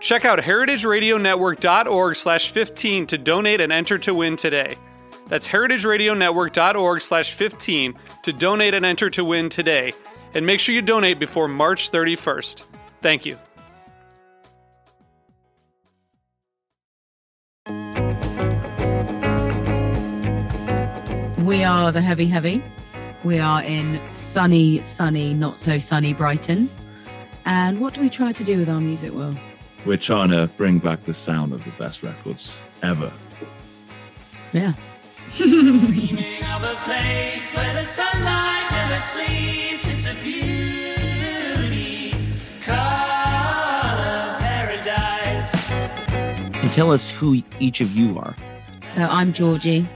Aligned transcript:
Check 0.00 0.24
out 0.24 0.38
heritageradionetwork.org 0.38 2.16
slash 2.16 2.50
15 2.50 3.06
to 3.06 3.18
donate 3.18 3.60
and 3.60 3.72
enter 3.72 3.98
to 3.98 4.14
win 4.14 4.36
today. 4.36 4.76
That's 5.28 5.48
heritageradionetwork.org 5.48 7.00
slash 7.00 7.32
15 7.32 7.94
to 8.22 8.32
donate 8.32 8.74
and 8.74 8.84
enter 8.84 9.10
to 9.10 9.24
win 9.24 9.48
today. 9.48 9.92
And 10.34 10.44
make 10.44 10.60
sure 10.60 10.74
you 10.74 10.82
donate 10.82 11.18
before 11.18 11.48
March 11.48 11.90
31st. 11.90 12.62
Thank 13.02 13.26
you. 13.26 13.38
We 21.44 21.62
are 21.64 21.92
the 21.92 22.02
Heavy 22.02 22.26
Heavy. 22.26 22.62
We 23.24 23.38
are 23.38 23.62
in 23.62 24.00
sunny, 24.10 24.82
sunny, 24.82 25.32
not 25.32 25.58
so 25.58 25.78
sunny 25.78 26.12
Brighton. 26.12 26.68
And 27.44 27.80
what 27.80 27.94
do 27.94 28.00
we 28.00 28.10
try 28.10 28.32
to 28.32 28.44
do 28.44 28.58
with 28.58 28.68
our 28.68 28.80
music, 28.80 29.12
Will? 29.14 29.34
We're 29.86 29.96
trying 29.96 30.30
to 30.30 30.48
bring 30.56 30.78
back 30.80 31.00
the 31.02 31.14
sound 31.14 31.52
of 31.52 31.62
the 31.64 31.70
best 31.82 32.02
records 32.02 32.52
ever. 32.82 33.12
Yeah. 34.52 34.72
Dreaming 35.36 36.42
of 36.54 36.62
a 36.64 36.74
place 36.80 37.54
where 37.54 37.72
the 37.74 37.84
sunlight 37.84 38.66
never 38.72 38.98
sleeps. 39.00 39.88
It's 39.88 40.06
a 40.10 40.14
beauty 40.24 42.10
color 42.62 44.36
paradise. 44.40 45.70
And 45.70 46.72
tell 46.72 46.90
us 46.90 47.08
who 47.08 47.40
each 47.60 47.80
of 47.80 47.96
you 47.96 48.18
are. 48.18 48.34
So 48.90 49.02
I'm 49.02 49.32
Georgie, 49.32 49.86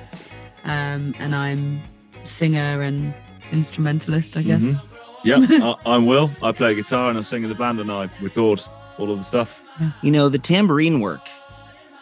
um, 0.65 1.15
and 1.19 1.35
I'm 1.35 1.81
singer 2.25 2.81
and 2.83 3.13
instrumentalist, 3.51 4.37
I 4.37 4.43
guess. 4.43 4.63
Mhm. 4.63 4.81
Yeah, 5.25 5.39
I, 5.51 5.75
I'm 5.95 6.07
Will. 6.07 6.31
I 6.43 6.53
play 6.53 6.75
guitar 6.77 7.11
and 7.11 7.19
I 7.19 7.23
sing 7.23 7.43
in 7.43 7.49
the 7.49 7.55
band 7.57 7.81
and 7.81 7.91
I 7.91 8.09
record 8.21 8.63
all 8.99 9.11
of 9.11 9.19
the 9.19 9.25
stuff. 9.25 9.63
You 10.03 10.11
know, 10.11 10.29
the 10.29 10.39
tambourine 10.39 11.01
work 11.01 11.27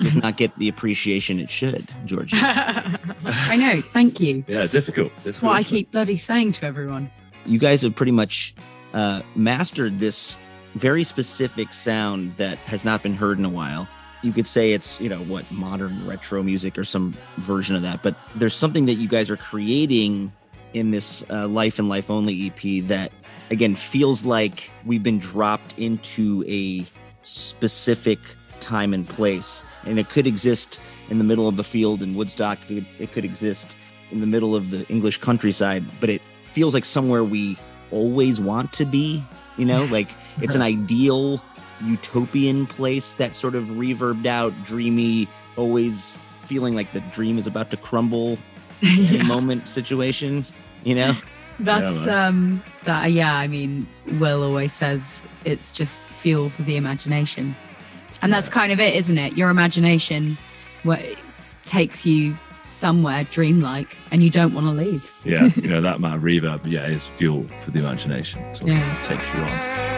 does 0.01 0.15
not 0.17 0.37
get 0.37 0.57
the 0.59 0.69
appreciation 0.69 1.41
it 1.41 1.51
should, 1.51 1.87
Georgie. 2.05 2.37
I 2.41 3.57
know. 3.57 3.81
Thank 3.81 4.21
you. 4.21 4.45
Yeah, 4.47 4.67
difficult. 4.67 5.13
That's 5.25 5.43
what 5.43 5.53
I 5.53 5.63
keep 5.63 5.91
bloody 5.91 6.17
saying 6.17 6.53
to 6.53 6.67
everyone. 6.67 7.11
you 7.47 7.59
guys 7.59 7.83
have 7.83 7.95
pretty 7.95 8.13
much 8.13 8.55
uh, 8.95 9.23
mastered 9.35 9.99
this 9.99 10.39
very 10.75 11.03
specific 11.03 11.73
sound 11.73 12.31
that 12.33 12.59
has 12.59 12.85
not 12.85 13.03
been 13.03 13.15
heard 13.15 13.39
in 13.39 13.45
a 13.45 13.49
while. 13.51 13.89
You 14.23 14.33
could 14.33 14.47
say 14.47 14.73
it's, 14.73 15.01
you 15.01 15.09
know, 15.09 15.21
what 15.25 15.51
modern 15.51 16.07
retro 16.07 16.43
music 16.43 16.77
or 16.79 16.85
some 16.85 17.15
version 17.37 17.75
of 17.77 17.83
that, 17.83 18.03
but 18.03 18.15
there's 18.35 18.55
something 18.55 18.87
that 18.87 18.95
you 18.95 19.09
guys 19.09 19.31
are 19.31 19.37
creating 19.37 20.33
in 20.75 20.91
this 20.91 21.25
uh, 21.31 21.49
Life 21.49 21.79
and 21.79 21.89
Life 21.89 22.11
Only 22.11 22.47
EP 22.49 22.87
that, 22.89 23.11
again, 23.51 23.75
feels 23.75 24.25
like 24.25 24.71
we've 24.85 25.03
been 25.03 25.19
dropped 25.19 25.79
into 25.79 26.45
a 26.47 26.85
specific 27.29 28.19
time 28.61 28.95
and 28.95 29.09
place. 29.09 29.65
And 29.85 29.99
it 29.99 30.09
could 30.09 30.27
exist 30.27 30.81
in 31.11 31.19
the 31.19 31.25
middle 31.25 31.49
of 31.49 31.57
the 31.57 31.65
field 31.65 32.03
in 32.03 32.15
Woodstock, 32.15 32.59
it, 32.71 32.85
it 32.99 33.13
could 33.13 33.25
exist 33.25 33.77
in 34.11 34.21
the 34.21 34.27
middle 34.27 34.57
of 34.57 34.71
the 34.71 34.87
English 34.89 35.19
countryside, 35.19 35.85
but 36.01 36.11
it 36.11 36.23
feels 36.45 36.75
like 36.75 36.85
somewhere 36.85 37.25
we 37.25 37.57
always 37.91 38.41
want 38.41 38.73
to 38.75 38.85
be, 38.85 39.23
you 39.57 39.65
know, 39.65 39.85
like 39.91 40.11
it's 40.41 40.55
an 40.55 40.63
ideal 40.63 41.43
utopian 41.83 42.67
place 42.67 43.15
that 43.15 43.35
sort 43.35 43.55
of 43.55 43.65
reverbed 43.65 44.27
out, 44.27 44.53
dreamy, 44.65 45.29
always 45.57 46.19
feeling 46.47 46.75
like 46.75 46.93
the 46.93 47.01
dream 47.13 47.39
is 47.39 47.47
about 47.47 47.71
to 47.71 47.77
crumble 47.77 48.39
in 48.83 49.21
a 49.21 49.25
moment 49.35 49.69
situation, 49.69 50.45
you 50.85 50.95
know? 50.95 51.15
That's 51.61 52.07
man. 52.07 52.29
um 52.29 52.63
that 52.85 53.13
yeah, 53.13 53.35
I 53.37 53.47
mean, 53.49 53.87
Will 54.21 54.43
always 54.43 54.73
says 54.73 55.23
it's 55.45 55.73
just 55.73 55.99
fuel 55.99 56.51
for 56.51 56.63
the 56.63 56.77
imagination. 56.77 57.55
And 58.23 58.33
that's 58.33 58.49
kind 58.49 58.73
of 58.73 58.81
it, 58.81 58.95
isn't 58.97 59.19
it? 59.19 59.37
Your 59.37 59.51
imagination 59.51 60.37
what 60.85 61.01
takes 61.65 62.07
you 62.07 62.37
somewhere 62.65 63.25
dreamlike 63.31 63.97
and 64.11 64.23
you 64.23 64.31
don't 64.31 64.53
want 64.55 64.67
to 64.67 64.73
leave. 64.73 65.11
Yeah, 65.25 65.49
you 65.57 65.69
know, 65.69 65.81
that 65.81 65.97
amount 65.97 66.17
of 66.17 66.23
reverb, 66.23 66.61
yeah, 66.65 66.87
is 66.87 67.07
fuel 67.07 67.47
for 67.63 67.71
the 67.71 67.79
imagination. 67.81 68.43
So 68.55 68.67
Yeah. 68.67 69.03
it 69.03 69.07
takes 69.07 69.25
you 69.35 69.41
on. 69.41 69.98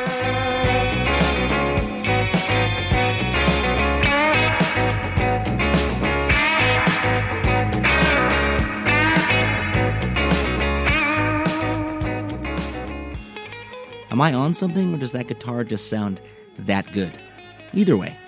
Am 14.10 14.21
I 14.21 14.32
on 14.34 14.54
something 14.54 14.93
or 14.93 14.98
does 14.98 15.12
that 15.12 15.28
guitar 15.28 15.62
just 15.62 15.88
sound 15.88 16.21
that 16.59 16.93
good? 16.93 17.16
Either 17.72 17.97
way, 17.97 18.19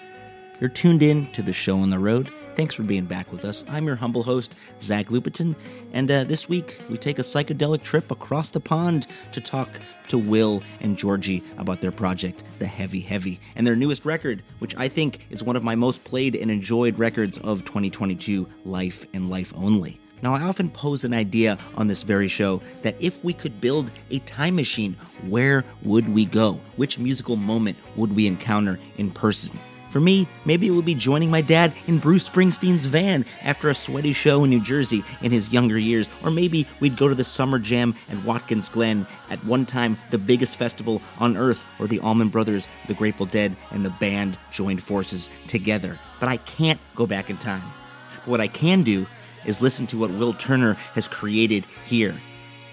you're 0.61 0.71
tuned 0.71 1.03
in 1.03 1.27
to 1.33 1.43
the 1.43 1.53
show 1.53 1.79
on 1.79 1.91
the 1.91 1.99
road. 1.99 2.31
Thanks 2.55 2.75
for 2.75 2.85
being 2.85 3.07
back 3.07 3.33
with 3.33 3.45
us. 3.45 3.65
I'm 3.69 3.87
your 3.87 3.97
humble 3.97 4.23
host, 4.23 4.55
Zach 4.81 5.07
Lupetin, 5.07 5.57
and 5.93 6.09
uh, 6.09 6.23
this 6.23 6.49
week 6.49 6.81
we 6.89 6.99
take 6.99 7.19
a 7.19 7.23
psychedelic 7.23 7.83
trip 7.83 8.13
across 8.13 8.51
the 8.51 8.61
pond 8.61 9.09
to 9.33 9.41
talk 9.41 9.69
to 10.07 10.19
Will 10.19 10.63
and 10.81 10.97
Georgie 10.97 11.43
about 11.59 11.81
their 11.81 11.91
project, 11.91 12.45
The 12.61 12.67
Heavy 12.67 13.01
Heavy, 13.01 13.41
and 13.57 13.67
their 13.67 13.75
newest 13.75 14.05
record, 14.05 14.45
which 14.61 14.77
I 14.77 14.87
think 14.87 15.27
is 15.31 15.43
one 15.43 15.57
of 15.57 15.65
my 15.65 15.75
most 15.75 16.05
played 16.05 16.37
and 16.37 16.49
enjoyed 16.49 16.97
records 16.97 17.39
of 17.39 17.65
2022, 17.65 18.47
Life 18.65 19.05
and 19.15 19.29
Life 19.29 19.53
Only. 19.57 19.99
Now, 20.23 20.37
I 20.37 20.43
often 20.43 20.71
pose 20.71 21.05
an 21.05 21.13
idea 21.13 21.59
on 21.75 21.89
this 21.89 22.05
very 22.05 22.29
show 22.29 22.63
that 22.83 22.95
if 23.01 23.25
we 23.25 23.33
could 23.33 23.61
build 23.61 23.91
a 24.11 24.21
time 24.21 24.55
machine, 24.55 24.97
where 25.29 25.65
would 25.83 26.09
we 26.09 26.25
go? 26.25 26.61
Which 26.77 26.97
musical 26.97 27.35
moment 27.35 27.77
would 27.97 28.15
we 28.15 28.29
encounter 28.29 28.79
in 28.99 29.11
person? 29.11 29.59
For 29.91 29.99
me, 30.01 30.29
maybe 30.47 30.69
it 30.69 30.71
would 30.71 30.87
be 30.87 30.95
joining 30.95 31.31
my 31.31 31.43
dad 31.43 31.75
in 31.87 31.99
Bruce 31.99 32.27
Springsteen's 32.27 32.87
van 32.87 33.27
after 33.43 33.69
a 33.69 33.75
sweaty 33.75 34.13
show 34.15 34.45
in 34.45 34.51
New 34.51 34.63
Jersey 34.63 35.05
in 35.21 35.33
his 35.33 35.53
younger 35.53 35.77
years, 35.77 36.09
or 36.23 36.31
maybe 36.31 36.67
we'd 36.81 36.97
go 36.97 37.09
to 37.09 37.15
the 37.15 37.25
Summer 37.25 37.59
Jam 37.59 37.93
at 38.09 38.25
Watkins 38.25 38.71
Glen, 38.71 39.07
at 39.29 39.45
one 39.45 39.67
time 39.67 39.99
the 40.11 40.19
biggest 40.19 40.57
festival 40.57 41.03
on 41.19 41.37
earth, 41.37 41.65
where 41.77 41.89
the 41.89 41.99
Allman 41.99 42.29
Brothers, 42.29 42.69
the 42.87 42.95
Grateful 42.95 43.27
Dead, 43.27 43.55
and 43.73 43.85
the 43.85 43.91
band 43.91 44.39
joined 44.51 44.83
forces 44.83 45.29
together. 45.49 45.99
But 46.21 46.29
I 46.29 46.37
can't 46.39 46.81
go 46.95 47.07
back 47.07 47.29
in 47.29 47.37
time. 47.37 47.65
But 48.25 48.29
what 48.29 48.41
I 48.41 48.47
can 48.47 48.85
do 48.85 49.07
is 49.45 49.63
listen 49.63 49.87
to 49.89 49.99
what 49.99 50.11
Will 50.11 50.33
Turner 50.33 50.75
has 50.95 51.09
created 51.09 51.67
here. 51.87 52.15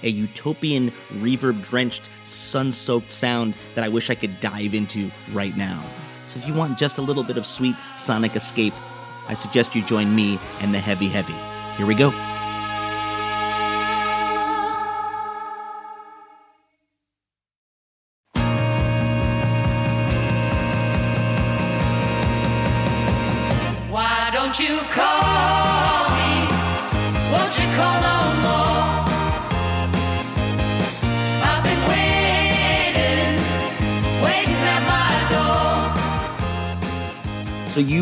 A 0.04 0.10
utopian, 0.10 0.92
reverb 1.20 1.62
drenched, 1.64 2.10
sun 2.24 2.72
soaked 2.72 3.12
sound 3.12 3.54
that 3.76 3.84
I 3.84 3.90
wish 3.90 4.10
I 4.10 4.16
could 4.16 4.40
dive 4.40 4.74
into 4.74 5.12
right 5.34 5.56
now. 5.58 5.84
So 6.26 6.40
if 6.40 6.48
you 6.48 6.54
want 6.54 6.78
just 6.78 6.98
a 6.98 7.02
little 7.02 7.24
bit 7.24 7.38
of 7.38 7.46
sweet 7.46 7.76
sonic 7.98 8.36
escape, 8.36 8.74
I 9.28 9.34
suggest 9.34 9.76
you 9.76 9.84
join 9.84 10.16
me 10.16 10.40
and 10.62 10.74
the 10.74 10.80
Heavy 10.80 11.08
Heavy. 11.08 11.36
Here 11.78 11.86
we 11.86 11.96
go. 11.96 12.39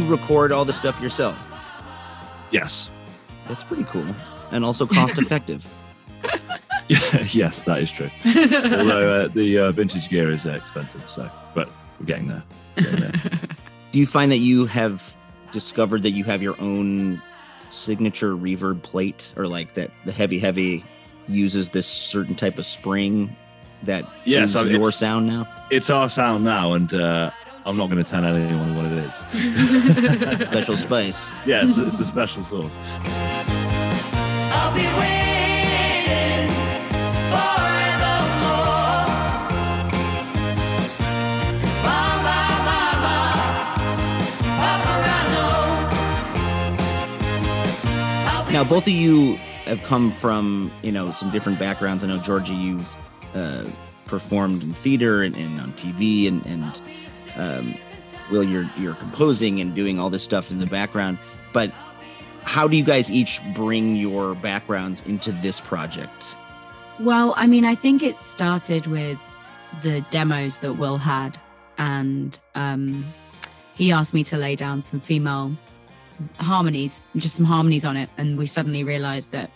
Record 0.07 0.51
all 0.51 0.65
the 0.65 0.74
stuff 0.74 1.00
yourself. 1.01 1.38
Yes. 2.51 2.89
That's 3.48 3.63
pretty 3.63 3.83
cool 3.86 4.06
and 4.51 4.63
also 4.63 4.86
cost 4.86 5.18
effective. 5.18 5.68
Yes, 7.33 7.63
that 7.63 7.80
is 7.81 7.92
true. 7.92 8.09
Although 8.25 9.24
uh, 9.24 9.27
the 9.27 9.59
uh, 9.59 9.71
vintage 9.74 10.07
gear 10.07 10.31
is 10.31 10.45
uh, 10.45 10.51
expensive, 10.51 11.04
so 11.09 11.30
but 11.54 11.69
we're 12.00 12.06
getting 12.06 12.30
there. 12.30 12.44
Getting 12.77 13.00
there. 13.01 13.12
Do 13.92 14.00
you 14.00 14.06
find 14.06 14.31
that 14.31 14.38
you 14.38 14.65
have 14.68 15.15
discovered 15.51 16.04
that 16.04 16.12
you 16.12 16.24
have 16.24 16.42
your 16.42 16.56
own 16.62 17.21
signature 17.71 18.33
reverb 18.38 18.83
plate 18.83 19.33
or 19.36 19.48
like 19.48 19.74
that 19.74 19.92
the 20.06 20.13
heavy 20.13 20.39
heavy 20.39 20.86
uses 21.27 21.71
this 21.71 21.88
certain 21.88 22.36
type 22.36 22.57
of 22.57 22.63
spring 22.65 23.36
that 23.83 24.09
Yes, 24.24 24.51
is 24.51 24.56
I 24.56 24.63
mean- 24.63 24.80
your 24.80 24.92
sound 24.94 25.27
now? 25.27 25.45
it's 25.69 25.89
our 25.89 26.09
sound 26.09 26.45
now, 26.45 26.71
and 26.74 26.94
uh, 26.94 27.31
I'm 27.67 27.75
not 27.75 27.89
going 27.89 28.01
to 28.01 28.09
tell 28.09 28.23
anyone 28.23 28.77
what 28.77 28.85
it 28.85 28.93
is. 28.93 29.13
Special 30.47 30.77
spice. 30.77 31.33
Yeah, 31.45 31.65
it's, 31.65 31.77
it's 31.77 31.99
a 31.99 32.05
special 32.05 32.41
sauce. 32.41 32.73
I'll 34.53 34.73
be 34.73 34.83
waiting 34.97 36.47
forevermore. 37.27 39.03
Mama, 41.83 42.39
mama, 42.63 43.35
Paparano. 44.45 45.51
I'll 48.29 48.45
be 48.45 48.53
Now, 48.53 48.63
both 48.63 48.87
of 48.87 48.93
you 48.93 49.35
have 49.65 49.83
come 49.83 50.09
from 50.09 50.71
you 50.83 50.93
know 50.93 51.11
some 51.11 51.31
different 51.31 51.59
backgrounds. 51.59 52.05
I 52.05 52.07
know 52.07 52.17
Georgie, 52.17 52.55
you've 52.55 52.95
uh, 53.35 53.65
performed 54.05 54.63
in 54.63 54.73
theater 54.73 55.21
and, 55.23 55.35
and 55.35 55.59
on 55.59 55.73
TV, 55.73 56.29
and 56.29 56.45
and 56.45 56.81
um, 57.37 57.75
Will, 58.29 58.43
you're 58.43 58.69
you're 58.77 58.95
composing 58.95 59.61
and 59.61 59.73
doing 59.73 59.99
all 59.99 60.09
this 60.09 60.23
stuff 60.23 60.51
in 60.51 60.59
the 60.59 60.65
background. 60.65 61.17
But 61.53 61.71
how 62.43 62.67
do 62.67 62.75
you 62.75 62.83
guys 62.83 63.09
each 63.09 63.41
bring 63.53 63.95
your 63.95 64.35
backgrounds 64.35 65.01
into 65.03 65.31
this 65.31 65.59
project? 65.59 66.35
Well, 66.99 67.33
I 67.37 67.47
mean, 67.47 67.63
I 67.63 67.75
think 67.75 68.03
it 68.03 68.17
started 68.17 68.87
with 68.87 69.17
the 69.83 70.01
demos 70.09 70.57
that 70.59 70.73
Will 70.73 70.97
had, 70.97 71.37
and 71.77 72.37
um, 72.55 73.05
he 73.75 73.91
asked 73.91 74.13
me 74.13 74.23
to 74.25 74.37
lay 74.37 74.55
down 74.55 74.81
some 74.81 74.99
female 74.99 75.55
harmonies, 76.39 77.01
just 77.15 77.35
some 77.35 77.45
harmonies 77.45 77.85
on 77.85 77.95
it, 77.95 78.09
and 78.17 78.37
we 78.37 78.45
suddenly 78.45 78.83
realized 78.83 79.31
that 79.31 79.51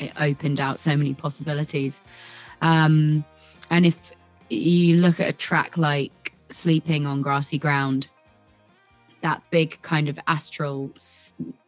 it 0.00 0.12
opened 0.18 0.60
out 0.60 0.78
so 0.78 0.96
many 0.96 1.14
possibilities. 1.14 2.00
Um, 2.62 3.24
and 3.70 3.84
if 3.84 4.12
you 4.48 4.96
look 4.96 5.20
at 5.20 5.28
a 5.28 5.32
track 5.32 5.76
like 5.76 6.32
"Sleeping 6.50 7.06
on 7.06 7.22
Grassy 7.22 7.58
Ground," 7.58 8.08
that 9.20 9.42
big 9.50 9.80
kind 9.82 10.08
of 10.08 10.18
astral 10.26 10.92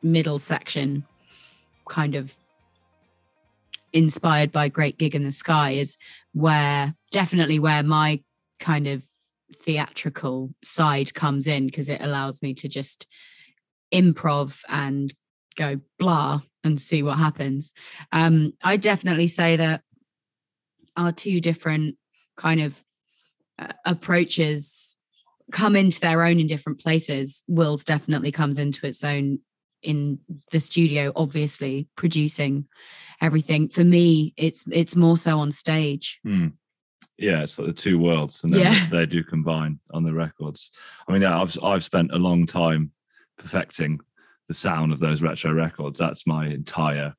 middle 0.02 0.38
section, 0.38 1.04
kind 1.88 2.14
of 2.14 2.36
inspired 3.92 4.52
by 4.52 4.68
Great 4.68 4.98
Gig 4.98 5.14
in 5.14 5.24
the 5.24 5.30
Sky 5.30 5.72
is 5.72 5.96
where 6.32 6.94
definitely 7.10 7.58
where 7.58 7.82
my 7.82 8.22
kind 8.60 8.86
of 8.86 9.02
theatrical 9.54 10.50
side 10.62 11.12
comes 11.14 11.46
in 11.46 11.66
because 11.66 11.88
it 11.88 12.00
allows 12.00 12.40
me 12.42 12.54
to 12.54 12.68
just 12.68 13.06
improv 13.92 14.62
and 14.68 15.12
go 15.56 15.80
blah 15.98 16.40
and 16.62 16.80
see 16.80 17.02
what 17.02 17.18
happens. 17.18 17.72
Um, 18.12 18.52
I 18.62 18.76
definitely 18.76 19.26
say 19.26 19.56
that 19.56 19.82
our 20.96 21.12
two 21.12 21.40
different 21.40 21.96
kind 22.36 22.60
of 22.60 22.82
approaches 23.84 24.96
come 25.52 25.76
into 25.76 26.00
their 26.00 26.22
own 26.24 26.38
in 26.38 26.46
different 26.46 26.80
places. 26.80 27.42
Will's 27.48 27.84
definitely 27.84 28.32
comes 28.32 28.58
into 28.58 28.86
its 28.86 29.02
own 29.04 29.40
in 29.82 30.18
the 30.52 30.60
studio, 30.60 31.12
obviously 31.16 31.88
producing 31.96 32.66
everything. 33.20 33.68
For 33.68 33.84
me, 33.84 34.34
it's 34.36 34.64
it's 34.70 34.94
more 34.96 35.16
so 35.16 35.38
on 35.40 35.50
stage. 35.50 36.20
Hmm. 36.24 36.48
Yeah, 37.16 37.42
it's 37.42 37.58
like 37.58 37.66
the 37.68 37.72
two 37.74 37.98
worlds, 37.98 38.42
and 38.44 38.52
then 38.52 38.60
Yeah. 38.60 38.86
they 38.90 39.06
do 39.06 39.22
combine 39.22 39.78
on 39.92 40.04
the 40.04 40.12
records. 40.12 40.70
I 41.08 41.12
mean, 41.12 41.22
yeah, 41.22 41.40
I've 41.40 41.56
I've 41.62 41.84
spent 41.84 42.12
a 42.12 42.18
long 42.18 42.46
time 42.46 42.92
perfecting 43.38 44.00
the 44.48 44.54
sound 44.54 44.92
of 44.92 45.00
those 45.00 45.22
retro 45.22 45.52
records. 45.52 45.98
That's 45.98 46.26
my 46.26 46.46
entire 46.48 47.14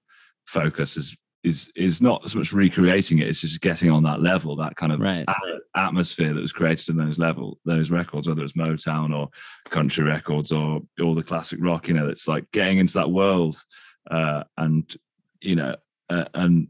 focus. 0.45 0.97
Is 0.97 1.15
is 1.43 1.71
is 1.75 2.01
not 2.01 2.29
so 2.29 2.39
much 2.39 2.53
recreating 2.53 3.19
it; 3.19 3.27
it's 3.27 3.41
just 3.41 3.61
getting 3.61 3.89
on 3.89 4.03
that 4.03 4.21
level, 4.21 4.55
that 4.57 4.75
kind 4.75 4.91
of 4.91 4.99
Right. 4.99 5.25
a- 5.27 5.59
atmosphere 5.79 6.33
that 6.33 6.41
was 6.41 6.51
created 6.51 6.89
in 6.89 6.97
those 6.97 7.17
level 7.17 7.59
those 7.65 7.89
records, 7.91 8.27
whether 8.27 8.43
it's 8.43 8.53
Motown 8.53 9.15
or 9.15 9.29
country 9.69 10.03
records 10.03 10.51
or 10.51 10.81
all 11.01 11.15
the 11.15 11.23
classic 11.23 11.59
rock. 11.61 11.88
You 11.88 11.93
know, 11.95 12.07
it's 12.09 12.27
like 12.27 12.51
getting 12.51 12.77
into 12.77 12.93
that 12.95 13.11
world 13.11 13.61
uh, 14.09 14.43
and 14.57 14.93
you 15.41 15.55
know 15.55 15.75
uh, 16.09 16.25
and 16.33 16.67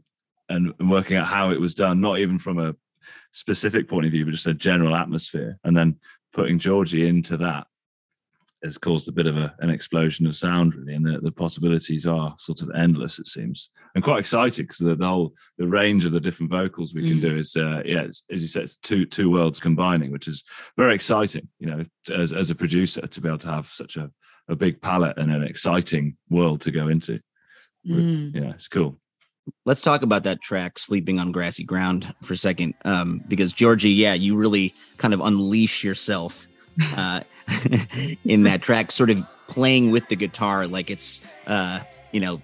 and 0.48 0.72
working 0.80 1.16
out 1.16 1.26
how 1.26 1.50
it 1.50 1.60
was 1.60 1.74
done, 1.74 2.00
not 2.00 2.18
even 2.18 2.38
from 2.38 2.58
a 2.58 2.74
specific 3.32 3.88
point 3.88 4.06
of 4.06 4.12
view, 4.12 4.24
but 4.24 4.32
just 4.32 4.46
a 4.46 4.54
general 4.54 4.94
atmosphere, 4.94 5.58
and 5.64 5.76
then 5.76 5.96
putting 6.32 6.58
Georgie 6.58 7.06
into 7.08 7.36
that 7.38 7.66
has 8.64 8.78
caused 8.78 9.08
a 9.08 9.12
bit 9.12 9.26
of 9.26 9.36
a, 9.36 9.54
an 9.60 9.70
explosion 9.70 10.26
of 10.26 10.36
sound, 10.36 10.74
really, 10.74 10.94
and 10.94 11.04
the, 11.04 11.20
the 11.20 11.32
possibilities 11.32 12.06
are 12.06 12.34
sort 12.38 12.62
of 12.62 12.70
endless. 12.76 13.18
It 13.18 13.26
seems, 13.26 13.70
and 13.94 14.04
quite 14.04 14.20
exciting 14.20 14.64
because 14.64 14.78
the, 14.78 14.94
the 14.94 15.06
whole 15.06 15.34
the 15.58 15.66
range 15.66 16.04
of 16.04 16.12
the 16.12 16.20
different 16.20 16.50
vocals 16.50 16.94
we 16.94 17.08
can 17.08 17.18
Mm. 17.18 17.22
do 17.22 17.36
is, 17.36 17.56
uh, 17.56 17.82
yeah, 17.84 18.02
it's, 18.02 18.22
as 18.30 18.40
you 18.42 18.48
said, 18.48 18.62
it's 18.62 18.76
two 18.76 19.04
two 19.06 19.30
worlds 19.30 19.60
combining, 19.60 20.12
which 20.12 20.28
is 20.28 20.44
very 20.76 20.94
exciting. 20.94 21.48
You 21.58 21.66
know, 21.70 21.84
as 22.14 22.32
as 22.32 22.50
a 22.50 22.54
producer, 22.54 23.06
to 23.06 23.20
be 23.20 23.28
able 23.28 23.38
to 23.38 23.48
have 23.48 23.68
such 23.68 23.96
a 23.96 24.10
a 24.48 24.56
big 24.56 24.80
palette 24.80 25.18
and 25.18 25.32
an 25.32 25.44
exciting 25.44 26.16
world 26.28 26.60
to 26.62 26.70
go 26.70 26.88
into. 26.88 27.20
Mm. 27.88 28.34
Yeah, 28.34 28.50
it's 28.54 28.68
cool. 28.68 28.98
Let's 29.66 29.80
talk 29.80 30.02
about 30.02 30.22
that 30.22 30.40
track, 30.40 30.78
"Sleeping 30.78 31.18
on 31.18 31.32
Grassy 31.32 31.64
Ground," 31.64 32.14
for 32.22 32.34
a 32.34 32.36
second, 32.36 32.74
um, 32.84 33.24
because 33.26 33.52
Georgie, 33.52 33.90
yeah, 33.90 34.14
you 34.14 34.36
really 34.36 34.72
kind 34.98 35.12
of 35.14 35.20
unleash 35.20 35.82
yourself 35.82 36.48
uh, 36.80 37.20
in 38.24 38.44
that 38.44 38.62
track, 38.62 38.92
sort 38.92 39.10
of 39.10 39.20
playing 39.48 39.90
with 39.90 40.08
the 40.08 40.16
guitar 40.16 40.66
like 40.66 40.90
it's, 40.90 41.20
uh, 41.46 41.80
you 42.12 42.20
know, 42.20 42.40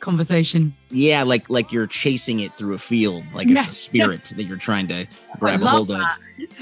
Conversation. 0.00 0.76
yeah, 0.90 1.24
like 1.24 1.50
like 1.50 1.72
you're 1.72 1.88
chasing 1.88 2.38
it 2.40 2.56
through 2.56 2.74
a 2.74 2.78
field, 2.78 3.24
like 3.34 3.48
it's 3.48 3.64
Yeah. 3.64 3.68
a 3.68 3.72
spirit 3.72 4.24
that 4.36 4.44
you're 4.44 4.56
trying 4.56 4.86
to 4.88 5.06
grab 5.40 5.60
a 5.60 5.64
love 5.64 5.74
hold 5.74 5.90
of. 5.90 6.06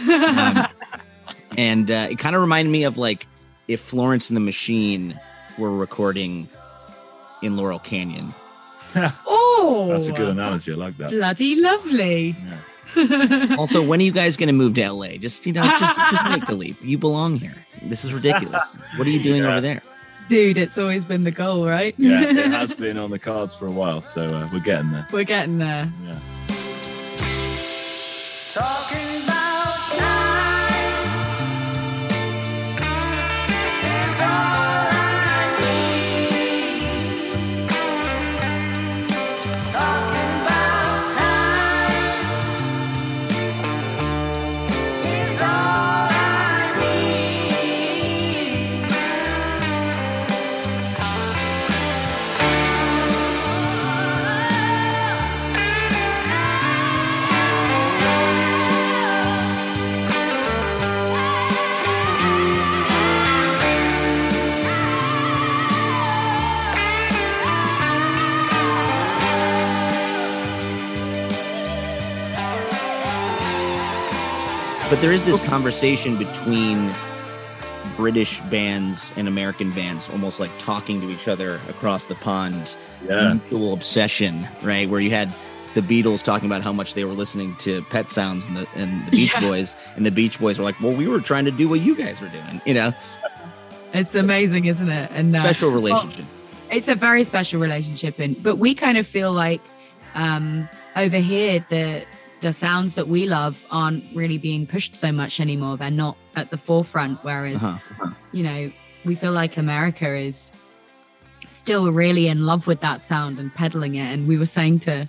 Um, 0.08 0.66
and 1.58 1.90
uh, 1.90 2.08
it 2.10 2.18
kind 2.18 2.34
of 2.34 2.40
reminded 2.40 2.70
me 2.70 2.84
of 2.84 2.96
like 2.96 3.26
if 3.68 3.80
Florence 3.80 4.30
and 4.30 4.36
the 4.38 4.40
Machine 4.40 5.20
were 5.58 5.70
recording 5.70 6.48
in 7.42 7.58
Laurel 7.58 7.78
Canyon. 7.78 8.32
oh, 9.26 9.88
That's 9.90 10.06
a 10.06 10.12
good 10.12 10.28
analogy. 10.30 10.72
I 10.72 10.76
like 10.76 10.96
that. 10.96 11.10
Bloody 11.10 11.60
lovely. 11.60 12.34
Also, 13.58 13.82
when 13.82 14.00
are 14.00 14.02
you 14.02 14.12
guys 14.12 14.36
going 14.36 14.46
to 14.48 14.52
move 14.52 14.74
to 14.74 14.90
LA? 14.90 15.16
Just 15.18 15.46
you 15.46 15.52
know, 15.52 15.66
just 15.78 15.96
just 15.96 16.24
make 16.28 16.46
the 16.46 16.54
leap. 16.54 16.76
You 16.82 16.98
belong 16.98 17.36
here. 17.36 17.54
This 17.82 18.04
is 18.04 18.12
ridiculous. 18.14 18.76
What 18.96 19.06
are 19.06 19.10
you 19.10 19.22
doing 19.22 19.42
Yeah. 19.42 19.50
over 19.52 19.60
there? 19.60 19.82
Dude, 20.28 20.58
it's 20.58 20.76
always 20.76 21.04
been 21.04 21.22
the 21.24 21.30
goal, 21.30 21.66
right? 21.66 21.94
Yeah, 21.98 22.20
it 22.22 22.36
has 22.50 22.74
been 22.74 22.98
on 22.98 23.10
the 23.10 23.18
cards 23.18 23.54
for 23.54 23.66
a 23.66 23.70
while, 23.70 24.00
so 24.00 24.22
uh, 24.34 24.48
we're 24.52 24.58
getting 24.60 24.90
there. 24.90 25.06
We're 25.12 25.22
getting 25.24 25.58
there. 25.58 25.92
Yeah. 26.04 26.18
Talking 28.50 29.15
there 75.06 75.14
is 75.14 75.22
this 75.22 75.38
conversation 75.38 76.16
between 76.16 76.92
British 77.94 78.40
bands 78.50 79.14
and 79.16 79.28
American 79.28 79.70
bands, 79.70 80.10
almost 80.10 80.40
like 80.40 80.50
talking 80.58 81.00
to 81.00 81.08
each 81.10 81.28
other 81.28 81.60
across 81.68 82.06
the 82.06 82.16
pond. 82.16 82.76
Yeah. 83.06 83.34
Mutual 83.34 83.72
obsession, 83.72 84.48
right? 84.64 84.90
Where 84.90 84.98
you 84.98 85.10
had 85.10 85.32
the 85.74 85.80
Beatles 85.80 86.24
talking 86.24 86.46
about 86.48 86.62
how 86.62 86.72
much 86.72 86.94
they 86.94 87.04
were 87.04 87.12
listening 87.12 87.54
to 87.60 87.82
Pet 87.82 88.10
Sounds 88.10 88.48
and 88.48 88.56
the 88.56 88.66
and 88.74 89.06
the 89.06 89.12
Beach 89.12 89.32
Yeah. 89.34 89.42
Boys, 89.42 89.76
and 89.94 90.04
the 90.04 90.10
Beach 90.10 90.40
Boys 90.40 90.58
were 90.58 90.64
like, 90.64 90.80
"Well, 90.80 90.92
we 90.92 91.06
were 91.06 91.20
trying 91.20 91.44
to 91.44 91.52
do 91.52 91.68
what 91.68 91.78
you 91.82 91.94
guys 91.94 92.20
were 92.20 92.26
doing," 92.26 92.60
you 92.64 92.74
know. 92.74 92.92
It's 93.94 94.16
amazing, 94.16 94.64
isn't 94.64 94.88
it? 94.88 95.08
And 95.14 95.32
uh, 95.36 95.40
Special 95.44 95.70
relationship. 95.70 96.24
it's 96.68 96.88
a 96.88 96.96
very 96.96 97.22
special 97.22 97.60
relationship 97.60 98.18
and 98.18 98.42
but 98.42 98.56
we 98.56 98.74
kind 98.74 98.98
of 98.98 99.06
feel 99.06 99.30
like 99.30 99.60
um 100.16 100.68
over 100.96 101.18
here 101.18 101.64
the 101.70 102.04
the 102.42 102.52
sounds 102.52 102.94
that 102.94 103.08
we 103.08 103.26
love 103.26 103.64
aren't 103.70 104.04
really 104.14 104.38
being 104.38 104.66
pushed 104.66 104.94
so 104.96 105.10
much 105.10 105.40
anymore 105.40 105.76
they're 105.76 105.90
not 105.90 106.16
at 106.36 106.50
the 106.50 106.58
forefront 106.58 107.18
whereas 107.24 107.62
Uh-huh. 107.62 108.10
you 108.32 108.42
know 108.42 108.70
we 109.04 109.14
feel 109.14 109.32
like 109.32 109.56
america 109.56 110.14
is 110.14 110.50
still 111.48 111.90
really 111.92 112.26
in 112.26 112.44
love 112.44 112.66
with 112.66 112.80
that 112.80 113.00
sound 113.00 113.38
and 113.38 113.54
peddling 113.54 113.94
it 113.94 114.06
and 114.12 114.26
we 114.28 114.36
were 114.36 114.46
saying 114.46 114.78
to 114.80 115.08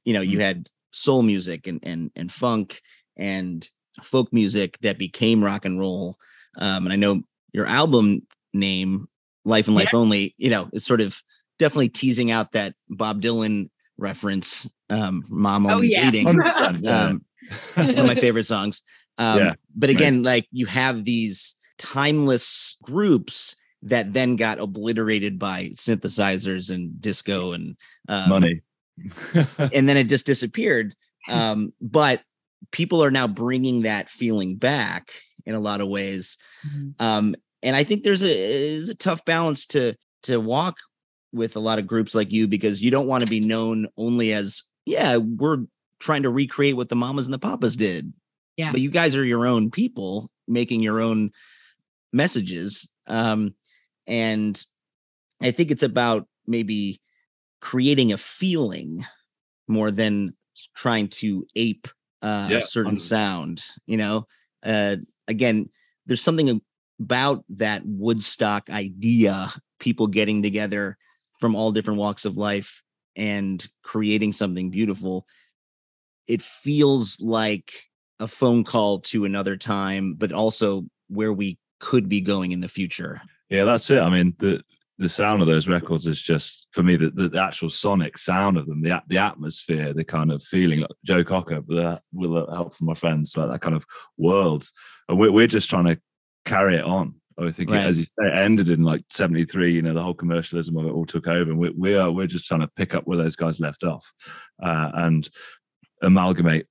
you 0.06 0.14
know 0.14 0.22
you 0.22 0.40
mm-hmm. 0.40 0.42
had 0.42 0.70
soul 0.92 1.22
music 1.22 1.68
and 1.68 1.80
and 1.84 2.10
and 2.16 2.32
funk 2.32 2.82
and 3.18 3.70
folk 4.02 4.34
music 4.34 4.80
that 4.82 4.98
became 4.98 5.44
rock 5.44 5.66
and 5.66 5.80
roll 5.80 6.16
um 6.58 6.86
and 6.86 6.94
i 6.94 6.96
know 6.96 7.22
your 7.52 7.66
album 7.66 8.22
name 8.54 9.08
life 9.46 9.68
and 9.68 9.76
life 9.76 9.94
only 9.94 10.34
you 10.38 10.50
know 10.50 10.70
is 10.74 10.86
sort 10.86 11.02
of 11.02 11.22
definitely 11.60 11.90
teasing 11.90 12.32
out 12.32 12.52
that 12.52 12.74
bob 12.90 13.22
dylan 13.22 13.70
reference 13.98 14.72
um 14.90 15.24
mom 15.30 15.66
Oh, 15.68 15.76
only 15.76 15.90
yeah. 15.90 16.02
bleeding 16.02 16.28
um 16.88 17.24
one 17.76 18.00
of 18.00 18.06
my 18.06 18.16
favorite 18.16 18.46
songs. 18.46 18.84
Um, 19.18 19.40
Yeah, 19.40 19.54
but 19.76 19.90
again, 19.90 20.24
like 20.24 20.48
you 20.52 20.66
have 20.66 21.04
these 21.04 21.56
timeless 21.78 22.78
groups 22.82 23.56
that 23.84 24.14
then 24.14 24.38
got 24.38 24.60
obliterated 24.60 25.38
by 25.38 25.66
synthesizers 25.74 26.74
and 26.74 27.00
disco 27.02 27.52
and 27.52 27.76
um, 28.08 28.30
Money. 28.30 28.62
and 29.74 29.90
then 29.90 29.98
it 29.98 30.06
just 30.06 30.26
disappeared. 30.26 30.96
Um, 31.28 31.74
but 31.82 32.22
people 32.72 33.04
are 33.04 33.12
now 33.12 33.28
bringing 33.28 33.82
that 33.82 34.10
feeling 34.10 34.56
back 34.56 35.12
in 35.46 35.56
a 35.56 35.60
lot 35.60 35.82
of 35.82 35.88
ways. 35.88 36.38
Mhm. 36.68 36.94
Um, 37.00 37.36
and 37.62 37.76
I 37.76 37.84
think 37.84 38.04
there's 38.04 38.24
a 38.24 38.32
is 38.32 38.90
a 38.90 38.96
tough 38.96 39.24
balance 39.26 39.66
to 39.68 39.96
to 40.24 40.40
walk 40.40 40.78
with 41.32 41.56
a 41.56 41.60
lot 41.60 41.80
of 41.80 41.88
groups 41.88 42.14
like 42.16 42.32
you 42.32 42.48
because 42.48 42.82
you 42.82 42.92
don't 42.92 43.08
want 43.08 43.24
to 43.24 43.30
be 43.30 43.40
known 43.40 43.88
only 43.98 44.32
as 44.34 44.64
yeah 44.86 45.18
we're 45.18 45.66
trying 46.00 46.24
to 46.24 46.30
recreate 46.30 46.76
what 46.76 46.90
the 46.90 46.96
mamas 46.96 47.26
and 47.28 47.34
the 47.34 47.40
papas 47.40 47.76
did. 47.76 48.14
Yeah. 48.58 48.72
But 48.72 48.82
you 48.82 48.90
guys 48.92 49.16
are 49.16 49.24
your 49.26 49.48
own 49.48 49.72
people 49.72 50.30
making 50.48 50.82
your 50.84 51.02
own 51.02 51.32
messages. 52.12 52.90
Um, 53.08 53.56
and 54.08 54.62
I 55.42 55.52
think 55.52 55.72
it's 55.72 55.84
about 55.84 56.28
maybe 56.46 57.00
creating 57.62 58.12
a 58.12 58.18
feeling 58.18 59.06
more 59.68 59.92
than 59.92 60.36
trying 60.76 61.08
to 61.08 61.48
ape 61.56 61.88
uh, 62.22 62.48
Yeah, 62.52 62.58
a 62.58 62.62
certain 62.62 62.96
100%. 62.96 63.00
sound. 63.02 63.64
You 63.86 63.98
know, 63.98 64.28
uh, 64.64 64.98
again, 65.28 65.70
there's 66.06 66.22
something 66.22 66.62
about 67.00 67.44
that 67.50 67.82
Woodstock 67.86 68.70
idea, 68.70 69.50
people 69.80 70.08
getting 70.08 70.42
together 70.42 70.98
from 71.40 71.56
all 71.56 71.72
different 71.72 72.00
walks 72.00 72.26
of 72.26 72.38
life 72.38 72.84
and 73.16 73.66
creating 73.84 74.32
something 74.32 74.70
beautiful. 74.70 75.28
It 76.28 76.42
feels 76.42 77.20
like 77.20 77.74
a 78.20 78.28
phone 78.28 78.64
call 78.64 79.00
to 79.00 79.26
another 79.26 79.58
time, 79.58 80.16
but 80.16 80.32
also 80.32 80.86
where 81.08 81.34
we 81.34 81.58
could 81.80 82.08
be 82.08 82.22
going 82.22 82.52
in 82.52 82.62
the 82.62 82.68
future. 82.68 83.22
Yeah, 83.50 83.66
that's 83.66 83.90
it. 83.92 84.00
I 84.00 84.10
mean, 84.10 84.34
the 84.40 84.64
the 85.00 85.10
sound 85.10 85.42
of 85.42 85.48
those 85.48 85.68
records 85.68 86.06
is 86.06 86.22
just 86.22 86.68
for 86.72 86.84
me 86.84 86.96
the, 86.96 87.10
the 87.10 87.42
actual 87.42 87.70
sonic 87.70 88.18
sound 88.18 88.58
of 88.58 88.68
them, 88.68 88.82
the 88.82 89.02
the 89.08 89.18
atmosphere, 89.18 89.94
the 89.94 90.04
kind 90.04 90.32
of 90.32 90.44
feeling. 90.44 90.82
Like 90.82 90.92
Joe 91.04 91.24
Cocker, 91.24 91.62
the, 91.68 92.00
with 92.14 92.32
help 92.50 92.76
from 92.76 92.88
my 92.88 92.94
friends, 92.94 93.36
like 93.36 93.50
that 93.50 93.62
kind 93.62 93.76
of 93.76 93.86
world, 94.18 94.70
and 95.10 95.18
we're 95.18 95.32
we're 95.32 95.48
just 95.48 95.70
trying 95.70 95.86
to 95.86 96.00
carry 96.46 96.76
it 96.76 96.84
on. 96.84 97.16
I 97.38 97.52
think 97.52 97.72
it, 97.72 97.76
as 97.76 97.98
you 97.98 98.04
say, 98.04 98.28
it 98.28 98.34
ended 98.34 98.70
in 98.70 98.84
like 98.84 99.04
'73. 99.10 99.74
You 99.74 99.82
know, 99.82 99.94
the 99.94 100.04
whole 100.04 100.14
commercialism 100.14 100.78
of 100.78 100.86
it 100.86 100.92
all 100.92 101.06
took 101.06 101.28
over, 101.28 101.50
and 101.50 101.60
we, 101.60 101.72
we 101.72 101.96
are 101.96 102.12
we're 102.12 102.28
just 102.28 102.48
trying 102.48 102.62
to 102.62 102.72
pick 102.76 102.94
up 102.94 103.08
where 103.08 103.18
those 103.18 103.36
guys 103.36 103.60
left 103.60 103.84
off, 103.84 104.06
uh, 104.62 104.92
and 104.94 105.28
amalgamate 106.04 106.68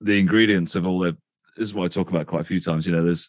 the 0.00 0.18
ingredients 0.18 0.74
of 0.74 0.86
all 0.86 1.00
the. 1.00 1.16
This 1.56 1.68
is 1.68 1.74
what 1.74 1.84
I 1.84 1.88
talk 1.88 2.08
about 2.08 2.26
quite 2.26 2.40
a 2.40 2.44
few 2.44 2.60
times. 2.60 2.86
You 2.86 2.92
know, 2.92 3.04
there's 3.04 3.28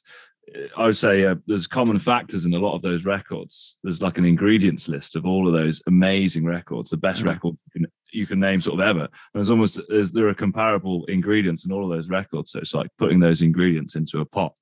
I 0.77 0.85
would 0.85 0.97
say 0.97 1.25
uh, 1.25 1.35
there's 1.47 1.67
common 1.67 1.97
factors 1.99 2.45
in 2.45 2.53
a 2.53 2.59
lot 2.59 2.75
of 2.75 2.81
those 2.81 3.05
records. 3.05 3.77
There's 3.83 4.01
like 4.01 4.17
an 4.17 4.25
ingredients 4.25 4.87
list 4.87 5.15
of 5.15 5.25
all 5.25 5.47
of 5.47 5.53
those 5.53 5.81
amazing 5.87 6.45
records, 6.45 6.89
the 6.89 6.97
best 6.97 7.21
Mhm. 7.23 7.27
record 7.27 7.55
you 7.65 7.71
can, 7.81 7.91
you 8.11 8.27
can 8.27 8.39
name, 8.39 8.61
sort 8.61 8.79
of 8.79 8.85
ever. 8.85 9.01
And 9.03 9.09
there's 9.33 9.49
almost 9.49 9.79
there's, 9.89 10.11
there 10.11 10.27
are 10.27 10.33
comparable 10.33 11.05
ingredients 11.05 11.65
in 11.65 11.71
all 11.71 11.83
of 11.83 11.89
those 11.89 12.09
records. 12.09 12.51
So 12.51 12.59
it's 12.59 12.73
like 12.73 12.89
putting 12.97 13.19
those 13.19 13.41
ingredients 13.41 13.95
into 13.95 14.19
a 14.19 14.25
pot 14.25 14.53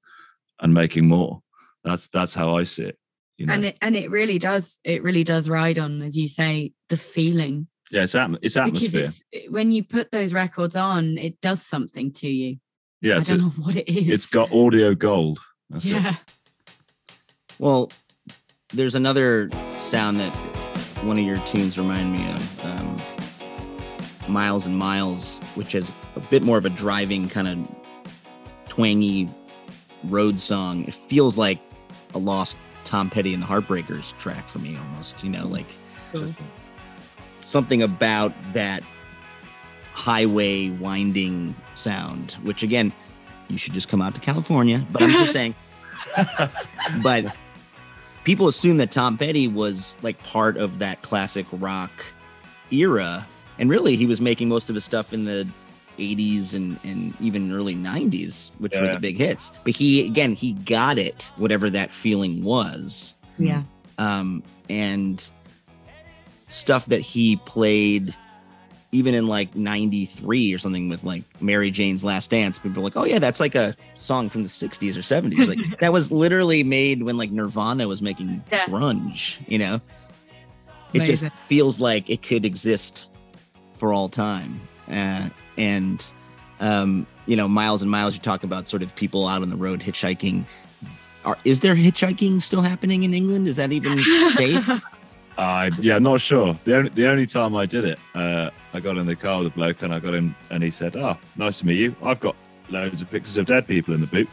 and 0.62 0.74
making 0.74 1.08
more. 1.08 1.42
That's 1.84 2.08
that's 2.14 2.34
how 2.36 2.56
I 2.58 2.64
see 2.64 2.84
it. 2.84 2.98
You 3.38 3.48
know, 3.48 3.54
and 3.54 3.66
it 3.66 3.78
and 3.82 3.96
it 3.96 4.12
really 4.12 4.38
does 4.38 4.80
it 4.84 5.02
really 5.02 5.24
does 5.24 5.50
ride 5.50 5.80
on 5.80 6.04
as 6.04 6.16
you 6.16 6.28
say 6.28 6.74
the 6.90 6.98
feeling 6.98 7.68
yeah, 7.90 8.04
it's 8.04 8.14
atm- 8.14 8.38
it's 8.44 8.54
because 8.54 8.94
atmosphere. 8.96 9.04
it's 9.32 9.50
when 9.52 9.72
you 9.72 9.84
put 9.84 10.12
those 10.12 10.32
records 10.32 10.76
on 10.76 11.18
it 11.18 11.42
does 11.42 11.62
something 11.66 12.12
to 12.14 12.28
you 12.30 12.58
yeah, 13.02 13.18
i 13.18 13.20
don't 13.22 13.40
know 13.40 13.50
what 13.64 13.76
it 13.78 13.90
is 13.90 14.10
it's 14.10 14.28
got 14.28 14.52
audio 14.54 14.94
gold. 14.94 15.40
That's 15.72 15.86
it. 15.86 15.90
yeah 15.90 16.16
Well, 17.60 17.92
there's 18.74 18.96
another 18.96 19.50
sound 19.78 20.20
that 20.20 20.36
one 21.04 21.18
of 21.18 21.26
your 21.26 21.38
tunes 21.46 21.78
remind 21.78 22.14
me 22.14 22.32
of 22.32 22.66
um, 22.66 23.02
Miles 24.28 24.66
and 24.66 24.78
Miles, 24.78 25.40
which 25.56 25.76
is 25.76 25.94
a 26.16 26.20
bit 26.20 26.44
more 26.44 26.58
of 26.58 26.66
a 26.66 26.70
driving 26.70 27.28
kind 27.28 27.48
of 27.48 27.76
twangy 28.70 29.30
road 30.06 30.40
song. 30.40 30.86
It 30.86 30.94
feels 30.94 31.38
like 31.38 31.60
a 32.14 32.18
lost 32.18 32.58
Tom 32.84 33.10
Petty 33.10 33.34
and 33.34 33.42
the 33.44 33.48
Heartbreakers 33.48 34.18
track 34.18 34.48
for 34.50 34.60
me 34.60 34.76
almost, 34.78 35.24
you 35.24 35.30
know, 35.30 35.48
like 35.48 35.68
Cool. 36.12 36.34
something 37.42 37.82
about 37.82 38.34
that 38.54 38.84
highway 39.94 40.70
winding 40.70 41.56
sound, 41.76 42.34
which 42.44 42.64
again, 42.64 42.92
you 43.52 43.58
should 43.58 43.74
just 43.74 43.90
come 43.90 44.02
out 44.02 44.16
to 44.16 44.22
California. 44.22 44.86
But 44.92 45.04
I'm 45.04 45.12
just 45.12 45.34
saying, 45.34 45.56
but 47.04 47.36
people 48.24 48.48
assume 48.48 48.78
that 48.78 48.92
Tom 48.92 49.18
Petty 49.18 49.48
was 49.48 49.98
like 50.02 50.22
part 50.24 50.58
of 50.58 50.80
that 50.80 51.02
classic 51.02 51.46
rock 51.52 51.92
era. 52.72 53.26
And 53.60 53.70
really, 53.70 53.96
he 53.96 54.06
was 54.06 54.22
making 54.22 54.50
most 54.50 54.70
of 54.70 54.76
his 54.76 54.84
stuff 54.84 55.14
in 55.14 55.26
the 55.26 55.48
80s 56.00 56.56
and, 56.56 56.80
and 56.84 57.14
even 57.20 57.52
early 57.52 57.76
90s, 57.76 58.50
which 58.58 58.76
were 58.76 58.94
the 58.94 59.00
big 59.00 59.18
hits. 59.18 59.52
But 59.64 59.76
he, 59.76 60.06
again, 60.08 60.34
he 60.34 60.54
got 60.54 60.98
it, 60.98 61.32
whatever 61.36 61.70
that 61.70 61.92
feeling 61.92 62.44
was 62.44 63.18
yeah 63.42 63.64
um, 63.98 64.44
and 64.70 65.30
stuff 66.48 66.86
that 66.88 67.02
he 67.02 67.38
played 67.38 68.16
even 68.94 69.14
in 69.14 69.26
like 69.26 69.56
93 69.56 70.54
or 70.54 70.58
something 70.58 70.90
with 70.90 71.04
like 71.04 71.24
Mary 71.42 71.72
Jane's 71.72 72.04
Last 72.04 72.30
Dance. 72.30 72.60
People 72.60 72.82
are 72.82 72.84
like, 72.84 72.98
oh, 72.98 73.06
yeah, 73.06 73.20
that's 73.20 73.40
like 73.40 73.56
a 73.56 73.76
song 73.96 74.28
from 74.28 74.44
the 74.44 74.50
60s 74.50 74.98
or 74.98 75.00
70s. 75.00 75.48
Like 75.48 75.60
that 75.80 75.94
was 75.94 76.12
literally 76.12 76.64
made 76.64 77.04
when 77.04 77.16
like 77.18 77.32
Nirvana 77.32 77.88
was 77.88 78.02
making 78.02 78.44
Yeah. 78.52 78.66
grunge, 78.66 79.40
you 79.48 79.58
know? 79.60 79.76
It 80.94 81.04
Amazing. 81.04 81.30
just 81.30 81.38
feels 81.38 81.80
like 81.80 82.10
it 82.10 82.22
could 82.22 82.44
exist 82.46 83.12
for 83.74 83.94
all 83.94 84.10
time. 84.10 84.60
Uh, 84.90 85.30
and, 85.58 86.12
um, 86.60 87.08
you 87.28 87.38
know, 87.38 87.48
miles 87.48 87.82
and 87.82 87.90
miles, 87.90 88.14
you 88.14 88.20
talk 88.20 88.44
about 88.44 88.68
sort 88.68 88.84
of 88.84 88.94
people 88.96 89.26
out 89.26 89.42
on 89.42 89.50
the 89.50 89.56
road 89.56 89.80
hitchhiking. 89.80 90.46
Are, 91.24 91.38
is 91.46 91.62
there 91.62 91.76
hitchhiking 91.76 92.42
still 92.42 92.62
happening 92.62 93.04
in 93.04 93.14
England? 93.14 93.48
Is 93.48 93.56
that 93.56 93.72
even 93.72 94.04
safe? 94.34 94.70
I 95.38 95.72
yeah, 95.80 95.98
not 96.00 96.22
sure. 96.22 96.58
The 96.66 96.76
only 96.78 96.90
the 96.90 97.08
only 97.08 97.26
time 97.26 97.56
I 97.56 97.66
did 97.66 97.86
it, 97.86 98.00
uh, 98.16 98.50
I 98.74 98.80
got 98.80 98.98
in 98.98 99.06
the 99.06 99.16
car 99.16 99.40
with 99.40 99.48
a 99.48 99.56
bloke 99.56 99.82
and 99.82 99.94
I 99.94 100.00
got 100.00 100.14
in 100.14 100.36
and 100.50 100.64
he 100.64 100.72
said, 100.72 100.96
"Oh, 100.96 101.18
nice 101.38 101.60
to 101.60 101.66
meet 101.66 101.78
you. 101.78 101.96
I've 102.04 102.20
got 102.20 102.36
loads 102.70 103.02
of 103.02 103.10
pictures 103.10 103.38
of 103.38 103.46
dead 103.46 103.66
people 103.68 103.94
in 103.94 104.02
the 104.02 104.08
boot." 104.08 104.30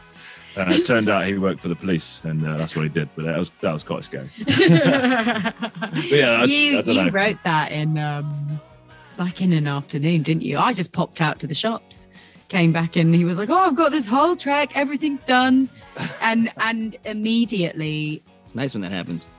Uh, 0.57 0.65
it 0.69 0.85
turned 0.85 1.09
out 1.09 1.25
he 1.25 1.37
worked 1.37 1.61
for 1.61 1.69
the 1.69 1.75
police, 1.75 2.19
and 2.23 2.45
uh, 2.45 2.57
that's 2.57 2.75
what 2.75 2.83
he 2.83 2.89
did. 2.89 3.07
But 3.15 3.25
that 3.25 3.37
was 3.39 3.51
that 3.61 3.71
was 3.71 3.83
quite 3.83 4.03
scary. 4.03 4.29
yeah, 4.37 6.41
I- 6.41 6.45
you 6.45 6.79
I 6.79 6.81
you 6.81 7.09
wrote 7.09 7.37
that 7.43 7.71
in 7.71 7.97
um 7.97 8.59
like 9.17 9.41
in 9.41 9.53
an 9.53 9.67
afternoon, 9.67 10.23
didn't 10.23 10.43
you? 10.43 10.57
I 10.57 10.73
just 10.73 10.91
popped 10.91 11.21
out 11.21 11.39
to 11.39 11.47
the 11.47 11.55
shops, 11.55 12.07
came 12.49 12.73
back, 12.73 12.95
and 12.95 13.13
he 13.15 13.25
was 13.25 13.37
like, 13.37 13.49
"Oh, 13.49 13.55
I've 13.57 13.75
got 13.75 13.91
this 13.91 14.05
whole 14.05 14.35
track, 14.35 14.75
everything's 14.75 15.21
done," 15.21 15.69
and 16.21 16.51
and 16.57 16.97
immediately, 17.05 18.21
It's 18.43 18.55
nice 18.55 18.73
when 18.73 18.81
that 18.81 18.91
happens. 18.91 19.29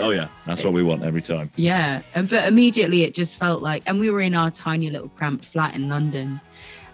Oh 0.00 0.10
yeah, 0.10 0.28
that's 0.46 0.64
what 0.64 0.72
we 0.72 0.82
want 0.82 1.02
every 1.02 1.22
time. 1.22 1.50
yeah, 1.56 2.02
but 2.14 2.48
immediately 2.48 3.02
it 3.02 3.14
just 3.14 3.36
felt 3.36 3.62
like, 3.62 3.82
and 3.86 3.98
we 4.00 4.10
were 4.10 4.20
in 4.20 4.34
our 4.34 4.50
tiny 4.50 4.90
little 4.90 5.08
cramped 5.08 5.44
flat 5.44 5.74
in 5.74 5.88
London, 5.88 6.40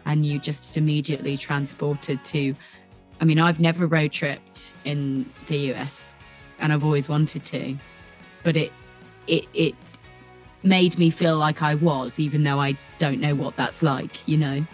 and 0.07 0.25
you 0.25 0.39
just 0.39 0.77
immediately 0.77 1.37
transported 1.37 2.25
to. 2.25 2.55
I 3.21 3.25
mean, 3.25 3.39
I've 3.39 3.61
never 3.61 3.87
road 3.87 4.13
tripped 4.13 4.73
in 4.85 5.31
the 5.47 5.73
US, 5.73 6.15
and 6.61 6.73
I've 6.73 6.85
always 6.85 7.09
wanted 7.09 7.45
to, 7.47 7.77
but 8.43 8.57
it 8.57 8.73
it 9.27 9.47
it 9.55 9.75
made 10.63 10.99
me 10.99 11.11
feel 11.11 11.37
like 11.37 11.63
I 11.63 11.75
was, 11.77 12.19
even 12.19 12.43
though 12.43 12.61
I 12.61 12.77
don't 12.99 13.21
know 13.21 13.35
what 13.35 13.57
that's 13.57 13.83
like, 13.83 14.27
you 14.27 14.37
know. 14.37 14.67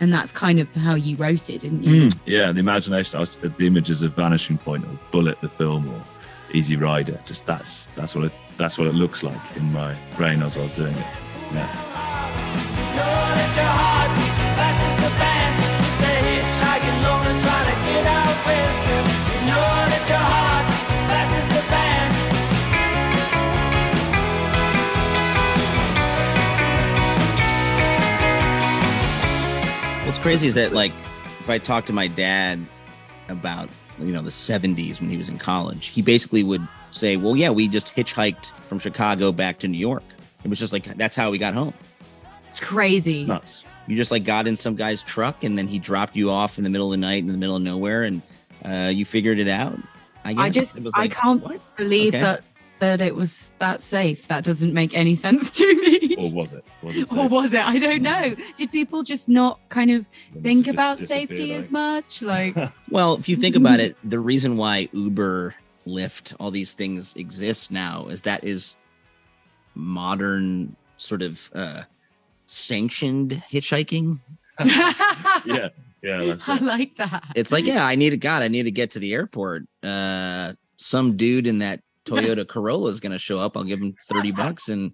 And 0.00 0.12
that's 0.12 0.32
kind 0.32 0.58
of 0.60 0.68
how 0.74 0.94
you 0.94 1.16
wrote 1.16 1.50
it, 1.50 1.60
didn't 1.60 1.82
you? 1.82 2.08
Mm, 2.08 2.18
yeah, 2.24 2.52
the 2.52 2.60
imagination. 2.60 3.18
I 3.18 3.20
was, 3.20 3.36
the 3.36 3.66
images 3.66 4.00
of 4.00 4.14
Vanishing 4.14 4.56
Point 4.56 4.84
or 4.84 4.98
Bullet, 5.10 5.38
the 5.42 5.48
film, 5.50 5.88
or 5.90 6.02
Easy 6.52 6.76
Rider. 6.76 7.20
Just 7.26 7.46
that's 7.46 7.86
that's 7.96 8.14
what 8.14 8.24
it 8.24 8.32
that's 8.56 8.78
what 8.78 8.86
it 8.86 8.94
looks 8.94 9.22
like 9.22 9.56
in 9.56 9.72
my 9.72 9.96
brain 10.16 10.42
as 10.42 10.56
I 10.56 10.62
was 10.62 10.72
doing 10.72 10.94
it. 10.94 11.06
Yeah. 11.52 12.00
What's 30.06 30.18
crazy 30.18 30.48
is 30.48 30.56
that 30.56 30.72
like 30.72 30.92
if 31.38 31.48
I 31.48 31.58
talk 31.58 31.86
to 31.86 31.92
my 31.92 32.08
dad 32.08 32.66
about 33.28 33.68
you 34.00 34.12
know 34.12 34.22
the 34.22 34.30
70s 34.30 35.00
when 35.00 35.10
he 35.10 35.16
was 35.16 35.28
in 35.28 35.38
college, 35.38 35.88
he 35.88 36.02
basically 36.02 36.42
would 36.42 36.66
say, 36.90 37.16
"Well, 37.16 37.36
yeah, 37.36 37.50
we 37.50 37.68
just 37.68 37.94
hitchhiked 37.94 38.52
from 38.60 38.78
Chicago 38.78 39.32
back 39.32 39.58
to 39.60 39.68
New 39.68 39.78
York. 39.78 40.02
It 40.44 40.48
was 40.48 40.58
just 40.58 40.72
like 40.72 40.84
that's 40.96 41.16
how 41.16 41.30
we 41.30 41.38
got 41.38 41.54
home. 41.54 41.74
It's 42.50 42.60
crazy. 42.60 43.24
Nuts. 43.24 43.64
You 43.86 43.96
just 43.96 44.10
like 44.10 44.24
got 44.24 44.46
in 44.46 44.56
some 44.56 44.76
guy's 44.76 45.02
truck 45.02 45.42
and 45.44 45.56
then 45.58 45.66
he 45.66 45.78
dropped 45.78 46.14
you 46.16 46.30
off 46.30 46.58
in 46.58 46.64
the 46.64 46.70
middle 46.70 46.88
of 46.88 46.92
the 46.92 46.96
night 47.06 47.18
in 47.22 47.26
the 47.28 47.36
middle 47.36 47.56
of 47.56 47.62
nowhere 47.62 48.04
and 48.04 48.22
uh, 48.64 48.90
you 48.92 49.04
figured 49.04 49.38
it 49.38 49.48
out. 49.48 49.78
I 50.24 50.32
guess 50.34 50.42
I 50.44 50.50
just 50.50 50.76
it 50.76 50.82
was 50.82 50.92
I 50.96 51.00
like, 51.02 51.14
can't 51.14 51.42
what? 51.42 51.60
believe 51.76 52.08
Okay. 52.14 52.20
that 52.20 52.42
that 52.80 53.00
it 53.00 53.14
was 53.14 53.52
that 53.58 53.80
safe. 53.80 54.26
That 54.28 54.44
doesn't 54.44 54.74
make 54.74 54.94
any 54.94 55.14
sense 55.14 55.50
to 55.52 55.74
me. 55.80 56.16
Or 56.18 56.30
was 56.30 56.52
it? 56.52 56.64
Was 56.82 56.96
it? 56.96 57.12
or 57.16 57.28
was 57.28 57.54
it? 57.54 57.66
I 57.66 57.78
don't 57.78 58.02
know. 58.02 58.34
Did 58.56 58.72
people 58.72 59.02
just 59.02 59.28
not 59.28 59.60
kind 59.68 59.90
of 59.90 60.08
Then 60.32 60.42
think 60.42 60.66
about 60.66 60.98
safety 60.98 61.54
I 61.54 61.56
as 61.56 61.70
much? 61.70 62.22
Like, 62.22 62.56
Well, 62.90 63.14
if 63.14 63.28
you 63.28 63.36
think 63.36 63.56
about 63.56 63.80
it, 63.80 63.96
the 64.02 64.18
reason 64.18 64.56
why 64.56 64.88
Uber, 64.92 65.54
Lyft, 65.86 66.34
all 66.40 66.50
these 66.50 66.72
things 66.72 67.14
exist 67.16 67.70
now 67.70 68.08
is 68.08 68.22
that 68.22 68.42
is 68.44 68.76
modern 69.74 70.74
sort 70.96 71.22
of 71.22 71.50
uh, 71.54 71.82
sanctioned 72.46 73.42
hitchhiking. 73.50 74.20
yeah, 74.64 75.68
yeah. 76.02 76.24
That's 76.24 76.48
I 76.48 76.56
like 76.58 76.96
that. 76.96 77.24
It's 77.34 77.52
like, 77.52 77.64
yeah, 77.64 77.86
I 77.86 77.94
need 77.94 78.12
a 78.12 78.16
God, 78.16 78.42
I 78.42 78.48
need 78.48 78.64
to 78.64 78.70
get 78.70 78.90
to 78.92 78.98
the 78.98 79.14
airport. 79.14 79.64
Uh, 79.82 80.54
some 80.76 81.16
dude 81.16 81.46
in 81.46 81.58
that 81.58 81.80
Toyota 82.10 82.46
Corolla 82.48 82.88
is 82.90 83.00
going 83.00 83.12
to 83.12 83.18
show 83.18 83.38
up. 83.38 83.56
I'll 83.56 83.64
give 83.64 83.80
him 83.80 83.94
30 84.08 84.32
bucks 84.32 84.68
and 84.68 84.92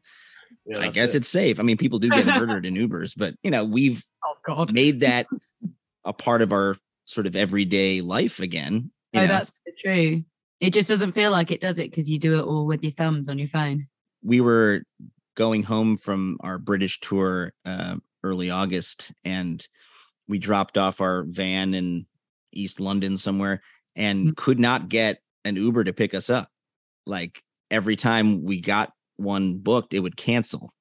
Yeah, 0.66 0.80
I 0.82 0.88
guess 0.88 1.14
it. 1.14 1.18
it's 1.18 1.28
safe. 1.28 1.58
I 1.58 1.62
mean, 1.62 1.76
people 1.76 1.98
do 1.98 2.08
get 2.10 2.26
murdered 2.26 2.66
in 2.66 2.74
Ubers, 2.88 3.14
but 3.16 3.34
you 3.42 3.50
know, 3.50 3.64
we've 3.64 4.04
Oh 4.24 4.34
God. 4.46 4.72
made 4.72 5.00
that 5.00 5.26
a 6.04 6.12
part 6.12 6.42
of 6.42 6.52
our 6.52 6.76
sort 7.04 7.26
of 7.26 7.36
everyday 7.36 8.00
life 8.00 8.40
again. 8.40 8.90
Oh, 9.14 9.20
know? 9.20 9.26
that's 9.26 9.56
so 9.56 9.72
true. 9.84 10.24
It 10.60 10.72
just 10.72 10.88
doesn't 10.88 11.12
feel 11.12 11.30
like 11.30 11.50
it, 11.50 11.60
does 11.60 11.78
it? 11.78 11.90
Because 11.90 12.10
you 12.10 12.18
do 12.18 12.38
it 12.38 12.42
all 12.42 12.66
with 12.66 12.82
your 12.82 12.92
thumbs 12.92 13.28
on 13.28 13.38
your 13.38 13.48
phone. 13.48 13.88
we 14.22 14.40
were 14.40 14.82
going 15.36 15.62
home 15.62 15.96
from 15.96 16.38
our 16.40 16.58
British 16.58 16.98
tour 17.00 17.52
uh, 17.66 17.96
early 18.24 18.48
August, 18.50 19.12
and 19.24 19.66
we 20.28 20.38
dropped 20.38 20.78
off 20.78 21.00
our 21.02 21.24
van 21.28 21.74
in 21.74 22.06
East 22.52 22.80
London 22.80 23.16
somewhere, 23.18 23.62
and 23.94 24.28
Mm. 24.28 24.36
could 24.36 24.58
not 24.58 24.88
get 24.88 25.20
an 25.44 25.56
Uber 25.56 25.84
to 25.84 25.92
pick 25.92 26.14
us 26.14 26.30
up. 26.30 26.50
Like 27.06 27.40
every 27.70 27.96
time 27.96 28.42
we 28.44 28.60
got 28.60 28.92
one 29.16 29.58
booked, 29.58 29.94
it 29.94 30.00
would 30.00 30.16
cancel, 30.16 30.72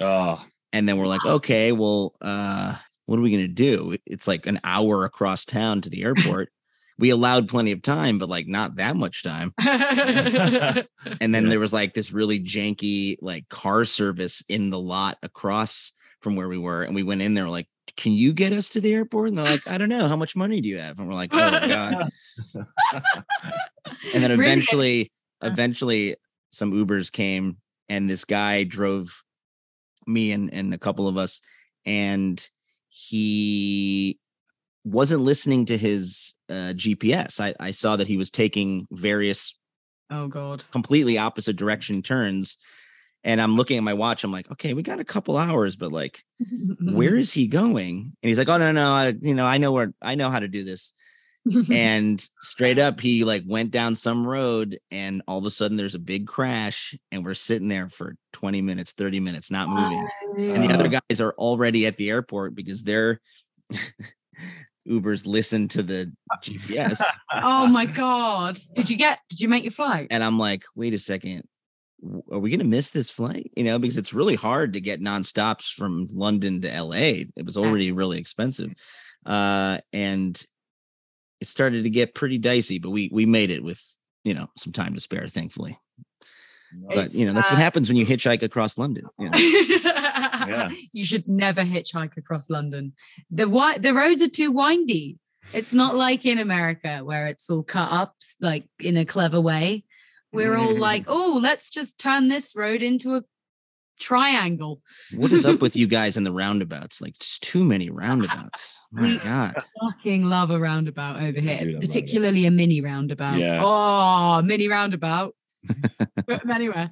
Ah, 0.00 0.46
and 0.72 0.88
then 0.88 0.96
we're 0.96 1.06
like, 1.06 1.24
Awesome. 1.24 1.36
okay, 1.36 1.72
well, 1.72 2.14
uh, 2.20 2.76
what 3.06 3.18
are 3.18 3.22
we 3.22 3.30
gonna 3.32 3.48
do? 3.48 3.96
It's 4.06 4.26
like 4.28 4.46
an 4.46 4.60
hour 4.64 5.04
across 5.04 5.44
town 5.44 5.80
to 5.82 5.90
the 5.90 6.02
airport. 6.04 6.50
we 6.98 7.10
allowed 7.10 7.48
plenty 7.48 7.72
of 7.72 7.82
time, 7.82 8.18
but 8.18 8.28
like 8.28 8.46
not 8.46 8.76
that 8.76 8.96
much 8.96 9.22
time. 9.24 9.52
And 11.20 11.34
then 11.34 11.44
Yeah. 11.44 11.50
there 11.50 11.60
was 11.60 11.72
like 11.72 11.94
this 11.94 12.12
really 12.12 12.38
janky 12.40 13.16
like 13.20 13.48
car 13.48 13.84
service 13.84 14.42
in 14.48 14.70
the 14.70 14.78
lot 14.78 15.18
across 15.22 15.92
from 16.20 16.36
where 16.36 16.48
we 16.48 16.58
were. 16.58 16.82
And 16.84 16.94
we 16.94 17.02
went 17.02 17.22
in 17.22 17.34
there 17.34 17.48
like, 17.48 17.66
can 17.96 18.12
you 18.12 18.32
get 18.32 18.52
us 18.52 18.68
to 18.70 18.80
the 18.80 18.94
airport? 18.94 19.28
And 19.30 19.38
they're 19.38 19.44
like, 19.44 19.66
I 19.66 19.78
don't 19.78 19.88
know. 19.88 20.06
How 20.08 20.16
much 20.16 20.36
money 20.36 20.60
do 20.60 20.68
you 20.68 20.78
have? 20.78 20.98
And 20.98 21.08
we're 21.08 21.14
like, 21.14 21.30
oh 21.34 21.66
God. 21.68 22.10
And 24.14 24.22
then 24.22 24.30
eventually, 24.30 24.98
Yeah. 25.00 25.06
Eventually 25.42 26.16
some 26.50 26.72
Ubers 26.72 27.10
came 27.10 27.56
and 27.88 28.08
this 28.08 28.24
guy 28.24 28.64
drove 28.64 29.22
me 30.06 30.32
and, 30.32 30.52
and 30.52 30.74
a 30.74 30.78
couple 30.78 31.08
of 31.08 31.16
us. 31.16 31.40
And 31.84 32.44
he 32.88 34.18
wasn't 34.84 35.22
listening 35.22 35.66
to 35.66 35.78
his 35.78 36.34
uh, 36.48 36.74
GPS. 36.74 37.40
I, 37.40 37.54
I 37.58 37.70
saw 37.70 37.96
that 37.96 38.08
he 38.08 38.16
was 38.16 38.30
taking 38.30 38.86
various 38.90 39.58
oh 40.10 40.28
God. 40.28 40.64
completely 40.70 41.18
opposite 41.18 41.56
direction 41.56 42.02
turns. 42.02 42.58
And 43.24 43.40
I'm 43.40 43.54
looking 43.54 43.78
at 43.78 43.84
my 43.84 43.94
watch. 43.94 44.24
I'm 44.24 44.32
like, 44.32 44.50
okay, 44.50 44.74
we 44.74 44.82
got 44.82 44.98
a 44.98 45.04
couple 45.04 45.36
hours, 45.36 45.76
but 45.76 45.92
like, 45.92 46.24
where 46.80 47.14
is 47.14 47.32
he 47.32 47.46
going? 47.46 48.12
And 48.22 48.28
he's 48.28 48.38
like, 48.38 48.48
oh 48.48 48.58
no, 48.58 48.72
no, 48.72 48.92
I, 48.92 49.14
you 49.20 49.34
know, 49.34 49.46
I 49.46 49.58
know 49.58 49.72
where 49.72 49.94
I 50.02 50.16
know 50.16 50.28
how 50.30 50.40
to 50.40 50.48
do 50.48 50.64
this. 50.64 50.92
And 51.72 52.24
straight 52.40 52.78
up, 52.78 53.00
he 53.00 53.24
like 53.24 53.42
went 53.46 53.70
down 53.72 53.94
some 53.94 54.26
road, 54.26 54.78
and 54.90 55.22
all 55.26 55.38
of 55.38 55.46
a 55.46 55.50
sudden 55.50 55.76
there's 55.76 55.94
a 55.94 56.00
big 56.00 56.26
crash, 56.26 56.94
and 57.10 57.24
we're 57.24 57.34
sitting 57.34 57.68
there 57.68 57.88
for 57.88 58.14
20 58.34 58.62
minutes, 58.62 58.92
30 58.92 59.20
minutes, 59.20 59.50
not 59.50 59.68
moving. 59.68 60.08
And 60.36 60.62
the 60.62 60.72
other 60.72 60.88
guys 60.88 61.20
are 61.20 61.32
already 61.32 61.86
at 61.86 61.96
the 61.96 62.10
airport 62.10 62.54
because 62.54 62.82
their 62.82 63.20
Ubers 64.88 65.26
listen 65.26 65.68
to 65.68 65.82
the 65.82 66.12
GPS. 66.42 67.02
oh 67.32 67.66
my 67.66 67.86
God. 67.86 68.58
Did 68.74 68.90
you 68.90 68.96
get, 68.96 69.20
did 69.28 69.40
you 69.40 69.48
make 69.48 69.64
your 69.64 69.72
flight? 69.72 70.08
and 70.10 70.22
I'm 70.22 70.38
like, 70.38 70.64
wait 70.74 70.94
a 70.94 70.98
second, 70.98 71.42
are 72.30 72.38
we 72.38 72.50
gonna 72.50 72.64
miss 72.64 72.90
this 72.90 73.10
flight? 73.10 73.50
You 73.56 73.64
know, 73.64 73.78
because 73.78 73.96
it's 73.96 74.14
really 74.14 74.34
hard 74.34 74.72
to 74.72 74.80
get 74.80 75.00
nonstops 75.00 75.72
from 75.72 76.08
London 76.12 76.60
to 76.62 76.82
LA. 76.82 77.26
It 77.36 77.44
was 77.44 77.56
already 77.56 77.92
really 77.92 78.18
expensive, 78.18 78.72
uh, 79.24 79.78
and 79.92 80.40
it 81.42 81.48
started 81.48 81.82
to 81.82 81.90
get 81.90 82.14
pretty 82.14 82.38
dicey. 82.38 82.78
But 82.78 82.90
we 82.90 83.10
we 83.12 83.26
made 83.26 83.50
it 83.50 83.62
with 83.62 83.82
you 84.24 84.32
know 84.32 84.48
some 84.56 84.72
time 84.72 84.94
to 84.94 85.00
spare, 85.00 85.26
thankfully. 85.26 85.78
But 86.94 87.12
you 87.12 87.26
know 87.26 87.34
that's 87.34 87.50
what 87.50 87.60
happens 87.60 87.88
when 87.88 87.98
you 87.98 88.06
hitchhike 88.06 88.42
across 88.42 88.78
London. 88.78 89.04
You 89.18 89.28
know? 89.28 89.78
Yeah. 90.48 90.70
You 90.92 91.04
should 91.04 91.28
never 91.28 91.62
hitchhike 91.62 92.16
across 92.16 92.50
London. 92.50 92.94
The 93.30 93.44
wi- 93.44 93.78
the 93.78 93.94
roads 93.94 94.22
are 94.22 94.28
too 94.28 94.50
windy. 94.50 95.18
It's 95.52 95.72
not 95.72 95.94
like 95.94 96.26
in 96.26 96.38
America 96.38 97.02
where 97.04 97.28
it's 97.28 97.48
all 97.48 97.62
cut 97.62 97.92
up 97.92 98.16
like 98.40 98.64
in 98.80 98.96
a 98.96 99.04
clever 99.04 99.40
way. 99.40 99.84
We're 100.32 100.56
all 100.56 100.74
mm. 100.74 100.80
like, 100.80 101.04
oh, 101.06 101.38
let's 101.40 101.70
just 101.70 101.96
turn 101.96 102.26
this 102.26 102.56
road 102.56 102.82
into 102.82 103.14
a 103.14 103.22
triangle. 104.00 104.82
what 105.14 105.30
is 105.30 105.46
up 105.46 105.62
with 105.62 105.76
you 105.82 105.86
guys 105.86 106.16
in 106.16 106.24
the 106.24 106.32
roundabouts? 106.32 107.00
Like 107.00 107.18
just 107.18 107.42
too 107.42 107.64
many 107.64 107.88
roundabouts. 107.88 108.81
My 108.92 109.16
God. 109.16 109.54
Fucking 109.80 110.24
love 110.24 110.50
a 110.50 110.58
roundabout 110.58 111.22
over 111.22 111.40
here, 111.40 111.80
particularly 111.80 112.46
a 112.46 112.50
mini 112.50 112.80
roundabout. 112.80 113.38
Yeah. 113.38 113.60
Oh, 113.62 114.42
mini 114.42 114.68
roundabout. 114.68 115.34
Anyway. 116.52 116.90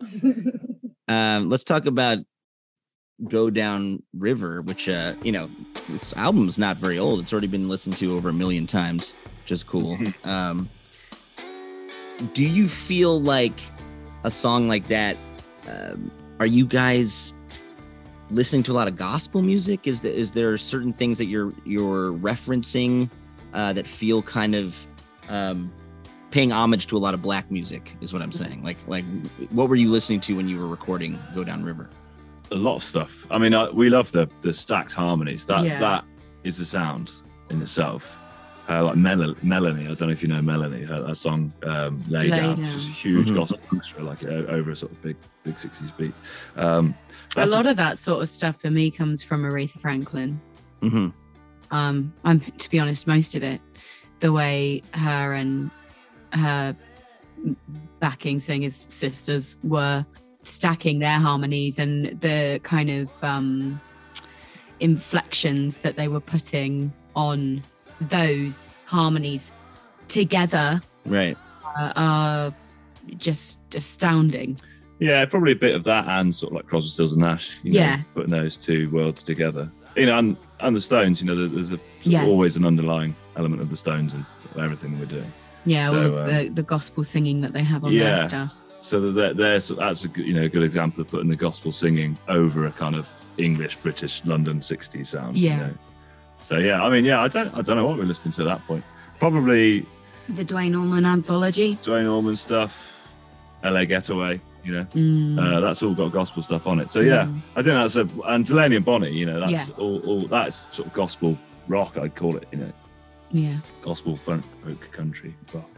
um, 1.08 1.48
let's 1.48 1.64
talk 1.64 1.86
about 1.86 2.18
go 3.28 3.48
down 3.48 4.02
river 4.12 4.60
which 4.60 4.90
uh 4.90 5.14
you 5.22 5.32
know 5.32 5.48
this 5.88 6.14
album's 6.18 6.58
not 6.58 6.76
very 6.76 6.98
old 6.98 7.18
it's 7.18 7.32
already 7.32 7.46
been 7.46 7.66
listened 7.66 7.96
to 7.96 8.14
over 8.14 8.28
a 8.28 8.32
million 8.32 8.66
times 8.66 9.14
which 9.40 9.52
is 9.52 9.64
cool 9.64 9.98
um 10.24 10.68
do 12.34 12.44
you 12.44 12.68
feel 12.68 13.20
like 13.20 13.58
a 14.24 14.30
song 14.30 14.68
like 14.68 14.88
that, 14.88 15.16
um, 15.68 16.10
are 16.40 16.46
you 16.46 16.66
guys 16.66 17.32
listening 18.30 18.62
to 18.64 18.72
a 18.72 18.74
lot 18.74 18.88
of 18.88 18.96
gospel 18.96 19.42
music? 19.42 19.86
Is 19.86 20.00
there, 20.00 20.12
is 20.12 20.32
there 20.32 20.56
certain 20.58 20.92
things 20.92 21.18
that 21.18 21.26
you're 21.26 21.52
you're 21.64 22.12
referencing 22.12 23.08
uh, 23.54 23.72
that 23.72 23.86
feel 23.86 24.22
kind 24.22 24.54
of 24.54 24.86
um, 25.28 25.72
paying 26.30 26.52
homage 26.52 26.86
to 26.88 26.96
a 26.96 26.98
lot 27.00 27.14
of 27.14 27.22
black 27.22 27.50
music? 27.50 27.96
Is 28.00 28.12
what 28.12 28.22
I'm 28.22 28.32
saying. 28.32 28.62
Like 28.62 28.78
like 28.86 29.04
what 29.50 29.68
were 29.68 29.76
you 29.76 29.90
listening 29.90 30.20
to 30.22 30.36
when 30.36 30.48
you 30.48 30.58
were 30.58 30.68
recording 30.68 31.18
Go 31.34 31.44
Down 31.44 31.64
River? 31.64 31.88
a 32.52 32.54
lot 32.54 32.76
of 32.76 32.84
stuff. 32.84 33.26
I 33.28 33.38
mean, 33.38 33.54
I, 33.54 33.68
we 33.70 33.88
love 33.88 34.12
the 34.12 34.28
the 34.42 34.54
stacked 34.54 34.92
harmonies. 34.92 35.46
That 35.46 35.64
Yeah. 35.64 35.80
that 35.80 36.04
is 36.44 36.58
the 36.58 36.64
sound 36.64 37.12
in 37.50 37.60
itself. 37.60 38.16
Uh, 38.68 38.84
like 38.84 38.96
Mel- 38.96 39.34
Melanie, 39.42 39.84
I 39.86 39.94
don't 39.94 40.02
know 40.08 40.10
if 40.10 40.22
you 40.22 40.28
know 40.28 40.42
Melanie. 40.42 40.82
Her 40.84 41.00
that 41.00 41.16
song 41.16 41.52
um, 41.64 42.02
"Lay, 42.08 42.28
Lay 42.28 42.36
Down," 42.36 42.56
Down. 42.56 42.64
which 42.66 42.74
is 42.76 42.84
a 42.88 42.92
huge 42.92 43.28
Mhm. 43.30 43.34
gospel 43.36 44.04
like 44.04 44.24
o- 44.24 44.46
over 44.48 44.70
a 44.72 44.76
sort 44.76 44.90
of 44.92 45.02
big 45.02 45.16
big 45.46 45.58
sixties 45.58 45.92
beat. 45.92 46.12
Um, 46.56 46.94
a 47.36 47.46
lot 47.46 47.66
of 47.66 47.76
that 47.76 47.96
sort 47.96 48.22
of 48.22 48.28
stuff 48.28 48.60
for 48.60 48.70
me 48.70 48.90
comes 48.90 49.22
from 49.22 49.42
Aretha 49.42 49.80
Franklin. 49.80 50.40
Mm-hmm. 50.82 51.08
Um, 51.74 52.14
I'm 52.24 52.40
to 52.40 52.70
be 52.70 52.78
honest, 52.78 53.06
most 53.06 53.34
of 53.34 53.42
it, 53.42 53.60
the 54.20 54.32
way 54.32 54.82
her 54.92 55.32
and 55.34 55.70
her 56.32 56.76
backing 58.00 58.40
singers 58.40 58.86
sisters 58.90 59.56
were 59.62 60.04
stacking 60.42 60.98
their 60.98 61.18
harmonies 61.18 61.78
and 61.78 62.20
the 62.20 62.60
kind 62.62 62.90
of 62.90 63.10
um, 63.22 63.80
inflections 64.80 65.78
that 65.78 65.96
they 65.96 66.08
were 66.08 66.20
putting 66.20 66.92
on 67.14 67.62
those 68.00 68.70
harmonies 68.84 69.52
together 70.08 70.80
Right. 71.04 71.36
uh, 71.78 71.92
are 71.96 72.54
just 73.16 73.74
astounding. 73.74 74.58
Yeah, 74.98 75.24
probably 75.26 75.52
a 75.52 75.56
bit 75.56 75.74
of 75.76 75.84
that, 75.84 76.06
and 76.08 76.34
sort 76.34 76.52
of 76.52 76.56
like 76.56 76.66
Crosby, 76.66 76.88
Stills 76.90 77.12
and 77.12 77.20
Nash. 77.22 77.58
You 77.62 77.72
know, 77.74 77.80
Yeah. 77.80 78.00
putting 78.14 78.30
those 78.30 78.56
two 78.56 78.88
worlds 78.90 79.22
together. 79.22 79.70
You 79.96 80.06
know, 80.06 80.18
and 80.18 80.36
and 80.60 80.74
the 80.74 80.80
Stones. 80.80 81.20
You 81.20 81.26
know, 81.28 81.48
there's 81.48 81.72
a, 81.72 81.78
Yeah. 82.02 82.24
always 82.24 82.56
an 82.56 82.64
underlying 82.64 83.14
element 83.36 83.60
of 83.62 83.70
the 83.70 83.76
Stones 83.76 84.14
and 84.14 84.24
everything 84.58 84.98
we're 84.98 85.04
doing. 85.06 85.30
Yeah, 85.66 85.88
all 85.88 85.92
So, 85.94 86.00
of 86.02 86.18
um, 86.18 86.26
the, 86.34 86.48
the 86.50 86.62
gospel 86.62 87.04
singing 87.04 87.40
that 87.42 87.52
they 87.52 87.62
have 87.62 87.84
on 87.84 87.92
Yeah. 87.92 88.14
their 88.14 88.28
stuff. 88.28 88.60
So 88.80 89.00
that 89.00 89.12
they're, 89.12 89.34
they're, 89.34 89.58
that's 89.76 90.04
a 90.04 90.08
good, 90.08 90.24
you 90.26 90.32
know 90.32 90.42
a 90.42 90.48
good 90.48 90.62
example 90.62 91.00
of 91.02 91.08
putting 91.10 91.28
the 91.28 91.36
gospel 91.36 91.72
singing 91.72 92.16
over 92.28 92.66
a 92.66 92.70
kind 92.70 92.94
of 92.94 93.06
English 93.36 93.76
British 93.82 94.22
London 94.24 94.60
'60s 94.60 95.08
sound. 95.08 95.36
Yeah. 95.36 95.50
You 95.52 95.56
know? 95.64 95.70
So 96.40 96.58
yeah, 96.58 96.82
I 96.84 96.88
mean, 96.88 97.04
yeah, 97.04 97.20
I 97.20 97.28
don't 97.28 97.48
I 97.54 97.60
don't 97.62 97.76
know 97.76 97.86
what 97.86 97.98
we're 97.98 98.04
listening 98.04 98.32
to 98.32 98.42
at 98.42 98.44
that 98.46 98.66
point. 98.66 98.84
Probably 99.18 99.84
The 100.28 100.44
Duane 100.44 100.74
Allman 100.74 101.04
anthology. 101.04 101.78
Duane 101.82 102.06
Allman 102.06 102.36
stuff, 102.36 102.96
LA 103.64 103.84
Getaway. 103.84 104.40
You 104.66 104.72
know, 104.72 104.84
Mm. 104.94 105.38
uh, 105.56 105.60
that's 105.60 105.82
all 105.82 105.94
got 105.94 106.10
gospel 106.12 106.42
stuff 106.42 106.66
on 106.66 106.80
it. 106.80 106.90
So 106.90 107.00
yeah, 107.00 107.26
Mm. 107.26 107.40
I 107.54 107.62
think 107.62 107.74
that's 107.74 107.96
a 107.96 108.08
and 108.26 108.44
Delaney 108.44 108.76
and 108.76 108.84
Bonnie. 108.84 109.12
You 109.12 109.26
know, 109.26 109.38
that's 109.40 109.68
Yeah. 109.68 109.74
all, 109.76 110.00
all 110.00 110.20
that's 110.22 110.66
sort 110.72 110.88
of 110.88 110.92
gospel 110.94 111.38
rock. 111.68 111.96
I'd 111.96 112.14
call 112.16 112.36
it. 112.36 112.48
You 112.52 112.58
know, 112.58 112.72
Yeah. 113.30 113.56
gospel 113.82 114.16
folk, 114.16 114.42
folk 114.64 114.90
country 114.92 115.34
rock. 115.54 115.70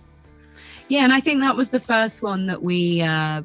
Yeah, 0.89 1.05
and 1.05 1.13
I 1.13 1.21
think 1.21 1.41
that 1.43 1.55
was 1.55 1.69
the 1.69 1.81
first 1.81 2.23
one 2.23 2.47
that 2.47 2.63
we 2.63 3.03
uh 3.03 3.43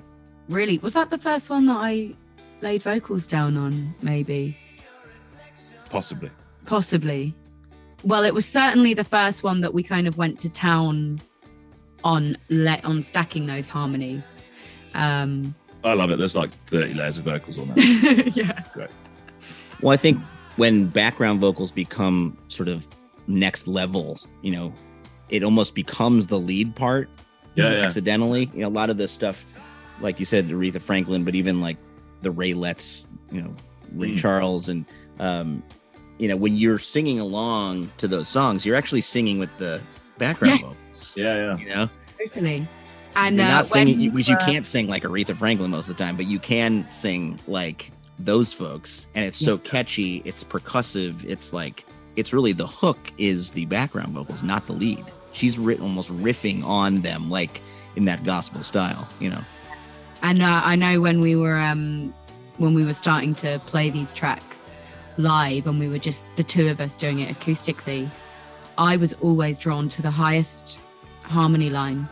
really 0.48 0.78
was 0.78 0.94
that 0.94 1.10
the 1.10 1.18
first 1.18 1.50
one 1.50 1.66
that 1.68 1.78
I 1.78 2.16
laid 2.62 2.82
vocals 2.84 3.28
down 3.28 3.58
on, 3.58 3.94
maybe. 4.02 4.56
Possibly. 5.90 6.32
Possibly. 6.66 7.34
Well, 8.04 8.24
it 8.24 8.34
was 8.34 8.46
certainly 8.46 8.94
the 8.94 9.04
first 9.04 9.44
one 9.44 9.62
that 9.62 9.74
we 9.74 9.84
kind 9.84 10.08
of 10.08 10.18
went 10.18 10.40
to 10.40 10.50
town 10.50 11.22
on 12.04 12.36
let 12.50 12.84
on 12.84 13.02
stacking 13.02 13.46
those 13.46 13.68
harmonies. 13.68 14.28
Um 14.94 15.56
I 15.84 15.94
love 15.94 16.12
it. 16.12 16.18
There's 16.18 16.36
like 16.36 16.52
30 16.68 16.94
layers 16.94 17.18
of 17.18 17.26
vocals 17.26 17.58
on 17.58 17.68
that. 17.70 18.32
yeah. 18.36 18.64
Great. 18.74 18.90
Well, 19.82 19.92
I 19.92 19.98
think 19.98 20.18
when 20.56 20.88
background 20.88 21.42
vocals 21.42 21.72
become 21.74 22.38
sort 22.48 22.70
of 22.70 22.88
next 23.28 23.68
level, 23.68 24.18
you 24.42 24.52
know, 24.52 24.74
it 25.30 25.44
almost 25.44 25.76
becomes 25.76 26.28
the 26.28 26.40
lead 26.40 26.74
part 26.76 27.10
Yeah, 27.56 27.72
yeah. 27.72 27.78
accidentally. 27.86 28.50
You 28.54 28.62
know, 28.62 28.68
a 28.68 28.70
lot 28.70 28.90
of 28.90 28.96
this 28.98 29.12
stuff, 29.12 29.46
like 30.00 30.20
you 30.20 30.26
said, 30.26 30.48
Aretha 30.50 30.82
Franklin, 30.82 31.26
but 31.26 31.36
even 31.36 31.60
like 31.60 31.78
the 32.22 32.30
Raelettes, 32.32 33.08
you 33.32 33.42
know, 33.42 33.54
Ray 33.94 34.12
Mm. 34.12 34.18
Charles, 34.18 34.70
and 34.70 34.86
um, 35.20 35.62
you 36.18 36.28
know, 36.30 36.38
when 36.38 36.56
you're 36.56 36.80
singing 36.80 37.20
along 37.20 37.92
to 37.98 38.08
those 38.08 38.30
songs, 38.30 38.66
you're 38.66 38.76
actually 38.78 39.02
singing 39.02 39.38
with 39.38 39.56
the 39.58 39.82
background 40.18 40.62
vocals. 40.62 41.14
Yeah, 41.18 41.36
yeah. 41.36 41.58
You 41.58 41.70
know, 41.70 41.90
Totally. 42.20 42.68
And 43.16 43.38
you're 43.38 43.46
uh, 43.46 43.50
not 43.50 43.66
singing 43.68 43.96
when 43.96 44.02
you, 44.02 44.12
because 44.12 44.28
you 44.28 44.38
can't 44.38 44.66
sing 44.66 44.88
like 44.88 45.04
Aretha 45.04 45.36
Franklin 45.36 45.72
most 45.72 45.90
of 45.90 45.96
the 45.96 46.04
time, 46.04 46.16
but 46.16 46.26
you 46.26 46.40
can 46.40 46.90
sing 46.90 47.40
like 47.48 47.92
those 48.20 48.54
folks, 48.54 49.08
and 49.16 49.26
it's 49.26 49.40
so 49.40 49.58
catchy. 49.58 50.22
It's 50.26 50.44
percussive. 50.44 51.24
It's 51.24 51.54
like 51.54 51.86
it's 52.16 52.34
really 52.34 52.54
the 52.54 52.68
hook 52.68 53.12
is 53.18 53.52
the 53.52 53.66
background 53.66 54.14
vocals, 54.14 54.44
not 54.44 54.68
the 54.68 54.74
lead. 54.74 55.04
She's 55.32 55.58
written 55.58 55.84
almost 55.84 56.12
riffing 56.12 56.64
on 56.64 57.02
them, 57.02 57.30
like 57.30 57.62
in 57.96 58.06
that 58.06 58.24
gospel 58.24 58.62
style. 58.62 59.08
You 59.20 59.32
know, 59.32 59.42
And 60.22 60.42
uh, 60.42 60.62
I 60.64 60.76
know 60.76 61.02
when 61.02 61.22
we 61.22 61.36
were 61.36 61.58
um, 61.58 62.14
when 62.58 62.74
we 62.74 62.86
were 62.86 62.94
starting 62.94 63.36
to 63.36 63.62
play 63.66 63.90
these 63.90 64.14
tracks 64.14 64.78
live, 65.18 65.68
and 65.68 65.80
we 65.80 65.90
were 65.90 66.00
just 66.00 66.26
the 66.36 66.44
two 66.44 66.70
of 66.70 66.80
us 66.80 66.98
doing 66.98 67.20
it 67.20 67.36
acoustically, 67.38 68.10
I 68.78 68.98
was 68.98 69.14
always 69.22 69.58
drawn 69.58 69.88
to 69.90 70.02
the 70.02 70.12
highest 70.12 70.80
harmony 71.24 71.70
line. 71.70 72.08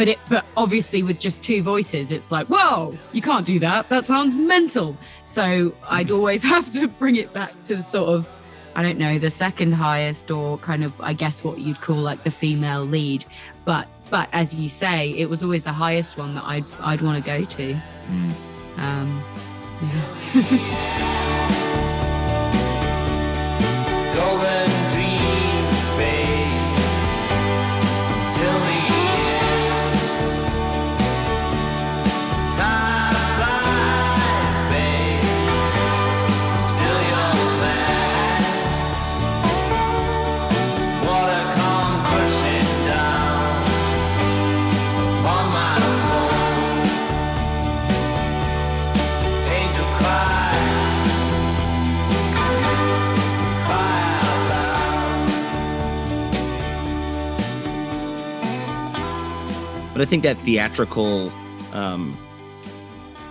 But 0.00 0.08
it, 0.08 0.18
but 0.30 0.46
obviously 0.56 1.02
with 1.02 1.18
just 1.18 1.42
two 1.42 1.62
voices, 1.62 2.10
it's 2.10 2.32
like, 2.32 2.46
whoa, 2.46 2.96
you 3.12 3.20
can't 3.20 3.44
do 3.44 3.58
that. 3.58 3.90
That 3.90 4.06
sounds 4.06 4.34
mental. 4.34 4.96
So 5.24 5.74
I'd 5.86 6.10
always 6.10 6.42
have 6.54 6.72
to 6.72 6.88
bring 6.88 7.16
it 7.16 7.34
back 7.34 7.52
to 7.64 7.76
the 7.76 7.82
sort 7.82 8.08
of, 8.08 8.26
I 8.74 8.82
don't 8.82 8.96
know, 8.96 9.18
the 9.18 9.28
second 9.28 9.72
highest, 9.72 10.30
or 10.30 10.56
kind 10.56 10.84
of, 10.84 10.98
I 11.02 11.12
guess, 11.12 11.44
what 11.44 11.58
you'd 11.58 11.82
call 11.82 11.96
like 11.96 12.24
the 12.24 12.30
female 12.30 12.82
lead. 12.82 13.26
But 13.66 13.88
but 14.08 14.30
as 14.32 14.58
you 14.58 14.70
say, 14.70 15.10
it 15.10 15.28
was 15.28 15.44
always 15.44 15.64
the 15.64 15.72
highest 15.72 16.16
one 16.16 16.34
that 16.34 16.44
I'd 16.44 16.64
I'd 16.80 17.02
want 17.02 17.22
to 17.22 17.30
go 17.30 17.44
to. 17.44 17.74
Mm. 17.74 18.32
Um, 18.78 19.22
yeah. 19.82 20.14
Golden 24.14 24.59
but 60.00 60.06
I 60.06 60.08
think 60.08 60.22
that 60.22 60.38
theatrical 60.38 61.30
um, 61.74 62.16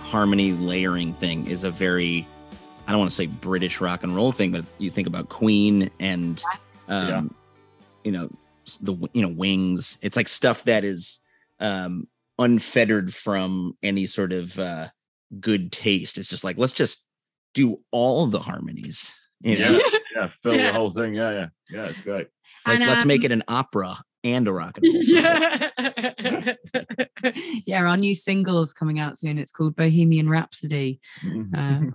harmony 0.04 0.52
layering 0.52 1.12
thing 1.12 1.44
is 1.48 1.64
a 1.64 1.70
very 1.72 2.24
I 2.86 2.92
don't 2.92 3.00
want 3.00 3.10
to 3.10 3.16
say 3.16 3.26
British 3.26 3.80
rock 3.80 4.04
and 4.04 4.14
roll 4.14 4.30
thing, 4.30 4.52
but 4.52 4.64
you 4.78 4.88
think 4.88 5.08
about 5.08 5.28
Queen 5.30 5.90
and 5.98 6.40
um, 6.86 7.08
Yeah. 7.08 7.22
you 8.04 8.12
know 8.12 8.30
the 8.82 8.94
you 9.12 9.22
know 9.22 9.34
Wings. 9.34 9.98
It's 10.00 10.16
like 10.16 10.28
stuff 10.28 10.62
that 10.64 10.84
is 10.84 11.18
um, 11.58 12.06
unfettered 12.38 13.12
from 13.12 13.76
any 13.82 14.06
sort 14.06 14.32
of 14.32 14.56
uh, 14.56 14.90
good 15.40 15.72
taste. 15.72 16.18
It's 16.18 16.28
just 16.28 16.44
like 16.44 16.56
let's 16.56 16.72
just 16.72 17.04
do 17.52 17.80
all 17.90 18.28
the 18.28 18.38
harmonies. 18.38 19.18
You 19.40 19.58
know, 19.58 19.70
Yeah, 19.72 19.98
yeah. 20.14 20.28
Fill 20.44 20.54
Yeah. 20.54 20.66
the 20.68 20.72
whole 20.78 20.92
thing. 20.92 21.14
Yeah, 21.14 21.32
yeah. 21.32 21.46
Yeah, 21.68 21.86
it's 21.86 22.00
great. 22.00 22.28
Like 22.66 22.80
And, 22.80 22.88
let's 22.90 23.04
make 23.04 23.20
um, 23.20 23.24
it 23.26 23.32
an 23.32 23.42
opera 23.48 23.96
and 24.22 24.46
a 24.48 24.52
rock 24.52 24.78
and 24.82 24.92
roll. 24.94 25.02
song. 25.02 25.22
Yeah. 25.22 26.54
yeah, 27.66 27.84
our 27.86 27.96
new 27.96 28.14
single 28.14 28.60
is 28.62 28.72
coming 28.72 28.98
out 28.98 29.18
soon. 29.18 29.38
It's 29.38 29.50
called 29.52 29.76
Bohemian 29.76 30.28
Rhapsody. 30.28 31.00
Um, 31.24 31.94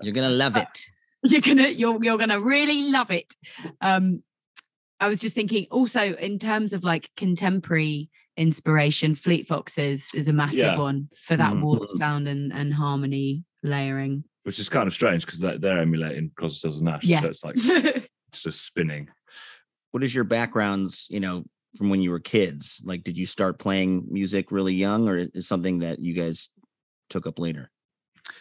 You're 0.00 0.14
gonna 0.14 0.30
love 0.30 0.56
it. 0.56 0.80
you're 1.24 1.40
gonna 1.40 1.68
you're 1.68 2.02
you're 2.02 2.18
gonna 2.18 2.40
really 2.40 2.90
love 2.90 3.10
it. 3.10 3.32
Um, 3.80 4.22
I 5.00 5.08
was 5.08 5.20
just 5.20 5.34
thinking 5.34 5.66
also 5.70 6.14
in 6.14 6.38
terms 6.38 6.72
of 6.72 6.84
like 6.84 7.10
contemporary 7.16 8.10
inspiration, 8.36 9.14
Fleet 9.14 9.46
Foxes 9.46 10.08
is 10.14 10.28
a 10.28 10.32
massive 10.32 10.58
Yeah. 10.60 10.78
one 10.78 11.08
for 11.20 11.36
that 11.36 11.52
Mhm. 11.52 11.62
warp 11.62 11.90
sound 11.92 12.26
and, 12.28 12.52
and 12.52 12.72
harmony 12.72 13.44
layering. 13.62 14.24
Which 14.44 14.58
is 14.58 14.68
kind 14.68 14.86
of 14.86 14.92
strange 14.94 15.24
because 15.26 15.38
they're, 15.38 15.58
they're 15.58 15.78
emulating 15.80 16.30
Crosby, 16.36 16.56
Stills 16.58 16.76
and 16.78 16.86
Nash. 16.86 17.04
Yeah. 17.04 17.20
So 17.20 17.28
it's 17.28 17.44
like 17.44 17.54
it's 18.32 18.42
just 18.42 18.64
spinning. 18.64 19.08
What 19.92 20.02
is 20.02 20.14
your 20.14 20.24
backgrounds? 20.24 21.06
You 21.08 21.20
know, 21.20 21.44
from 21.76 21.88
when 21.88 22.02
you 22.02 22.10
were 22.10 22.20
kids? 22.20 22.82
Like, 22.84 23.04
did 23.04 23.16
you 23.16 23.26
start 23.26 23.58
playing 23.58 24.06
music 24.10 24.50
really 24.50 24.74
young, 24.74 25.08
or 25.08 25.16
is 25.16 25.46
something 25.46 25.78
that 25.78 26.00
you 26.00 26.14
guys 26.14 26.50
took 27.08 27.26
up 27.26 27.38
later? 27.38 27.70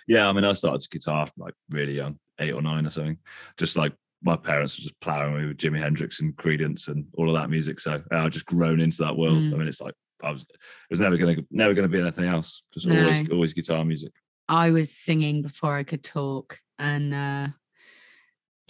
Yeah, 0.07 0.27
I 0.27 0.33
mean, 0.33 0.45
I 0.45 0.53
started 0.53 0.81
to 0.81 0.89
guitar 0.89 1.27
like 1.37 1.53
really 1.69 1.95
young, 1.95 2.19
eight 2.39 2.53
or 2.53 2.61
nine 2.61 2.85
or 2.85 2.89
something. 2.89 3.17
Just 3.57 3.77
like 3.77 3.93
my 4.21 4.35
parents 4.35 4.77
were 4.77 4.83
just 4.83 4.99
plowing 4.99 5.37
me 5.37 5.47
with 5.47 5.57
Jimi 5.57 5.79
Hendrix 5.79 6.21
and 6.21 6.35
Creedence 6.35 6.87
and 6.87 7.05
all 7.17 7.27
of 7.27 7.35
that 7.35 7.49
music. 7.49 7.79
So 7.79 8.01
I 8.11 8.29
just 8.29 8.45
grown 8.45 8.79
into 8.79 9.03
that 9.03 9.15
world. 9.15 9.41
Mm. 9.41 9.53
I 9.53 9.57
mean, 9.57 9.67
it's 9.67 9.81
like 9.81 9.95
I 10.23 10.31
was, 10.31 10.43
it 10.43 10.57
was 10.89 10.99
never 10.99 11.17
gonna, 11.17 11.37
never 11.49 11.73
gonna 11.73 11.87
be 11.87 11.99
anything 11.99 12.25
else. 12.25 12.63
Just 12.73 12.87
always, 12.87 13.29
always 13.31 13.53
guitar 13.53 13.83
music. 13.83 14.11
I 14.47 14.69
was 14.71 14.91
singing 14.91 15.41
before 15.41 15.75
I 15.75 15.83
could 15.83 16.03
talk 16.03 16.59
and 16.77 17.13
uh, 17.13 17.47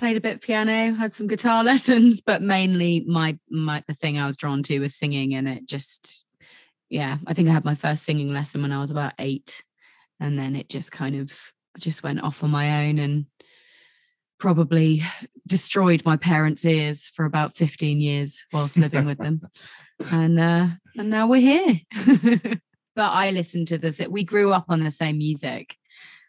played 0.02 0.18
a 0.18 0.22
bit 0.22 0.38
of 0.38 0.42
piano, 0.42 0.96
had 0.96 1.14
some 1.14 1.28
guitar 1.28 1.64
lessons, 1.72 2.22
but 2.22 2.42
mainly 2.42 3.06
my 3.08 3.38
my 3.52 3.84
the 3.88 3.94
thing 3.94 4.18
I 4.18 4.26
was 4.26 4.36
drawn 4.36 4.64
to 4.64 4.80
was 4.80 4.96
singing, 4.96 5.36
and 5.36 5.48
it 5.48 5.68
just 5.68 6.26
yeah, 6.90 7.18
I 7.28 7.36
think 7.36 7.48
I 7.48 7.54
had 7.54 7.64
my 7.64 7.76
first 7.76 8.04
singing 8.04 8.34
lesson 8.34 8.64
when 8.64 8.72
I 8.72 8.80
was 8.80 8.90
about 8.90 9.14
eight, 9.20 9.64
and 10.20 10.40
then 10.40 10.56
it 10.56 10.70
just 10.70 10.92
kind 10.92 11.16
of 11.16 11.32
just 11.78 12.02
went 12.02 12.24
off 12.24 12.44
on 12.44 12.50
my 12.50 12.88
own 12.88 12.98
and 12.98 13.28
probably 14.40 15.04
destroyed 15.48 16.02
my 16.04 16.18
parents' 16.18 16.66
ears 16.66 17.06
for 17.06 17.26
about 17.26 17.56
15 17.56 18.02
years 18.02 18.44
whilst 18.52 18.78
living 18.78 19.06
with 19.06 19.20
them. 19.20 19.42
And 20.10 20.40
uh 20.40 20.68
and 20.98 21.12
now 21.12 21.28
we're 21.28 21.42
here. 21.42 21.80
but 22.96 23.12
I 23.12 23.30
listened 23.30 23.68
to 23.68 23.78
this. 23.78 24.02
We 24.10 24.24
grew 24.24 24.52
up 24.52 24.66
on 24.68 24.84
the 24.84 24.90
same 24.90 25.20
music 25.20 25.76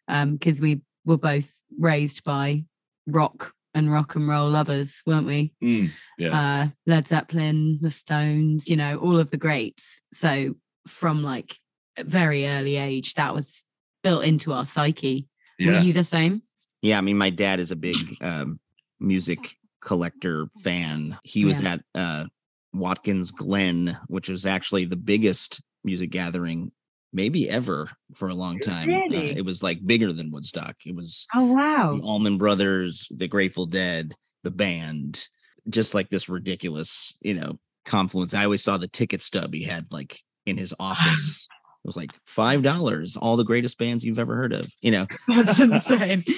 um 0.09 0.35
because 0.35 0.61
we 0.61 0.83
were 1.07 1.17
both 1.17 1.51
raised 1.79 2.23
by 2.23 2.65
rock 3.07 3.55
and 3.75 3.91
rock 3.93 4.15
and 4.15 4.29
roll 4.29 4.49
lovers, 4.51 5.03
weren't 5.07 5.27
we? 5.27 5.53
Mm, 5.63 5.91
yeah, 6.19 6.39
Uh 6.41 6.69
Led 6.87 7.09
Zeppelin, 7.09 7.79
the 7.81 7.91
Stones, 7.91 8.69
you 8.69 8.77
know, 8.77 8.99
all 8.99 9.19
of 9.19 9.31
the 9.31 9.37
greats. 9.37 10.01
So 10.13 10.55
from 10.87 11.23
like 11.23 11.57
a 11.97 12.05
very 12.05 12.47
early 12.47 12.77
age, 12.77 13.15
that 13.15 13.35
was 13.35 13.65
built 14.03 14.25
into 14.25 14.53
our 14.53 14.65
psyche. 14.65 15.27
Were 15.61 15.79
you 15.79 15.93
the 15.93 16.03
same? 16.05 16.43
Yeah, 16.81 16.99
I 16.99 17.03
mean, 17.03 17.17
my 17.17 17.31
dad 17.31 17.61
is 17.61 17.71
a 17.71 17.77
big 17.77 18.17
um, 18.21 18.59
music 18.99 19.57
collector 19.81 20.49
fan. 20.65 21.17
He 21.23 21.45
was 21.45 21.61
Yeah. 21.61 21.75
at 21.75 21.81
uh, 21.95 22.25
Watkins 22.73 23.31
Glen, 23.31 23.97
which 24.09 24.29
was 24.29 24.45
actually 24.45 24.87
the 24.87 24.97
biggest 24.97 25.63
music 25.85 26.11
gathering 26.11 26.73
maybe 27.13 27.49
ever 27.51 27.89
for 28.15 28.29
a 28.29 28.35
long 28.35 28.59
time. 28.59 28.89
Uh, 28.93 29.01
it 29.11 29.45
was 29.45 29.63
like 29.63 29.85
bigger 29.87 30.13
than 30.13 30.31
Woodstock. 30.31 30.77
It 30.87 30.95
was 30.95 31.27
Oh 31.35 31.45
wow. 31.47 31.97
the 31.97 32.03
Allman 32.03 32.39
Brothers, 32.39 33.09
the 33.15 33.29
Grateful 33.29 33.67
Dead, 33.67 34.15
the 34.43 34.51
band, 34.51 35.27
just 35.69 35.95
like 35.95 36.09
this 36.11 36.29
ridiculous, 36.29 37.17
you 37.21 37.35
know, 37.35 37.59
confluence. 37.85 38.35
I 38.35 38.45
always 38.45 38.63
saw 38.65 38.77
the 38.79 38.89
ticket 38.89 39.23
stub 39.23 39.53
he 39.55 39.63
had 39.65 39.87
like 39.93 40.21
in 40.47 40.57
his 40.57 40.75
office. 40.81 41.49
It 41.85 41.89
was 41.89 41.97
like 41.97 42.13
five 42.27 42.63
dollars, 42.63 43.17
all 43.17 43.37
the 43.37 43.45
greatest 43.45 43.77
bands 43.79 44.05
you've 44.05 44.19
ever 44.21 44.37
heard 44.37 44.53
of. 44.53 44.73
You 44.81 44.93
know, 44.93 45.07
That's 45.29 45.61
insane. 45.61 46.25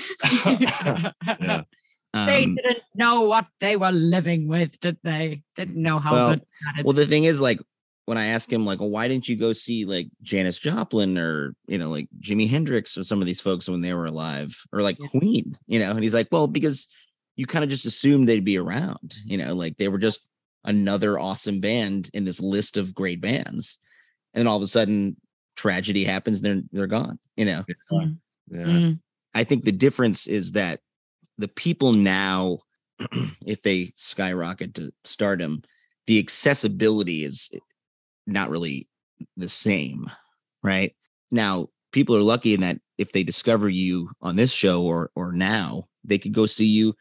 Yeah. 0.60 1.62
They 2.14 2.44
Um, 2.44 2.54
didn't 2.62 2.82
know 2.94 3.22
what 3.22 3.46
they 3.60 3.74
were 3.76 3.90
living 3.90 4.46
with, 4.46 4.78
did 4.78 4.98
they? 5.02 5.42
Didn't 5.56 5.76
know 5.76 5.98
how 5.98 6.12
Well- 6.12 6.30
good 6.30 6.42
well, 6.84 6.92
the 6.92 7.06
thing 7.06 7.24
is, 7.24 7.40
like, 7.40 7.58
when 8.06 8.18
I 8.18 8.26
ask 8.26 8.52
him, 8.52 8.66
like, 8.66 8.80
well, 8.80 8.90
why 8.90 9.08
didn't 9.08 9.28
you 9.28 9.36
go 9.36 9.52
see 9.52 9.84
like 9.84 10.08
Janis 10.22 10.58
Joplin 10.58 11.16
or 11.16 11.54
you 11.66 11.78
know, 11.78 11.90
like 11.90 12.08
Jimi 12.20 12.48
Hendrix 12.48 12.98
or 12.98 13.04
some 13.04 13.20
of 13.20 13.26
these 13.26 13.40
folks 13.40 13.68
when 13.68 13.80
they 13.80 13.94
were 13.94 14.06
alive, 14.06 14.60
or 14.72 14.82
like 14.82 14.98
Yeah. 15.00 15.08
Queen, 15.08 15.56
you 15.66 15.78
know? 15.78 15.90
And 15.90 16.02
he's 16.02 16.14
like, 16.14 16.28
well, 16.30 16.46
because 16.46 16.88
you 17.36 17.46
kind 17.46 17.64
of 17.64 17.70
just 17.70 17.86
assumed 17.86 18.28
they'd 18.28 18.44
be 18.44 18.58
around, 18.58 19.14
you 19.24 19.38
know, 19.38 19.54
like 19.54 19.76
they 19.78 19.88
were 19.88 19.98
just 19.98 20.28
another 20.64 21.18
awesome 21.18 21.60
band 21.60 22.10
in 22.14 22.24
this 22.24 22.40
list 22.40 22.76
of 22.76 22.94
great 22.94 23.20
bands, 23.20 23.78
and 24.32 24.40
then 24.40 24.46
all 24.46 24.56
of 24.56 24.62
a 24.62 24.66
sudden, 24.66 25.16
tragedy 25.56 26.04
happens, 26.04 26.40
they're 26.40 26.62
they're 26.72 26.86
gone, 26.86 27.18
you 27.36 27.44
know. 27.44 27.64
Yeah. 28.50 28.64
Mm. 28.66 29.00
I 29.34 29.44
think 29.44 29.64
the 29.64 29.72
difference 29.72 30.26
is 30.26 30.52
that 30.52 30.80
the 31.38 31.48
people 31.48 31.92
now, 31.92 32.58
if 33.46 33.62
they 33.62 33.92
skyrocket 33.96 34.74
to 34.74 34.92
stardom, 35.04 35.62
the 36.06 36.18
accessibility 36.18 37.24
is 37.24 37.50
not 38.26 38.50
really 38.50 38.88
the 39.36 39.48
same, 39.48 40.10
right? 40.62 40.94
Now, 41.30 41.68
people 41.92 42.16
are 42.16 42.22
lucky 42.22 42.54
in 42.54 42.60
that 42.60 42.78
if 42.98 43.12
they 43.12 43.22
discover 43.22 43.68
you 43.68 44.10
on 44.20 44.36
this 44.36 44.52
show 44.52 44.82
or 44.82 45.10
or 45.14 45.32
now, 45.32 45.84
they 46.04 46.18
could 46.18 46.32
go 46.32 46.46
see 46.46 46.66
you 46.66 46.94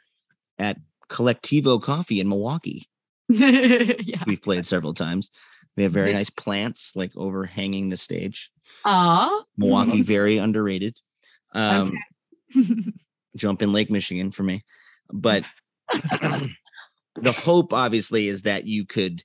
at 0.57 0.77
Colectivo 1.09 1.81
Coffee 1.81 2.19
in 2.19 2.29
Milwaukee. 2.29 2.87
yeah. 3.29 4.23
We've 4.25 4.41
played 4.41 4.65
several 4.65 4.93
times. 4.93 5.31
They 5.75 5.83
have 5.83 5.91
very 5.91 6.13
nice 6.13 6.29
plants 6.29 6.95
like 6.95 7.11
overhanging 7.15 7.89
the 7.89 7.97
stage. 7.97 8.51
Aw. 8.85 9.43
Milwaukee, 9.57 10.01
very 10.01 10.37
underrated. 10.37 10.97
Um, 11.53 11.93
Okay. 12.55 12.73
jump 13.35 13.61
in 13.61 13.73
Lake 13.73 13.89
Michigan 13.89 14.31
for 14.31 14.43
me. 14.43 14.61
But 15.11 15.43
the 15.91 17.31
hope 17.31 17.73
obviously 17.73 18.27
is 18.27 18.43
that 18.43 18.65
you 18.65 18.85
could, 18.85 19.23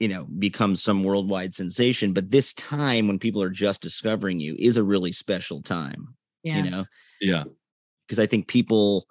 you 0.00 0.08
know, 0.08 0.24
becomes 0.24 0.82
some 0.82 1.04
worldwide 1.04 1.54
sensation. 1.54 2.12
But 2.12 2.30
this 2.30 2.52
time 2.54 3.06
when 3.06 3.18
people 3.18 3.42
are 3.42 3.50
just 3.50 3.80
discovering 3.80 4.40
you 4.40 4.56
is 4.58 4.76
a 4.76 4.82
really 4.82 5.12
special 5.12 5.62
time, 5.62 6.14
yeah. 6.42 6.62
you 6.62 6.70
know, 6.70 6.84
yeah. 7.20 7.44
because 8.06 8.18
I 8.18 8.26
think 8.26 8.48
people 8.48 9.06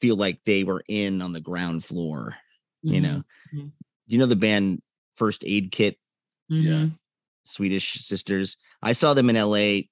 feel 0.00 0.16
like 0.16 0.40
they 0.44 0.64
were 0.64 0.82
in 0.88 1.20
on 1.20 1.32
the 1.32 1.40
ground 1.40 1.84
floor, 1.84 2.36
you 2.82 3.00
know. 3.00 3.22
Mhm. 3.54 3.72
You 4.06 4.18
know 4.18 4.26
the 4.26 4.36
band 4.36 4.82
First 5.16 5.44
Aid 5.44 5.70
Kit, 5.72 5.98
Mhm. 6.50 6.98
Swedish 7.44 7.92
sisters. 8.04 8.56
I 8.82 8.92
saw 8.92 9.14
them 9.14 9.28
in 9.30 9.36
LA 9.36 9.88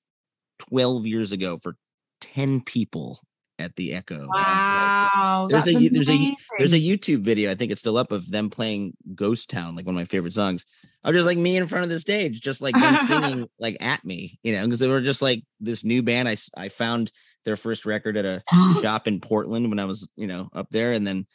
12 0.59 1.07
years 1.07 1.33
ago 1.33 1.59
for 1.59 1.77
10 2.20 2.61
people 2.62 3.20
at 3.59 3.75
the 3.77 3.94
Echo. 3.94 4.27
Wow. 4.29 5.49
There's 5.51 5.64
that's 5.64 5.77
a 5.77 5.88
there's 5.88 6.09
a 6.09 6.37
there's 6.59 6.73
a 6.73 6.81
YouTube 6.81 7.21
video. 7.21 7.51
I 7.51 7.55
think 7.55 7.73
it's 7.73 7.81
still 7.81 7.97
up 7.97 8.12
of 8.12 8.31
them 8.31 8.51
playing 8.51 8.97
Ghost 9.14 9.51
Town, 9.51 9.75
like 9.77 9.87
one 9.87 9.94
of 9.94 9.99
my 9.99 10.05
favorite 10.05 10.33
songs. 10.33 10.64
I 11.03 11.09
was 11.11 11.16
just 11.16 11.27
like 11.27 11.38
me 11.38 11.57
in 11.57 11.66
front 11.66 11.85
of 11.85 11.90
the 11.90 11.99
stage, 11.99 12.40
just 12.40 12.61
like 12.61 12.75
them 12.75 12.97
singing 12.97 13.49
like 13.59 13.77
at 13.81 14.05
me, 14.05 14.38
you 14.42 14.53
know, 14.53 14.64
because 14.64 14.79
they 14.79 14.88
were 14.88 15.01
just 15.01 15.23
like 15.23 15.44
this 15.61 15.85
new 15.85 16.03
band. 16.03 16.29
I 16.29 16.37
I 16.57 16.68
found 16.68 17.12
their 17.44 17.57
first 17.57 17.87
record 17.87 18.16
at 18.16 18.25
a 18.25 18.42
shop 18.81 19.09
in 19.09 19.21
Portland 19.21 19.68
when 19.68 19.79
I 19.79 19.85
was 19.85 20.09
you 20.16 20.27
know 20.27 20.49
up 20.53 20.68
there, 20.71 20.92
and 20.92 21.07
then 21.07 21.27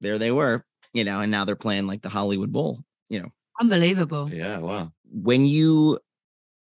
there 0.00 0.18
they 0.18 0.30
were, 0.30 0.64
you 0.92 1.04
know, 1.04 1.20
and 1.20 1.30
now 1.30 1.44
they're 1.44 1.56
playing 1.56 1.86
like 1.86 2.02
the 2.02 2.08
Hollywood 2.08 2.52
Bowl. 2.52 2.84
You 3.08 3.22
know, 3.22 3.28
Unbelievable. 3.60 4.30
Yeah. 4.32 4.58
Wow. 4.58 4.92
when 5.10 5.44
you 5.44 5.98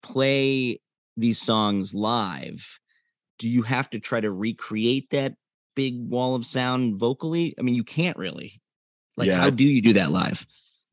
play 0.01 0.81
these 1.17 1.39
songs 1.39 1.93
live, 1.93 2.79
do 3.39 3.49
you 3.49 3.63
have 3.63 3.89
to 3.89 3.99
try 3.99 4.21
to 4.21 4.31
recreate 4.31 5.09
that 5.09 5.33
big 5.75 5.95
wall 6.09 6.35
of 6.35 6.45
sound 6.45 6.97
vocally? 6.99 7.55
I 7.57 7.63
mean, 7.63 7.73
you 7.73 7.83
can't 7.83 8.17
really. 8.17 8.61
Like, 9.17 9.27
Yeah. 9.27 9.37
how 9.41 9.49
do 9.49 9.63
you 9.63 9.81
do 9.81 9.93
that 9.93 10.11
live? 10.11 10.45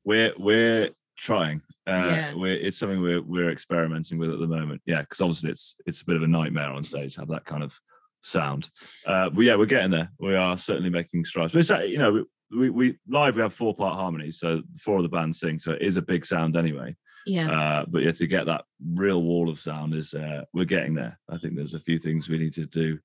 We're 0.05 0.33
we're 0.39 0.91
trying. 1.19 1.61
Uh, 1.87 1.93
Yeah. 1.93 2.35
we're, 2.35 2.55
it's 2.57 2.79
something 2.79 3.01
we're 3.03 3.21
we're 3.23 3.51
experimenting 3.51 4.19
with 4.19 4.31
at 4.31 4.39
the 4.39 4.47
moment. 4.47 4.81
Yeah, 4.87 5.03
because 5.03 5.21
obviously 5.21 5.51
it's 5.51 5.77
it's 5.87 6.01
a 6.01 6.05
bit 6.07 6.17
of 6.17 6.23
a 6.23 6.27
nightmare 6.29 6.71
on 6.71 6.85
stage 6.85 7.15
to 7.15 7.21
have 7.21 7.29
that 7.29 7.45
kind 7.45 7.63
of 7.63 7.79
sound. 8.23 8.71
Uh, 9.05 9.29
but 9.31 9.43
yeah, 9.43 9.57
we're 9.57 9.67
getting 9.67 9.91
there. 9.91 10.11
We 10.19 10.35
are 10.37 10.57
certainly 10.57 10.91
making 10.91 11.25
strides. 11.25 11.53
But 11.53 11.61
it's 11.61 11.71
uh, 11.71 11.81
you 11.81 11.99
know 11.99 12.25
we 12.57 12.71
we 12.71 12.99
live 13.09 13.35
we 13.37 13.43
have 13.43 13.55
four 13.55 13.75
part 13.75 13.95
harmonies, 13.95 14.39
so 14.39 14.63
four 14.81 14.97
of 14.99 15.03
the 15.03 15.09
bands 15.09 15.41
sing, 15.41 15.59
so 15.59 15.73
it 15.73 15.83
is 15.83 15.97
a 15.97 16.03
big 16.03 16.25
sound 16.25 16.57
anyway. 16.57 16.95
Yeah. 17.27 17.51
Uh, 17.51 17.85
but 17.89 18.03
yeah, 18.05 18.13
to 18.13 18.27
get 18.27 18.47
that 18.47 18.65
real 18.95 19.23
wall 19.23 19.51
of 19.51 19.59
sound 19.59 19.95
is 19.95 20.15
uh, 20.15 20.45
we're 20.55 20.65
getting 20.65 20.95
there. 20.95 21.19
I 21.29 21.39
think 21.39 21.57
there's 21.57 21.75
a 21.75 21.81
few 21.81 21.99
things 21.99 22.29
we 22.29 22.39
need 22.39 22.55
to 22.55 22.67
do 22.67 22.99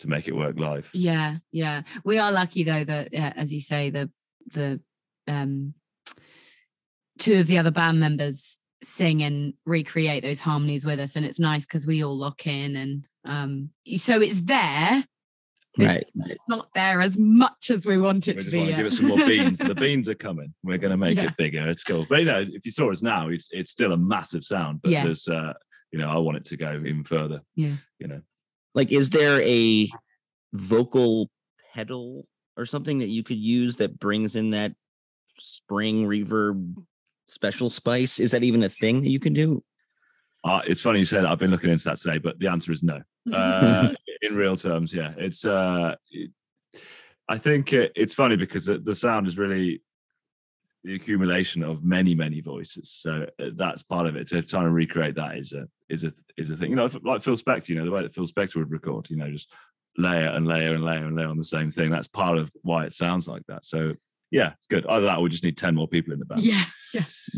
to 0.00 0.08
make 0.08 0.28
it 0.28 0.36
work 0.36 0.58
live. 0.58 0.90
Yeah, 0.92 1.36
yeah. 1.50 1.82
We 2.04 2.18
are 2.18 2.30
lucky 2.30 2.64
though 2.64 2.84
that, 2.84 3.14
uh, 3.14 3.32
as 3.34 3.52
you 3.52 3.60
say, 3.60 3.90
the 3.90 4.10
the 4.52 4.80
um 5.26 5.74
two 7.18 7.40
of 7.40 7.46
the 7.46 7.58
other 7.58 7.70
band 7.70 7.98
members 7.98 8.58
sing 8.82 9.22
and 9.22 9.54
recreate 9.64 10.22
those 10.22 10.40
harmonies 10.40 10.84
with 10.84 11.00
us, 11.00 11.16
and 11.16 11.24
it's 11.24 11.40
nice 11.40 11.64
because 11.64 11.86
we 11.86 12.04
all 12.04 12.16
lock 12.16 12.46
in, 12.46 12.76
and 12.76 13.08
um, 13.24 13.70
so 13.96 14.20
it's 14.20 14.42
there. 14.42 15.04
It's, 15.78 16.10
it's 16.26 16.48
not 16.48 16.68
there 16.74 17.00
as 17.00 17.18
much 17.18 17.70
as 17.70 17.84
we 17.86 17.98
want 17.98 18.26
We 18.26 18.32
it 18.32 18.34
to 18.36 18.40
just 18.40 18.52
be. 18.52 18.58
want 18.58 18.70
to 18.70 18.76
give 18.76 18.86
it 18.86 18.92
some 18.92 19.06
more 19.08 19.18
beans. 19.26 19.58
the 19.58 19.74
beans 19.86 20.08
are 20.08 20.14
coming. 20.14 20.54
We're 20.62 20.78
going 20.78 20.90
to 20.92 20.96
make 20.96 21.16
Yeah. 21.16 21.24
it 21.26 21.36
bigger. 21.36 21.68
It's 21.68 21.84
cool. 21.84 22.06
But 22.08 22.20
you 22.20 22.24
know, 22.26 22.40
if 22.48 22.64
you 22.64 22.70
saw 22.70 22.90
us 22.90 23.02
now, 23.02 23.28
it's 23.28 23.48
it's 23.52 23.70
still 23.70 23.92
a 23.92 23.96
massive 23.96 24.44
sound. 24.44 24.80
But 24.82 24.90
Yeah. 24.92 25.04
there's, 25.04 25.28
uh, 25.28 25.52
you 25.92 25.98
know, 25.98 26.08
I 26.10 26.16
want 26.18 26.38
it 26.38 26.44
to 26.46 26.56
go 26.56 26.72
even 26.72 27.04
further. 27.04 27.40
Yeah. 27.54 27.76
You 27.98 28.08
know, 28.08 28.20
Like, 28.74 28.92
is 28.92 29.10
there 29.10 29.40
a 29.42 29.88
vocal 30.52 31.30
pedal 31.74 32.26
or 32.56 32.64
something 32.66 32.98
that 32.98 33.08
you 33.08 33.22
could 33.22 33.38
use 33.38 33.76
that 33.76 33.98
brings 33.98 34.36
in 34.36 34.50
that 34.50 34.72
spring 35.38 36.06
reverb 36.06 36.74
special 37.26 37.68
spice? 37.68 38.18
Is 38.20 38.30
that 38.30 38.42
even 38.42 38.62
a 38.62 38.68
thing 38.68 39.02
that 39.02 39.10
you 39.10 39.18
can 39.20 39.32
do? 39.32 39.62
uh, 40.44 40.62
it's 40.66 40.80
funny 40.80 41.00
you 41.00 41.04
say 41.04 41.20
that. 41.20 41.26
I've 41.26 41.40
been 41.40 41.50
looking 41.50 41.70
into 41.70 41.84
that 41.84 41.98
today, 41.98 42.18
but 42.18 42.38
the 42.38 42.46
answer 42.46 42.70
is 42.72 42.82
no. 42.82 43.00
Uh, 43.32 43.92
in 44.28 44.36
real 44.36 44.56
terms, 44.56 44.92
yeah, 44.92 45.12
it's. 45.16 45.44
Uh, 45.44 45.94
it, 46.10 46.30
I 47.28 47.38
think 47.38 47.72
it, 47.72 47.92
it's 47.96 48.14
funny 48.14 48.36
because 48.36 48.66
the, 48.66 48.78
the 48.78 48.94
sound 48.94 49.26
is 49.26 49.36
really 49.36 49.82
the 50.84 50.94
accumulation 50.94 51.64
of 51.64 51.82
many 51.82 52.14
many 52.14 52.40
voices. 52.40 52.90
So 52.90 53.26
uh, 53.40 53.50
that's 53.56 53.82
part 53.82 54.06
of 54.06 54.16
it. 54.16 54.28
To 54.28 54.42
try 54.42 54.62
to 54.62 54.70
recreate 54.70 55.16
that 55.16 55.36
is 55.36 55.52
a 55.52 55.66
is 55.88 56.04
a 56.04 56.12
is 56.36 56.50
a 56.50 56.56
thing. 56.56 56.70
You 56.70 56.76
know, 56.76 56.88
like 57.02 57.22
Phil 57.22 57.36
Spector. 57.36 57.70
You 57.70 57.76
know, 57.76 57.84
the 57.84 57.90
way 57.90 58.02
that 58.02 58.14
Phil 58.14 58.26
Spector 58.26 58.56
would 58.56 58.70
record. 58.70 59.10
You 59.10 59.16
know, 59.16 59.30
just 59.30 59.50
layer 59.98 60.28
and 60.28 60.46
layer 60.46 60.74
and 60.74 60.84
layer 60.84 61.04
and 61.04 61.16
layer 61.16 61.28
on 61.28 61.38
the 61.38 61.44
same 61.44 61.70
thing. 61.70 61.90
That's 61.90 62.08
part 62.08 62.38
of 62.38 62.50
why 62.62 62.84
it 62.84 62.92
sounds 62.92 63.26
like 63.26 63.42
that. 63.48 63.64
So 63.64 63.94
yeah, 64.30 64.52
it's 64.52 64.66
good. 64.68 64.86
Either 64.86 65.06
that, 65.06 65.18
or 65.18 65.22
we 65.22 65.30
just 65.30 65.44
need 65.44 65.56
ten 65.56 65.74
more 65.74 65.88
people 65.88 66.12
in 66.12 66.18
the 66.18 66.26
band. 66.26 66.42
yeah. 66.42 66.64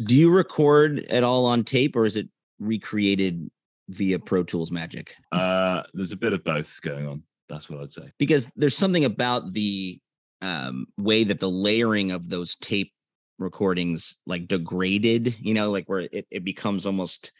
Do 0.04 0.14
you 0.14 0.30
record 0.30 1.00
at 1.08 1.24
all 1.24 1.46
on 1.46 1.64
tape 1.64 1.96
or 1.96 2.04
is 2.04 2.16
it 2.16 2.28
recreated 2.58 3.50
via 3.88 4.18
Pro 4.18 4.42
Tools 4.44 4.70
magic? 4.70 5.14
Uh, 5.32 5.82
there's 5.94 6.12
a 6.12 6.16
bit 6.16 6.32
of 6.32 6.44
both 6.44 6.80
going 6.82 7.06
on. 7.06 7.22
That's 7.48 7.70
what 7.70 7.80
I'd 7.80 7.92
say. 7.92 8.12
Because 8.18 8.46
there's 8.56 8.76
something 8.76 9.04
about 9.04 9.52
the 9.52 9.98
um, 10.42 10.86
way 10.98 11.24
that 11.24 11.40
the 11.40 11.50
layering 11.50 12.10
of 12.10 12.28
those 12.28 12.54
tape 12.56 12.92
recordings 13.38 14.16
like 14.26 14.46
degraded, 14.48 15.36
you 15.40 15.54
know, 15.54 15.70
like 15.70 15.88
where 15.88 16.00
it, 16.12 16.26
it 16.30 16.44
becomes 16.44 16.84
almost 16.86 17.32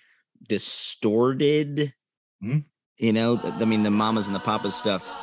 distorted. 0.48 1.92
Hmm. 2.40 2.58
You 2.96 3.12
know, 3.12 3.40
I 3.44 3.64
mean, 3.64 3.82
the 3.84 3.90
mamas 3.90 4.26
and 4.26 4.34
the 4.34 4.40
papas 4.40 4.74
stuff, 4.74 5.14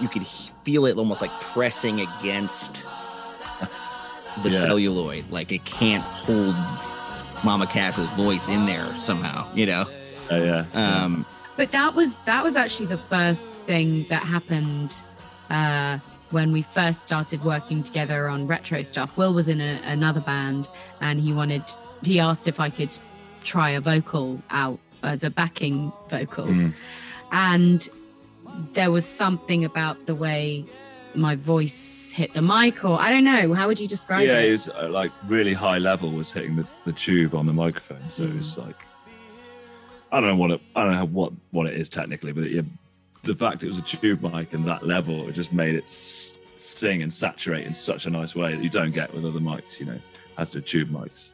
you 0.00 0.08
could 0.08 0.26
feel 0.64 0.86
it 0.86 0.96
almost 0.96 1.22
like 1.22 1.30
pressing 1.40 2.00
against 2.00 2.84
the 4.42 4.48
Yeah. 4.48 4.58
celluloid. 4.60 5.30
Like 5.30 5.52
it 5.52 5.64
can't 5.64 6.02
hold 6.02 6.54
Mama 7.44 7.66
Cass's 7.66 8.10
voice 8.12 8.48
in 8.48 8.66
there 8.66 8.94
somehow, 8.96 9.48
you 9.54 9.66
know? 9.66 9.82
Uh, 10.30 10.36
yeah. 10.36 10.64
yeah. 10.74 11.04
Um, 11.04 11.26
But 11.56 11.70
that 11.72 11.94
was 11.94 12.14
that 12.26 12.42
was 12.44 12.56
actually 12.56 12.86
the 12.86 12.98
first 12.98 13.60
thing 13.62 14.04
that 14.08 14.22
happened 14.22 15.02
uh, 15.50 15.98
when 16.30 16.52
we 16.52 16.62
first 16.62 17.00
started 17.02 17.42
working 17.44 17.82
together 17.82 18.28
on 18.28 18.46
retro 18.46 18.82
stuff. 18.82 19.16
Will 19.16 19.32
was 19.34 19.48
in 19.48 19.60
a, 19.60 19.80
another 19.84 20.20
band, 20.20 20.68
and 21.00 21.20
he 21.20 21.32
wanted 21.32 21.62
he 22.02 22.20
asked 22.20 22.46
if 22.48 22.58
I 22.60 22.68
could 22.70 22.98
try 23.44 23.70
a 23.70 23.80
vocal 23.80 24.42
out 24.50 24.78
as 25.02 25.24
a 25.24 25.30
backing 25.30 25.92
vocal, 26.10 26.46
Mm. 26.46 26.72
and 27.32 27.88
there 28.74 28.90
was 28.90 29.04
something 29.06 29.64
about 29.64 30.06
the 30.06 30.14
way 30.14 30.64
my 31.16 31.36
voice 31.36 32.12
hit 32.12 32.32
the 32.34 32.42
mic, 32.42 32.84
or 32.84 33.00
I 33.00 33.10
don't 33.10 33.24
know. 33.24 33.52
How 33.54 33.66
would 33.66 33.80
you 33.80 33.88
describe 33.88 34.26
yeah, 34.26 34.38
it? 34.38 34.44
Yeah, 34.44 34.48
it 34.48 34.52
was 34.52 34.68
uh, 34.68 34.88
like 34.90 35.12
really 35.26 35.52
high 35.54 35.78
level 35.78 36.10
was 36.10 36.32
hitting 36.32 36.56
the, 36.56 36.66
the 36.84 36.92
tube 36.92 37.34
on 37.34 37.46
the 37.46 37.52
microphone. 37.52 38.08
So 38.08 38.22
it 38.24 38.34
was 38.34 38.56
like 38.58 38.76
I 40.12 40.20
don't 40.20 40.28
know 40.28 40.36
what 40.36 40.50
it, 40.52 40.60
I 40.74 40.84
don't 40.84 40.94
know 40.94 41.06
what 41.06 41.32
what 41.50 41.66
it 41.66 41.74
is 41.74 41.88
technically, 41.88 42.32
but 42.32 42.44
it, 42.44 42.64
the 43.22 43.34
fact 43.34 43.64
it 43.64 43.68
was 43.68 43.78
a 43.78 43.82
tube 43.82 44.22
mic 44.22 44.52
and 44.52 44.64
that 44.66 44.86
level, 44.86 45.28
it 45.28 45.32
just 45.32 45.52
made 45.52 45.74
it 45.74 45.84
s- 45.84 46.34
sing 46.56 47.02
and 47.02 47.12
saturate 47.12 47.66
in 47.66 47.74
such 47.74 48.06
a 48.06 48.10
nice 48.10 48.34
way 48.36 48.54
that 48.54 48.62
you 48.62 48.70
don't 48.70 48.92
get 48.92 49.12
with 49.12 49.24
other 49.24 49.40
mics. 49.40 49.80
You 49.80 49.86
know, 49.86 49.98
as 50.38 50.50
to 50.50 50.60
tube 50.60 50.88
mics. 50.88 51.30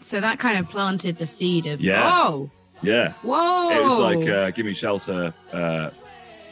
So 0.00 0.20
that 0.20 0.38
kind 0.38 0.58
of 0.58 0.68
planted 0.68 1.16
the 1.16 1.26
seed 1.26 1.66
of 1.66 1.80
Yeah. 1.80 2.10
oh, 2.12 2.50
Yeah, 2.82 3.12
whoa. 3.22 3.70
it 3.70 3.82
was 3.82 3.98
like 3.98 4.28
uh, 4.28 4.50
"Gimme 4.50 4.74
Shelter," 4.74 5.32
uh, 5.52 5.90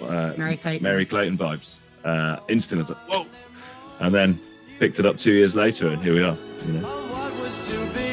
uh, 0.01 0.35
Merry 0.37 0.57
Clayton. 0.57 0.83
Merry 0.83 1.05
Clayton 1.05 1.37
vibes. 1.38 1.79
Uh, 2.04 2.36
instant, 2.48 2.80
I 2.80 2.82
was 2.82 2.90
like, 2.90 3.08
"Whoa!" 3.08 3.26
And 4.00 4.14
then 4.14 4.40
picked 4.78 4.98
it 4.98 5.06
up 5.06 5.18
two 5.18 5.32
years 5.32 5.54
later, 5.54 5.88
and 5.88 6.02
here 6.02 6.14
we 6.14 6.22
are. 6.22 6.36
You 6.66 6.72
know. 6.74 6.88
what 6.88 7.34
was 7.36 7.56
to 7.70 7.78
be. 7.94 8.10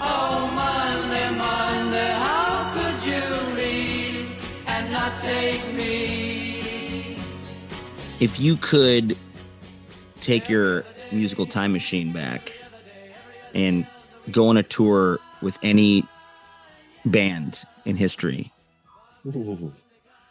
Oh, 0.00 0.50
Monday, 0.54 1.30
Monday, 1.36 2.12
how 2.12 2.72
could 2.74 3.06
you 3.06 3.56
leave 3.56 4.64
and 4.66 4.92
not 4.92 5.20
take 5.20 5.64
me? 5.74 5.90
if 8.20 8.38
you 8.38 8.54
could 8.56 9.16
take 10.20 10.48
your 10.48 10.84
musical 11.10 11.46
time 11.46 11.72
machine 11.72 12.12
back 12.12 12.52
and 13.54 13.86
go 14.30 14.48
on 14.48 14.58
a 14.58 14.62
tour 14.62 15.18
with 15.40 15.58
any 15.62 16.04
band 17.06 17.64
in 17.86 17.96
history, 17.96 18.52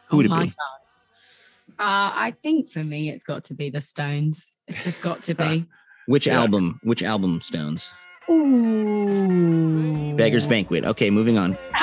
who 0.09 0.17
would 0.17 0.25
it 0.25 0.31
oh 0.31 0.35
my 0.35 0.45
be? 0.45 0.49
god. 0.49 1.81
Uh, 1.81 2.11
I 2.13 2.33
think 2.43 2.69
for 2.69 2.83
me, 2.83 3.09
it's 3.09 3.23
got 3.23 3.43
to 3.45 3.53
be 3.53 3.69
the 3.69 3.79
Stones. 3.79 4.53
It's 4.67 4.83
just 4.83 5.01
got 5.01 5.23
to 5.23 5.33
be. 5.33 5.65
Which 6.07 6.27
Yeah. 6.27 6.39
album? 6.41 6.79
Which 6.83 7.03
album? 7.03 7.39
Stones. 7.41 7.93
Ooh. 8.29 10.15
Beggars 10.15 10.45
Banquet. 10.47 10.83
Okay, 10.85 11.09
moving 11.09 11.37
on. 11.37 11.57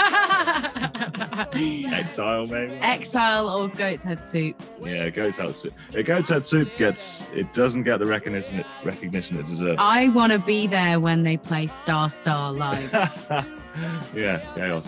Exile, 1.55 2.47
maybe. 2.47 2.75
Exile 2.75 3.49
or 3.49 3.69
Goat's 3.69 4.03
Head 4.03 4.23
Soup. 4.25 4.61
Yeah, 4.83 5.09
Goat's 5.11 5.39
Head 5.39 5.55
Soup. 5.55 5.73
Goat's 6.05 6.29
Head 6.29 6.45
Soup 6.45 6.69
gets 6.77 7.25
it 7.35 7.53
doesn't 7.53 7.85
get 7.85 7.99
the 7.99 8.07
recognition 8.07 8.59
it 8.61 8.67
recognition 8.85 9.39
it 9.39 9.47
deserves. 9.47 9.77
I 9.81 10.09
want 10.09 10.33
to 10.33 10.39
be 10.39 10.67
there 10.67 11.01
when 11.01 11.23
they 11.23 11.37
play 11.37 11.67
Star 11.67 12.09
Star 12.11 12.53
live. 12.53 12.93
yeah, 14.15 14.39
chaos. 14.55 14.87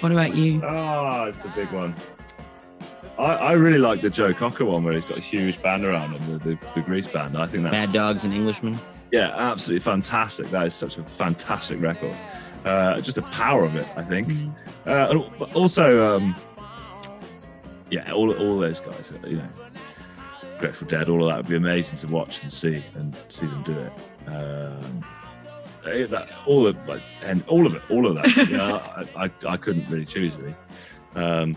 what 0.00 0.12
about 0.12 0.34
you? 0.36 0.62
Oh, 0.64 1.24
it's 1.24 1.44
a 1.44 1.48
big 1.54 1.70
one. 1.72 1.94
I, 3.18 3.34
I 3.34 3.52
really 3.52 3.78
like 3.78 4.00
the 4.00 4.10
Joe 4.10 4.32
Cocker 4.32 4.64
one 4.64 4.84
where 4.84 4.94
he's 4.94 5.04
got 5.04 5.18
a 5.18 5.22
huge 5.22 5.62
band 5.62 5.84
around 5.84 6.14
him, 6.14 6.38
the, 6.38 6.50
the, 6.50 6.58
the 6.74 6.80
Grease 6.80 7.06
band. 7.06 7.36
I 7.36 7.46
think 7.46 7.64
that's 7.64 7.72
Mad 7.72 7.92
Dogs 7.92 8.24
and 8.24 8.32
Englishmen. 8.34 8.78
yeah, 9.12 9.34
absolutely 9.36 9.80
fantastic. 9.80 10.50
That 10.50 10.66
is 10.66 10.74
such 10.74 10.96
a 10.98 11.04
fantastic 11.04 11.80
record. 11.80 12.14
Uh, 12.64 13.00
just 13.00 13.16
the 13.16 13.22
power 13.22 13.64
of 13.64 13.76
it, 13.76 13.86
I 13.96 14.02
think. 14.02 14.28
Mm. 14.28 14.54
Uh, 14.86 15.28
but 15.38 15.54
also, 15.54 16.16
um, 16.16 16.36
yeah, 17.90 18.12
all 18.12 18.32
all 18.34 18.58
those 18.58 18.80
guys, 18.80 19.12
uh, 19.12 19.26
you 19.26 19.36
know, 19.36 19.48
Grateful 20.58 20.86
Dead, 20.86 21.08
all 21.08 21.22
of 21.22 21.28
that 21.28 21.36
would 21.38 21.48
be 21.48 21.56
amazing 21.56 21.98
to 21.98 22.06
watch 22.06 22.42
and 22.42 22.52
see 22.52 22.84
and 22.94 23.16
see 23.28 23.46
them 23.46 23.62
do 23.64 23.78
it. 23.78 23.92
Um, 24.28 25.04
eh, 25.86 26.06
that, 26.06 26.28
all 26.46 26.66
of 26.66 26.76
like, 26.86 27.02
and 27.22 27.44
all 27.48 27.66
of 27.66 27.74
it, 27.74 27.82
all 27.90 28.06
of 28.06 28.14
that. 28.14 28.36
you 28.48 28.56
know, 28.56 28.80
I, 28.96 29.24
I, 29.24 29.30
I 29.46 29.56
couldn't 29.56 29.88
really 29.90 30.06
choose 30.06 30.36
really. 30.36 30.54
Um, 31.16 31.56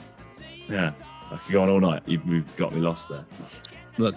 yeah, 0.67 0.93
I 1.31 1.37
could 1.37 1.51
go 1.53 1.61
on 1.63 1.69
all 1.69 1.79
night. 1.79 2.03
You, 2.05 2.21
you've 2.27 2.55
got 2.55 2.73
me 2.73 2.81
lost 2.81 3.09
there. 3.09 3.25
Look, 3.97 4.15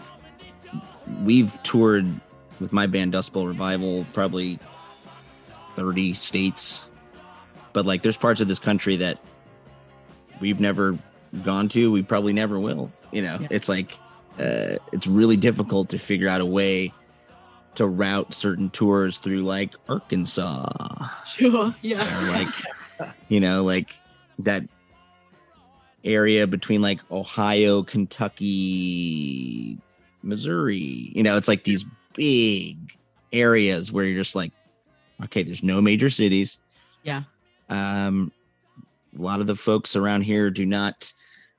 we've 1.23 1.61
toured 1.63 2.07
with 2.61 2.73
my 2.73 2.87
band 2.87 3.13
Dust 3.13 3.33
Bowl 3.33 3.47
Revival 3.47 4.05
probably 4.13 4.59
30 5.75 6.13
states. 6.15 6.89
But 7.73 7.87
like 7.87 8.03
there's 8.03 8.17
parts 8.17 8.41
of 8.41 8.49
this 8.49 8.59
country 8.59 8.97
that 8.97 9.19
we've 10.41 10.61
never 10.61 10.99
gone 11.45 11.69
to, 11.71 11.91
we 11.91 12.03
probably 12.03 12.33
never 12.33 12.59
will. 12.59 12.91
You 13.13 13.23
know, 13.23 13.39
Yeah. 13.41 13.49
it's 13.51 13.69
like 13.69 13.99
uh 14.39 14.77
it's 14.93 15.07
really 15.07 15.37
difficult 15.37 15.89
to 15.91 15.99
figure 15.99 16.29
out 16.29 16.41
a 16.41 16.47
way 16.47 16.93
to 17.75 17.87
route 17.87 18.33
certain 18.35 18.71
tours 18.71 19.19
through 19.19 19.43
like 19.43 19.75
Arkansas 19.89 21.09
Sure. 21.37 21.75
Yeah. 21.83 22.03
or 22.23 22.31
like 22.33 22.49
you 23.29 23.41
know 23.41 23.65
like 23.65 23.91
that 24.41 24.65
area 26.05 26.47
between 26.47 26.81
like 26.81 27.01
ohio 27.11 27.83
kentucky 27.83 29.79
missouri. 30.23 31.11
You 31.15 31.23
know 31.23 31.37
it's 31.37 31.49
like 31.49 31.65
these 31.65 31.85
big 32.15 32.77
areas 33.33 33.93
where 33.93 34.05
you're 34.05 34.23
just 34.23 34.35
like 34.37 34.53
okay 35.25 35.43
there's 35.43 35.63
no 35.63 35.81
major 35.81 36.11
cities. 36.11 36.59
Yeah. 37.03 37.23
um 37.69 38.33
a 39.19 39.23
lot 39.23 39.41
of 39.41 39.47
the 39.47 39.57
folks 39.57 39.97
around 39.97 40.23
here 40.23 40.51
do 40.51 40.67
not 40.67 41.13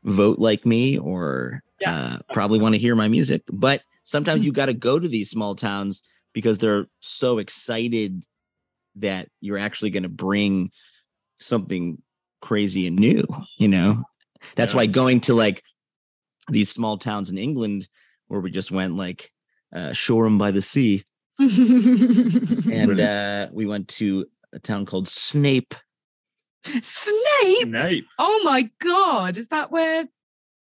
vote 0.03 0.39
like 0.39 0.65
me 0.65 0.97
or 0.97 1.63
uh, 1.85 2.17
probably 2.33 2.59
want 2.59 2.73
to 2.75 2.79
hear 2.79 2.95
my 2.95 3.07
music 3.07 3.41
but 3.51 3.81
sometimes 4.03 4.45
you 4.45 4.51
got 4.51 4.67
to 4.67 4.73
go 4.73 4.99
to 4.99 5.07
these 5.07 5.29
small 5.29 5.55
towns 5.55 6.03
because 6.33 6.57
they're 6.57 6.87
so 6.99 7.37
excited 7.37 8.25
that 8.95 9.29
you're 9.39 9.57
actually 9.57 9.89
going 9.89 10.03
to 10.03 10.09
bring 10.09 10.71
something 11.37 12.01
crazy 12.41 12.85
and 12.85 12.97
new 12.97 13.25
you 13.57 13.67
know 13.67 14.03
that's 14.55 14.73
Yeah. 14.73 14.77
why 14.77 14.85
going 14.87 15.21
to 15.21 15.33
like 15.33 15.61
these 16.49 16.69
small 16.69 16.97
towns 16.97 17.29
in 17.29 17.37
england 17.37 17.87
where 18.27 18.39
we 18.41 18.49
just 18.51 18.71
went 18.71 18.95
like 18.95 19.31
uh 19.75 19.91
shoreham 19.93 20.37
by 20.37 20.51
the 20.51 20.61
sea 20.61 21.03
and 21.39 21.47
Brilliant. 22.87 22.99
uh 23.01 23.47
we 23.51 23.65
went 23.65 23.87
to 23.89 24.25
a 24.53 24.59
town 24.59 24.85
called 24.85 25.07
snape 25.07 25.73
Snape. 26.81 27.69
Snape. 27.69 28.05
Oh 28.19 28.41
my 28.43 28.69
god. 28.81 29.37
Is 29.37 29.47
that 29.47 29.71
where 29.71 30.01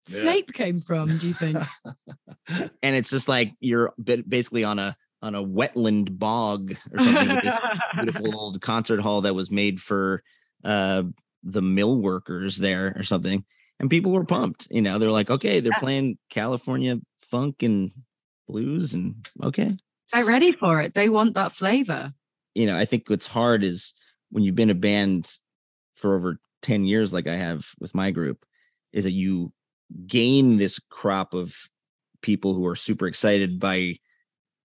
Yeah. 0.07 0.19
Snape 0.19 0.53
came 0.53 0.81
from, 0.81 1.17
do 1.17 1.27
you 1.27 1.33
think? 1.33 1.57
and 2.47 2.95
it's 2.95 3.09
just 3.09 3.27
like 3.27 3.53
you're 3.59 3.93
basically 4.27 4.63
on 4.63 4.77
a 4.77 4.95
on 5.23 5.33
a 5.33 5.43
wetland 5.43 6.17
bog 6.19 6.75
or 6.93 6.99
something 7.03 7.27
with 7.29 7.41
this 7.43 7.57
beautiful 7.95 8.35
old 8.39 8.61
concert 8.61 8.99
hall 9.01 9.21
that 9.21 9.33
was 9.33 9.49
made 9.49 9.81
for 9.81 10.21
uh 10.63 11.03
the 11.43 11.61
mill 11.63 11.97
workers 11.99 12.57
there 12.57 12.93
or 12.95 13.01
something 13.03 13.43
and 13.79 13.89
people 13.89 14.11
were 14.11 14.25
pumped 14.25 14.67
you 14.71 14.81
know 14.81 14.97
they're 14.97 15.11
like 15.11 15.29
okay 15.29 15.59
they're 15.59 15.71
Yeah. 15.73 15.79
playing 15.79 16.17
california 16.29 16.99
funk 17.17 17.63
and 17.63 17.91
blues 18.47 18.93
and 18.93 19.15
okay 19.43 19.77
They're 20.11 20.25
ready 20.25 20.51
for 20.53 20.81
it. 20.81 20.95
They 20.95 21.09
want 21.09 21.35
that 21.35 21.51
flavor. 21.51 22.13
you 22.55 22.65
know 22.65 22.77
i 22.77 22.85
think 22.85 23.09
what's 23.09 23.27
hard 23.27 23.63
is 23.63 23.93
when 24.31 24.43
you've 24.43 24.55
been 24.55 24.69
a 24.69 24.75
band 24.75 25.31
for 25.95 26.15
over 26.15 26.39
10 26.61 26.85
years 26.85 27.13
like 27.13 27.27
i 27.27 27.35
have 27.35 27.67
with 27.79 27.93
my 27.95 28.11
group 28.11 28.45
is 28.91 29.03
that 29.03 29.11
you 29.11 29.51
gain 30.07 30.57
this 30.57 30.79
crop 30.89 31.33
of 31.33 31.55
people 32.21 32.53
who 32.53 32.65
are 32.67 32.75
super 32.75 33.07
excited 33.07 33.59
by 33.59 33.95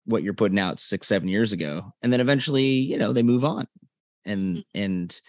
what 0.05 0.23
you're 0.23 0.35
putting 0.35 0.59
out 0.59 0.79
six, 0.81 1.07
seven 1.07 1.29
years 1.29 1.53
ago. 1.53 1.93
And 2.03 2.13
then 2.13 2.21
eventually, 2.21 2.65
you 2.65 2.99
know, 2.99 3.13
they 3.13 3.23
move 3.23 3.45
on 3.45 3.67
and 4.25 4.59
mm. 4.59 4.65
and 4.75 5.21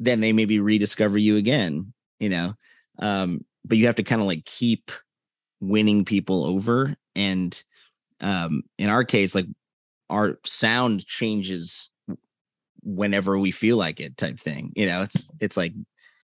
then 0.00 0.20
they 0.20 0.32
maybe 0.32 0.58
rediscover 0.60 1.16
you 1.16 1.36
again, 1.36 1.92
you 2.18 2.28
know. 2.28 2.54
Um, 2.98 3.44
but 3.64 3.78
you 3.78 3.86
have 3.86 3.96
to 3.96 4.02
kind 4.02 4.20
of 4.20 4.26
like 4.26 4.44
keep 4.44 4.90
winning 5.60 6.04
people 6.04 6.44
over. 6.44 6.96
And 7.14 7.62
um 8.20 8.62
in 8.78 8.88
our 8.88 9.04
case, 9.04 9.34
like 9.34 9.46
our 10.10 10.38
sound 10.44 11.06
changes 11.06 11.90
whenever 12.82 13.38
we 13.38 13.50
feel 13.50 13.76
like 13.76 14.00
it 14.00 14.16
type 14.16 14.38
thing. 14.38 14.72
You 14.74 14.86
know, 14.86 15.02
it's 15.02 15.26
it's 15.40 15.56
like 15.56 15.72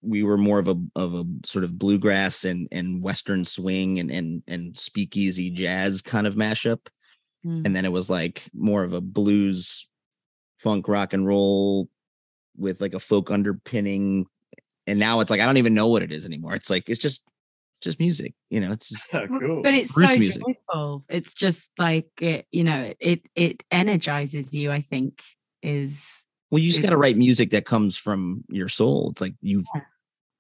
we 0.01 0.21
were 0.23 0.37
more 0.37 0.59
of 0.59 0.67
a 0.67 0.75
of 0.95 1.15
a 1.15 1.25
sort 1.45 1.63
of 1.65 1.79
bluegrass 1.79 2.43
and 2.45 2.67
and 2.71 3.01
western 3.01 3.43
swing 3.43 3.99
and 3.99 4.11
and 4.11 4.43
and 4.47 4.77
speakeasy 4.77 5.49
jazz 5.49 6.01
kind 6.01 6.27
of 6.27 6.35
mashup 6.35 6.87
Mm. 7.45 7.63
and 7.63 7.75
then 7.75 7.85
it 7.85 7.91
was 7.91 8.09
like 8.09 8.43
more 8.53 8.83
of 8.83 8.93
a 8.93 9.01
blues 9.01 9.87
funk 10.57 10.87
rock 10.87 11.13
and 11.13 11.27
roll 11.27 11.89
with 12.57 12.81
like 12.81 12.95
a 12.95 12.99
folk 12.99 13.29
underpinning 13.29 14.25
and 14.87 14.99
now 14.99 15.19
it's 15.19 15.29
like 15.31 15.41
i 15.41 15.45
don't 15.45 15.57
even 15.57 15.73
know 15.73 15.87
what 15.87 16.01
it 16.03 16.11
is 16.11 16.25
anymore 16.25 16.55
it's 16.55 16.69
like 16.69 16.89
it's 16.89 16.99
just 16.99 17.27
just 17.81 17.99
music 17.99 18.33
you 18.49 18.59
know 18.59 18.71
it's 18.71 18.89
just 18.89 19.09
cool. 19.39 19.61
But 19.61 19.73
it's 19.73 19.95
Roots 19.95 20.13
so 20.13 20.19
music. 20.19 20.43
joyful. 20.43 21.03
It's 21.09 21.33
just 21.33 21.69
like 21.77 22.07
it, 22.21 22.47
you 22.51 22.63
know, 22.63 22.93
it 22.99 23.27
it 23.35 23.63
energizes 23.69 24.53
you. 24.53 24.71
I 24.71 24.81
think 24.81 25.21
is 25.61 26.23
well 26.51 26.59
you 26.59 26.71
just 26.71 26.81
got 26.81 26.89
to 26.89 26.97
write 26.97 27.17
music 27.17 27.51
that 27.51 27.65
comes 27.65 27.97
from 27.97 28.43
your 28.49 28.69
soul 28.69 29.09
it's 29.11 29.21
like 29.21 29.33
you've 29.41 29.65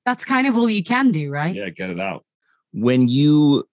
that's 0.05 0.23
kind 0.23 0.47
of 0.47 0.57
all 0.57 0.69
you 0.69 0.83
can 0.83 1.11
do, 1.11 1.29
right? 1.29 1.55
yeah, 1.55 1.69
get 1.69 1.89
it 1.89 1.99
out. 1.99 2.23
when 2.71 3.07
you 3.07 3.67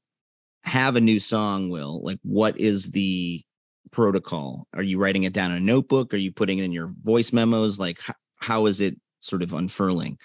have 0.64 0.96
a 0.96 1.00
new 1.00 1.18
song 1.18 1.70
will 1.70 2.02
like 2.02 2.18
what 2.22 2.58
is 2.58 2.90
the 2.92 3.42
protocol 3.90 4.66
are 4.74 4.82
you 4.82 4.98
writing 4.98 5.24
it 5.24 5.32
down 5.32 5.50
in 5.50 5.58
a 5.58 5.60
notebook 5.60 6.14
are 6.14 6.18
you 6.18 6.32
putting 6.32 6.58
it 6.58 6.64
in 6.64 6.72
your 6.72 6.88
voice 7.02 7.32
memos 7.32 7.78
like 7.78 7.98
h- 8.08 8.14
how 8.36 8.66
is 8.66 8.80
it 8.80 8.96
sort 9.20 9.42
of 9.42 9.52
unfurling 9.52 10.16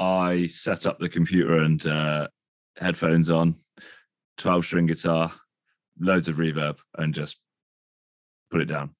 I 0.00 0.46
set 0.46 0.86
up 0.86 0.98
the 0.98 1.10
computer 1.10 1.58
and 1.58 1.86
uh, 1.86 2.28
headphones 2.76 3.28
on, 3.28 3.56
12 4.38 4.64
string 4.64 4.86
guitar, 4.86 5.30
loads 6.00 6.28
of 6.28 6.36
reverb, 6.36 6.78
and 6.96 7.14
just 7.14 7.36
put 8.50 8.62
it 8.62 8.64
down. 8.64 8.94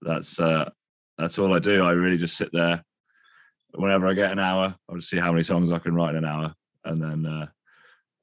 That's 0.00 0.40
uh, 0.40 0.70
that's 1.18 1.38
all 1.38 1.54
I 1.54 1.58
do. 1.58 1.84
I 1.84 1.92
really 1.92 2.16
just 2.16 2.36
sit 2.36 2.50
there. 2.52 2.82
Whenever 3.74 4.06
I 4.06 4.14
get 4.14 4.32
an 4.32 4.38
hour, 4.38 4.74
I'll 4.88 4.96
just 4.96 5.10
see 5.10 5.18
how 5.18 5.30
many 5.30 5.44
songs 5.44 5.70
I 5.70 5.78
can 5.78 5.94
write 5.94 6.10
in 6.10 6.16
an 6.16 6.24
hour, 6.24 6.54
and 6.84 7.02
then 7.02 7.26
uh, 7.26 7.46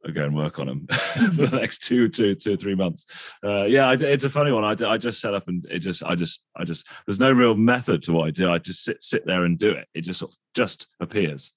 I 0.06 0.12
go 0.12 0.26
and 0.26 0.36
work 0.36 0.58
on 0.58 0.68
them 0.68 0.88
for 0.92 1.46
the 1.46 1.60
next 1.60 1.84
two, 1.84 2.10
two, 2.10 2.36
two, 2.36 2.58
three 2.58 2.76
months. 2.76 3.06
Uh, 3.44 3.64
yeah, 3.64 3.88
I, 3.88 3.94
it's 3.94 4.24
a 4.24 4.30
funny 4.30 4.52
one. 4.52 4.64
I 4.64 4.98
just 4.98 5.22
set 5.22 5.34
up 5.34 5.48
and 5.48 5.66
it 5.70 5.80
just, 5.80 6.04
I 6.04 6.16
just, 6.16 6.44
I 6.56 6.64
just. 6.64 6.88
There's 7.06 7.20
no 7.20 7.32
real 7.32 7.56
method 7.56 8.02
to 8.04 8.14
what 8.14 8.28
I 8.28 8.32
do. 8.32 8.52
I 8.52 8.58
just 8.58 8.84
sit, 8.84 9.02
sit 9.02 9.26
there 9.26 9.46
and 9.46 9.58
do 9.58 9.70
it. 9.72 9.88
It 9.94 10.02
just, 10.02 10.20
sort 10.20 10.32
of 10.32 10.38
just 10.56 10.88
appears. 11.00 11.54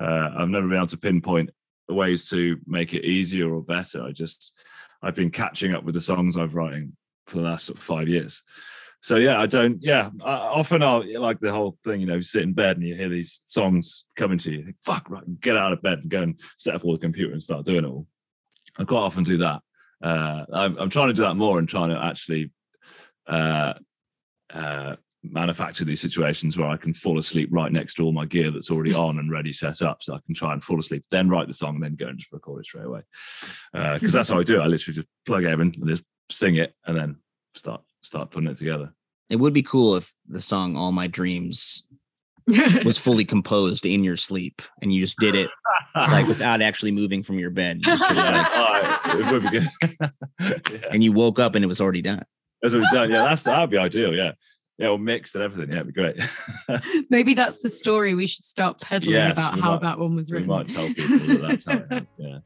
Uh, 0.00 0.30
I've 0.36 0.48
never 0.48 0.68
been 0.68 0.76
able 0.76 0.86
to 0.88 0.96
pinpoint 0.96 1.50
ways 1.88 2.28
to 2.30 2.58
make 2.66 2.94
it 2.94 3.04
easier 3.04 3.52
or 3.54 3.62
better. 3.62 4.02
I 4.02 4.12
just, 4.12 4.52
I've 5.02 5.14
been 5.14 5.30
catching 5.30 5.74
up 5.74 5.84
with 5.84 5.94
the 5.94 6.00
songs 6.00 6.36
I've 6.36 6.54
writing 6.54 6.96
for 7.26 7.38
the 7.38 7.44
last 7.44 7.66
sort 7.66 7.78
of 7.78 7.84
five 7.84 8.08
years. 8.08 8.42
So 9.00 9.16
yeah, 9.16 9.40
I 9.40 9.46
don't. 9.46 9.82
Yeah, 9.82 10.10
I, 10.24 10.32
often 10.32 10.82
I'll 10.82 11.04
like 11.20 11.38
the 11.38 11.52
whole 11.52 11.78
thing. 11.84 12.00
You 12.00 12.06
know, 12.06 12.20
sit 12.20 12.42
in 12.42 12.54
bed 12.54 12.76
and 12.76 12.86
you 12.86 12.94
hear 12.94 13.08
these 13.08 13.40
songs 13.44 14.04
coming 14.16 14.38
to 14.38 14.50
you. 14.50 14.58
you 14.58 14.64
think, 14.64 14.76
Fuck, 14.84 15.08
right, 15.10 15.40
get 15.40 15.56
out 15.56 15.72
of 15.72 15.82
bed 15.82 16.00
and 16.00 16.08
go 16.08 16.22
and 16.22 16.40
set 16.56 16.74
up 16.74 16.84
all 16.84 16.92
the 16.92 16.98
computer 16.98 17.32
and 17.32 17.42
start 17.42 17.64
doing 17.64 17.84
it 17.84 17.88
all. 17.88 18.06
I 18.78 18.84
quite 18.84 19.00
often 19.00 19.24
do 19.24 19.36
that. 19.38 19.60
Uh, 20.02 20.44
I'm, 20.52 20.76
I'm 20.78 20.90
trying 20.90 21.08
to 21.08 21.14
do 21.14 21.22
that 21.22 21.36
more 21.36 21.58
and 21.58 21.68
trying 21.68 21.90
to 21.90 22.02
actually 22.02 22.50
uh, 23.26 23.74
uh, 24.52 24.96
manufacture 25.32 25.84
these 25.84 26.00
situations 26.00 26.56
where 26.56 26.68
I 26.68 26.76
can 26.76 26.94
fall 26.94 27.18
asleep 27.18 27.48
right 27.52 27.72
next 27.72 27.94
to 27.94 28.04
all 28.04 28.12
my 28.12 28.26
gear 28.26 28.50
that's 28.50 28.70
already 28.70 28.94
on 28.94 29.18
and 29.18 29.30
ready 29.30 29.52
set 29.52 29.82
up, 29.82 30.02
so 30.02 30.14
I 30.14 30.18
can 30.26 30.34
try 30.34 30.52
and 30.52 30.62
fall 30.62 30.80
asleep, 30.80 31.04
then 31.10 31.28
write 31.28 31.46
the 31.46 31.54
song, 31.54 31.76
and 31.76 31.84
then 31.84 31.96
go 31.96 32.08
and 32.08 32.18
just 32.18 32.32
record 32.32 32.60
it 32.60 32.66
straight 32.66 32.86
away. 32.86 33.02
Uh, 33.74 33.94
because 33.94 34.12
that's 34.12 34.28
how 34.30 34.38
I 34.38 34.44
do 34.44 34.60
it. 34.60 34.64
I 34.64 34.66
literally 34.66 34.96
just 34.96 35.08
plug 35.26 35.44
it 35.44 35.52
in 35.52 35.60
and 35.60 35.88
just 35.88 36.04
sing 36.30 36.56
it, 36.56 36.74
and 36.86 36.96
then 36.96 37.16
start 37.54 37.82
start 38.02 38.30
putting 38.30 38.48
it 38.48 38.56
together. 38.56 38.92
it 39.28 39.36
would 39.36 39.54
be 39.54 39.62
cool 39.62 39.96
if 39.96 40.14
the 40.28 40.40
song 40.40 40.76
all 40.76 40.92
my 40.92 41.06
dreams 41.06 41.86
was 42.84 42.98
fully 42.98 43.24
composed 43.24 43.84
in 43.84 44.04
your 44.04 44.16
sleep 44.16 44.62
and 44.80 44.92
you 44.92 45.00
just 45.00 45.18
did 45.18 45.34
it 45.34 45.50
like 45.96 46.28
without 46.28 46.62
actually 46.62 46.92
moving 46.92 47.20
from 47.24 47.36
your 47.36 47.50
bed 47.50 47.80
you 47.84 47.98
sort 47.98 48.12
of 48.12 48.16
like, 48.18 48.46
Oh, 48.54 49.18
it 49.18 49.32
would 49.32 49.42
be 49.42 49.48
good. 49.48 49.68
yeah, 50.80 50.88
and 50.92 51.02
you 51.02 51.10
woke 51.10 51.40
up 51.40 51.56
and 51.56 51.64
it 51.64 51.66
was 51.66 51.80
already 51.80 52.02
done 52.02 52.24
that's 52.62 52.74
what 52.74 52.80
we've 52.80 52.90
done. 52.90 53.10
Yeah, 53.10 53.24
that's 53.24 53.42
that'd 53.42 53.70
be 53.70 53.78
ideal. 53.78 54.14
Yeah, 54.14 54.32
yeah, 54.78 54.88
or 54.88 54.98
mixed 54.98 55.34
and 55.34 55.44
everything. 55.44 55.72
Yeah, 55.74 55.80
it'd 55.80 55.94
be 55.94 56.00
great. 56.00 56.16
Maybe 57.10 57.34
that's 57.34 57.58
the 57.58 57.68
story 57.70 58.14
we 58.14 58.26
should 58.26 58.44
start 58.44 58.80
peddling 58.80 59.14
Yes, 59.14 59.32
about 59.32 59.58
how 59.58 59.72
might- 59.72 59.82
that 59.82 59.98
one 59.98 60.14
was 60.16 60.30
written. 60.30 60.48
we 60.48 60.56
written. 60.56 60.74
might 60.74 60.94
tell 60.94 60.94
people 60.94 61.26
that 61.26 61.40
that's 61.42 61.64
how 61.64 61.72
it 61.78 61.86
is. 61.92 62.06
Yeah. 62.18 62.38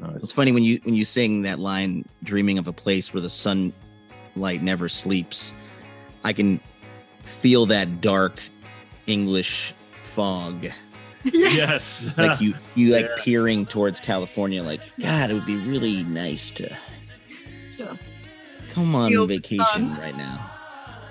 Nice. 0.00 0.22
It's 0.22 0.32
funny 0.32 0.52
when 0.52 0.62
you 0.62 0.80
when 0.84 0.94
you 0.94 1.04
sing 1.04 1.42
that 1.42 1.58
line, 1.58 2.04
"Dreaming 2.22 2.56
of 2.58 2.68
a 2.68 2.72
place 2.72 3.12
where 3.12 3.20
the 3.20 3.28
sunlight 3.28 4.62
never 4.62 4.88
sleeps." 4.88 5.54
I 6.24 6.32
can 6.32 6.60
feel 7.20 7.66
that 7.66 8.00
dark 8.00 8.40
English 9.08 9.72
fog, 10.04 10.66
Yes. 11.24 12.06
like 12.16 12.40
you 12.40 12.54
you 12.76 12.92
like 12.92 13.06
Yeah. 13.06 13.22
peering 13.24 13.66
towards 13.66 13.98
California. 13.98 14.62
Like, 14.62 14.80
God, 15.00 15.30
it 15.30 15.34
would 15.34 15.46
be 15.46 15.56
really 15.56 16.04
nice 16.04 16.52
to 16.52 16.70
Just 17.76 18.30
come 18.70 18.94
on 18.94 19.10
Feel 19.10 19.26
vacation 19.26 19.64
sun. 19.66 19.98
right 19.98 20.16
now. 20.16 20.47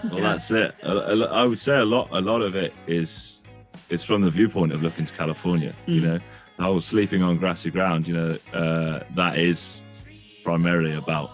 Well, 0.04 0.22
that's 0.22 0.52
it. 0.52 0.76
A- 0.84 1.14
a 1.14 1.16
lo- 1.16 1.32
I 1.32 1.46
would 1.46 1.60
say 1.60 1.78
a 1.78 1.86
lot. 1.86 2.08
A 2.12 2.22
lot 2.22 2.42
of 2.42 2.56
it 2.56 2.74
is 2.88 3.42
is 3.90 4.04
from 4.04 4.22
the 4.22 4.30
viewpoint 4.30 4.74
of 4.74 4.84
looking 4.84 5.06
to 5.06 5.14
California. 5.14 5.74
You 5.86 6.02
Mm. 6.02 6.04
know, 6.06 6.20
the 6.58 6.64
whole 6.64 6.82
sleeping 6.82 7.24
on 7.24 7.38
grassy 7.38 7.70
ground. 7.72 8.08
You 8.08 8.14
know, 8.16 8.38
uh, 8.54 9.00
that 9.16 9.38
is 9.38 9.82
primarily 10.44 10.94
about, 10.94 11.32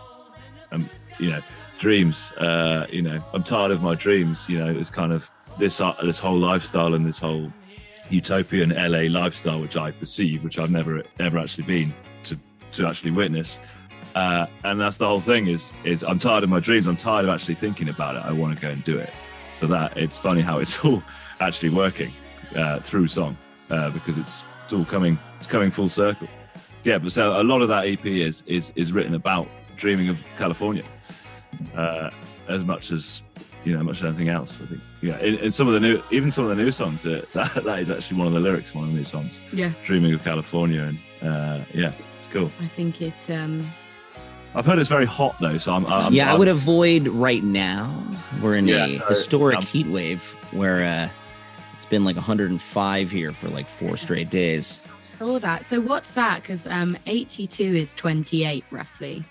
um, 0.72 0.89
you 1.20 1.32
know, 1.32 1.41
dreams. 1.80 2.32
Uh, 2.34 2.86
you 2.91 3.01
know, 3.01 3.20
I'm 3.34 3.43
tired 3.43 3.72
of 3.72 3.82
my 3.82 3.95
dreams. 3.95 4.47
You 4.47 4.59
know, 4.59 4.70
it's 4.80 4.89
kind 4.89 5.11
of 5.11 5.30
this 5.59 5.82
uh, 5.82 5.93
this 6.03 6.20
whole 6.20 6.38
lifestyle 6.38 6.93
and 6.93 7.05
this 7.05 7.20
whole 7.20 7.47
utopian 8.09 8.72
LA 8.72 9.07
lifestyle, 9.09 9.59
which 9.61 9.78
I 9.78 9.91
perceive, 9.91 10.43
which 10.43 10.59
I've 10.59 10.72
never 10.72 11.03
ever 11.20 11.38
actually 11.38 11.66
been 11.66 11.93
to 12.26 12.38
to 12.74 12.88
actually 12.88 13.11
witness. 13.11 13.59
Uh, 14.16 14.45
and 14.64 14.80
that's 14.80 14.97
the 14.97 15.07
whole 15.07 15.20
thing 15.20 15.47
is 15.47 15.72
is 15.84 16.03
I'm 16.03 16.20
tired 16.20 16.43
of 16.43 16.49
my 16.49 16.59
dreams. 16.59 16.88
I'm 16.88 16.97
tired 16.97 17.26
of 17.26 17.32
actually 17.32 17.55
thinking 17.55 17.89
about 17.89 18.16
it. 18.16 18.24
I 18.24 18.32
want 18.32 18.55
to 18.55 18.61
go 18.61 18.70
and 18.70 18.84
do 18.84 18.97
it. 18.97 19.11
So 19.53 19.68
that 19.68 19.97
it's 19.97 20.18
funny 20.18 20.41
how 20.41 20.59
it's 20.59 20.80
all 20.86 21.03
actually 21.39 21.70
working 21.70 22.11
uh, 22.55 22.80
through 22.80 23.07
song 23.07 23.38
uh, 23.70 23.89
because 23.89 24.18
it's, 24.18 24.43
it's 24.64 24.74
all 24.74 24.86
coming 24.86 25.18
it's 25.38 25.47
coming 25.47 25.72
full 25.72 25.89
circle. 25.89 26.28
Yeah, 26.84 26.97
but 26.97 27.11
so 27.11 27.41
a 27.41 27.43
lot 27.43 27.61
of 27.61 27.68
that 27.70 27.88
EP 27.88 28.05
is 28.05 28.43
is 28.45 28.72
is 28.76 28.91
written 28.91 29.16
about 29.16 29.47
dreaming 29.76 30.09
of 30.09 30.24
California 30.38 30.84
uh, 31.76 32.09
as 32.47 32.64
much 32.64 32.91
as 32.91 33.22
you 33.64 33.74
know, 33.74 33.84
much 33.84 33.97
as 33.97 34.03
anything 34.03 34.30
else. 34.30 34.59
I 34.61 34.66
think 34.66 34.82
yeah, 35.01 35.18
in, 35.20 35.36
in 35.36 35.51
some 35.51 35.68
of 35.68 35.74
the 35.74 35.80
new 35.80 36.01
even 36.11 36.32
some 36.32 36.45
of 36.45 36.55
the 36.55 36.61
new 36.61 36.72
songs 36.72 37.05
uh, 37.05 37.26
that 37.34 37.64
that 37.64 37.80
is 37.80 37.89
actually 37.89 38.18
one 38.18 38.28
of 38.28 38.34
the 38.34 38.39
lyrics, 38.39 38.76
one 38.76 38.84
of 38.86 38.91
the 38.91 38.97
new 38.97 39.05
songs, 39.05 39.39
yeah, 39.51 39.72
dreaming 39.86 40.14
of 40.14 40.24
California, 40.24 40.82
and 40.82 40.97
uh, 41.22 41.64
yeah, 41.74 41.93
it's 42.20 42.28
cool. 42.32 42.51
I 42.59 42.68
think 42.68 43.01
it. 43.01 43.30
Um, 43.30 43.66
I've 44.56 44.66
heard 44.66 44.78
it's 44.80 44.89
very 44.89 45.06
hot 45.06 45.36
though, 45.39 45.58
so 45.58 45.74
I'm. 45.74 45.86
I'm 45.88 46.14
yeah, 46.14 46.28
i 46.28 46.30
I'm- 46.32 46.39
would 46.39 46.47
avoid 46.47 47.08
right 47.08 47.43
now. 47.43 47.91
We're 48.41 48.56
in 48.56 48.68
Yeah, 48.68 48.86
a 48.86 48.97
so, 48.97 49.06
historic 49.08 49.58
um, 49.58 49.64
heat 49.64 49.88
wave 49.88 50.24
where 50.51 50.84
uh, 50.84 51.10
it's 51.76 51.86
been 51.86 52.04
like 52.04 52.16
105 52.16 53.12
here 53.12 53.32
for 53.32 53.47
like 53.49 53.68
four 53.68 53.95
straight 53.97 54.30
days. 54.30 54.84
all 55.22 55.39
that. 55.39 55.64
So 55.64 55.80
what's 55.82 56.12
that? 56.12 56.41
Because 56.41 56.68
um, 56.68 56.97
82 57.06 57.64
is 57.64 57.93
28 57.95 58.64
roughly. 58.72 59.24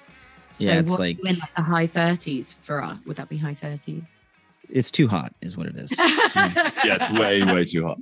So 0.52 0.64
Yeah, 0.64 0.78
it's 0.80 0.90
what, 0.90 1.00
like- 1.00 1.18
in 1.26 1.38
like 1.38 1.54
the 1.54 1.62
high 1.62 1.86
30s 1.86 2.54
for 2.62 2.82
us? 2.82 2.98
Would 3.06 3.16
that 3.16 3.28
be 3.28 3.36
high 3.38 3.54
30s? 3.54 4.20
It's 4.68 4.90
too 4.90 5.06
hot, 5.08 5.34
is 5.42 5.56
what 5.56 5.66
it 5.66 5.76
is. 5.76 5.92
Yeah, 5.98 6.96
it's 7.00 7.10
way 7.12 7.42
way 7.42 7.64
too 7.64 7.86
hot. 7.86 7.98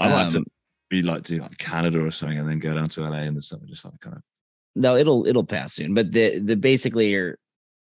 I 0.00 0.10
like 0.12 0.30
to 0.32 0.38
Um, 0.38 0.46
be 0.88 1.02
like 1.02 1.22
do 1.24 1.36
like 1.36 1.58
Canada 1.58 2.04
or 2.04 2.10
something, 2.10 2.38
and 2.38 2.48
then 2.48 2.58
go 2.58 2.72
down 2.74 2.86
to 2.86 3.00
LA 3.02 3.22
in 3.22 3.34
the 3.34 3.42
summer, 3.42 3.62
just 3.66 3.84
like 3.84 3.98
kind 4.00 4.16
of. 4.16 4.22
No, 4.74 4.96
it'll 4.96 5.26
it'll 5.26 5.44
pass 5.44 5.74
soon. 5.74 5.94
But 5.94 6.12
the 6.12 6.38
the 6.38 6.56
basically 6.56 7.10
you're 7.10 7.38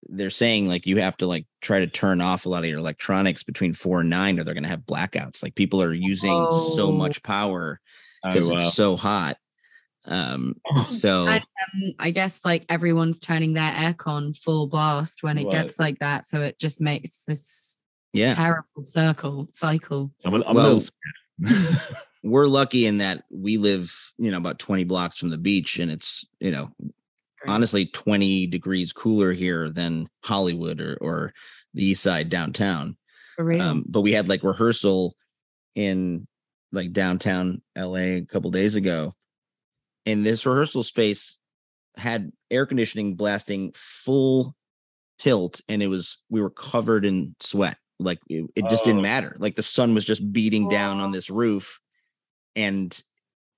they're 0.09 0.31
saying 0.31 0.69
like 0.69 0.87
you 0.87 0.99
have 0.99 1.17
to 1.17 1.27
like 1.27 1.47
try 1.61 1.81
to 1.81 1.87
turn 1.87 2.21
off 2.21 2.47
a 2.47 2.49
lot 2.49 2.63
of 2.63 2.71
your 2.71 2.79
electronics 2.79 3.43
between 3.43 3.73
four 3.73 4.01
and 4.01 4.11
nine, 4.11 4.39
or 4.39 4.45
they're 4.45 4.55
gonna 4.55 4.69
have 4.69 4.81
blackouts. 4.81 5.43
Like 5.43 5.55
people 5.55 5.83
are 5.83 5.93
using 5.93 6.51
so 6.51 6.89
Oh. 6.89 6.93
much 6.93 7.23
power 7.23 7.81
Oh 8.25 8.31
because 8.31 8.49
wow! 8.51 8.57
it's 8.57 8.75
so 8.75 8.97
hot. 8.97 9.37
Um, 10.05 10.55
so 10.89 11.27
And, 11.27 11.41
um, 11.43 11.95
I 11.99 12.11
guess 12.13 12.45
like 12.45 12.65
everyone's 12.69 13.19
turning 13.19 13.55
their 13.55 13.73
aircon 13.73 14.37
full 14.37 14.69
blast 14.69 15.23
when 15.23 15.39
it 15.39 15.45
Right. 15.45 15.53
gets 15.53 15.79
like 15.81 15.99
that. 15.99 16.27
So 16.27 16.43
it 16.43 16.59
just 16.59 16.81
makes 16.81 17.25
this 17.25 17.79
yeah, 18.13 18.35
terrible 18.35 18.85
circle 18.85 19.49
cycle. 19.53 20.13
I'm, 20.25 20.35
a, 20.35 20.45
I'm 20.47 20.55
well, 20.55 20.67
a 20.67 20.75
little 20.75 20.81
scared. 20.81 21.81
We're 22.27 22.47
lucky 22.47 22.87
in 22.87 22.99
that 22.99 23.25
we 23.31 23.57
live, 23.57 24.13
you 24.19 24.31
know, 24.31 24.37
about 24.37 24.59
20 24.59 24.85
blocks 24.85 25.17
from 25.17 25.29
the 25.29 25.39
beach 25.39 25.79
and 25.79 25.91
it's, 25.91 26.27
you 26.41 26.51
know, 26.51 26.71
honestly 27.47 27.87
20 27.87 28.47
degrees 28.49 28.93
cooler 28.93 29.33
here 29.33 29.71
than 29.71 30.09
Hollywood 30.25 30.81
or, 30.81 30.97
or 31.01 31.33
the 31.75 31.85
east 31.85 32.03
side 32.03 32.29
downtown. 32.29 32.97
Um, 33.61 33.85
but 33.87 34.01
we 34.01 34.13
had 34.13 34.29
like 34.29 34.43
rehearsal 34.43 35.15
in 35.75 36.27
like 36.73 36.93
downtown 36.93 37.63
LA 37.77 38.17
a 38.19 38.21
couple 38.23 38.51
days 38.51 38.75
ago. 38.75 39.15
And 40.05 40.25
this 40.25 40.47
rehearsal 40.47 40.83
space 40.83 41.39
had 41.97 42.33
air 42.51 42.67
conditioning 42.67 43.15
blasting 43.15 43.73
full 43.75 44.55
tilt 45.19 45.61
and 45.69 45.83
it 45.83 45.87
was 45.87 46.19
we 46.29 46.41
were 46.41 46.51
covered 46.51 47.05
in 47.05 47.35
sweat. 47.41 47.77
Like 47.99 48.19
it, 48.29 48.45
it 48.57 48.69
just 48.69 48.83
Oh. 48.83 48.87
didn't 48.87 49.03
matter. 49.03 49.37
Like 49.39 49.55
the 49.55 49.63
sun 49.63 49.95
was 49.95 50.05
just 50.05 50.33
beating 50.33 50.69
down 50.69 50.99
on 50.99 51.11
Oh. 51.11 51.13
this 51.13 51.31
roof 51.31 51.81
and 52.57 53.01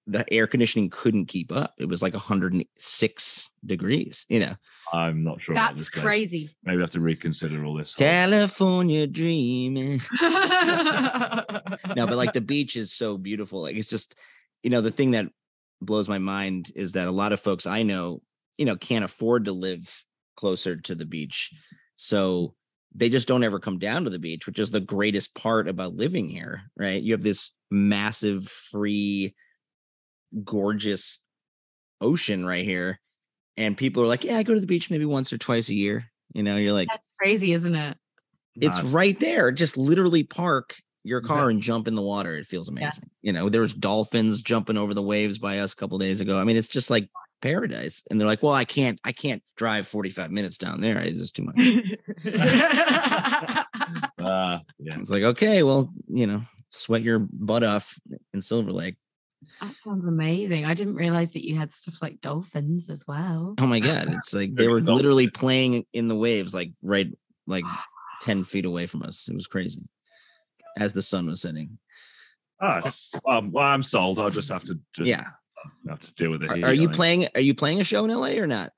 the 0.08 0.24
air 0.32 0.46
conditioning 0.46 0.90
couldn't 0.90 1.26
keep 1.26 1.52
up. 1.52 1.74
It 1.78 1.86
was 1.86 2.02
like 2.02 2.14
106 2.14 3.50
degrees, 3.64 4.26
you 4.28 4.40
know. 4.40 4.54
I'm 4.92 5.22
not 5.22 5.42
sure. 5.42 5.54
That's 5.54 5.90
crazy. 5.90 6.56
Maybe 6.64 6.78
I 6.78 6.80
have 6.80 6.90
to 6.90 7.00
reconsider 7.00 7.62
all 7.64 7.76
this. 7.76 7.94
California 7.94 9.06
dreaming. 9.06 10.00
no, 10.20 11.44
no, 11.96 12.06
but 12.06 12.16
like 12.16 12.32
the 12.32 12.40
beach 12.40 12.74
is 12.74 12.92
so 12.92 13.18
beautiful. 13.18 13.62
Like 13.62 13.76
it's 13.76 13.88
just, 13.88 14.18
you 14.62 14.70
know, 14.70 14.80
the 14.80 14.90
thing 14.90 15.10
that 15.10 15.26
blows 15.82 16.08
my 16.08 16.18
mind 16.18 16.72
is 16.74 16.92
that 16.92 17.06
a 17.06 17.12
lot 17.12 17.34
of 17.34 17.40
folks 17.40 17.66
I 17.66 17.82
know, 17.82 18.22
you 18.56 18.64
know, 18.64 18.76
can't 18.76 19.04
afford 19.04 19.44
to 19.44 19.52
live 19.52 20.04
closer 20.36 20.76
to 20.76 20.94
the 20.94 21.04
beach. 21.04 21.52
So 21.96 22.54
they 22.94 23.10
just 23.10 23.28
don't 23.28 23.44
ever 23.44 23.60
come 23.60 23.78
down 23.78 24.04
to 24.04 24.10
the 24.10 24.18
beach, 24.18 24.46
which 24.46 24.58
is 24.58 24.70
the 24.70 24.80
greatest 24.80 25.34
part 25.34 25.68
about 25.68 25.96
living 25.96 26.30
here, 26.30 26.62
right? 26.78 27.02
You 27.02 27.12
have 27.12 27.22
this 27.22 27.50
massive, 27.70 28.46
free, 28.48 29.34
gorgeous 30.44 31.24
ocean 32.00 32.44
right 32.44 32.64
here. 32.64 33.00
And 33.56 33.76
people 33.76 34.02
are 34.02 34.06
like, 34.06 34.24
yeah, 34.24 34.36
I 34.38 34.42
go 34.42 34.54
to 34.54 34.60
the 34.60 34.66
beach 34.66 34.90
maybe 34.90 35.04
once 35.04 35.32
or 35.32 35.38
twice 35.38 35.68
a 35.68 35.74
year. 35.74 36.10
You 36.32 36.42
know, 36.42 36.56
you're 36.56 36.72
like, 36.72 36.88
That's 36.90 37.06
crazy, 37.18 37.52
isn't 37.52 37.74
it? 37.74 37.96
it's 38.60 38.82
Mad. 38.82 38.92
right 38.92 39.20
there. 39.20 39.50
Just 39.50 39.76
literally 39.76 40.22
park 40.24 40.76
your 41.04 41.20
car 41.20 41.44
Yeah. 41.44 41.50
and 41.50 41.62
jump 41.62 41.88
in 41.88 41.94
the 41.94 42.02
water. 42.02 42.36
It 42.36 42.46
feels 42.46 42.68
Yeah. 42.68 42.80
amazing. 42.82 43.10
You 43.22 43.32
know, 43.32 43.48
there 43.48 43.60
was 43.62 43.72
dolphins 43.74 44.42
jumping 44.42 44.76
over 44.76 44.94
the 44.94 45.02
waves 45.02 45.38
by 45.38 45.58
us 45.60 45.72
a 45.72 45.76
couple 45.76 45.98
days 45.98 46.20
ago. 46.20 46.38
I 46.38 46.44
mean, 46.44 46.56
it's 46.56 46.68
just 46.68 46.90
like 46.90 47.08
paradise. 47.40 48.02
And 48.10 48.20
they're 48.20 48.26
like, 48.28 48.42
well, 48.42 48.52
I 48.52 48.64
can't, 48.64 49.00
I 49.04 49.12
can't 49.12 49.42
drive 49.56 49.86
45 49.88 50.30
minutes 50.30 50.58
down 50.58 50.80
there. 50.80 50.98
It's 50.98 51.18
just 51.18 51.34
too 51.36 51.44
much. 51.44 51.56
Ah, 54.20 54.62
yeah. 54.78 54.98
It's 54.98 55.10
like, 55.10 55.22
okay, 55.22 55.62
well, 55.62 55.92
you 56.08 56.26
know, 56.26 56.42
sweat 56.68 57.02
your 57.02 57.18
butt 57.18 57.64
off 57.64 57.98
in 58.32 58.40
Silver 58.40 58.72
Lake. 58.72 58.96
that 59.60 59.74
sounds 59.76 60.06
amazing. 60.06 60.64
I 60.64 60.74
didn't 60.74 60.94
realize 60.94 61.32
that 61.32 61.46
you 61.46 61.56
had 61.56 61.72
stuff 61.72 62.00
like 62.02 62.20
dolphins 62.20 62.90
as 62.90 63.06
well. 63.06 63.54
Oh 63.58 63.66
my 63.66 63.80
God. 63.80 64.08
It's 64.12 64.34
like 64.34 64.54
they 64.54 64.68
were 64.68 64.80
literally 64.80 65.28
playing 65.28 65.86
in 65.92 66.08
the 66.08 66.16
waves, 66.16 66.54
like 66.54 66.72
right, 66.82 67.08
like 67.46 67.64
10 68.22 68.44
feet 68.44 68.64
away 68.64 68.86
from 68.86 69.02
us. 69.02 69.28
It 69.28 69.34
was 69.34 69.46
crazy 69.46 69.82
as 70.76 70.92
the 70.92 71.02
sun 71.02 71.26
was 71.26 71.40
setting. 71.40 71.78
Ah, 72.60 72.78
s- 72.78 73.14
um, 73.26 73.52
well, 73.52 73.64
I'm 73.64 73.82
sold. 73.82 74.18
I'll 74.18 74.30
just 74.30 74.48
have 74.48 74.64
to 74.64 74.78
just 74.92 75.08
yeah. 75.08 75.24
have 75.88 76.00
to 76.00 76.14
deal 76.14 76.30
with 76.30 76.42
it. 76.42 76.50
Are, 76.50 76.56
here, 76.56 76.66
are 76.66 76.70
I 76.70 76.72
you 76.72 76.88
playing, 76.88 77.28
are 77.34 77.40
you 77.40 77.54
playing 77.54 77.80
a 77.80 77.84
show 77.84 78.04
in 78.04 78.10
LA 78.10 78.30
or 78.40 78.46
not? 78.46 78.72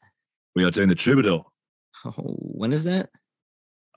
We 0.55 0.64
are 0.64 0.70
doing 0.70 0.88
the 0.88 0.95
troubadour. 0.95 1.45
Oh, 2.05 2.12
when 2.38 2.72
is 2.72 2.84
that? 2.84 3.11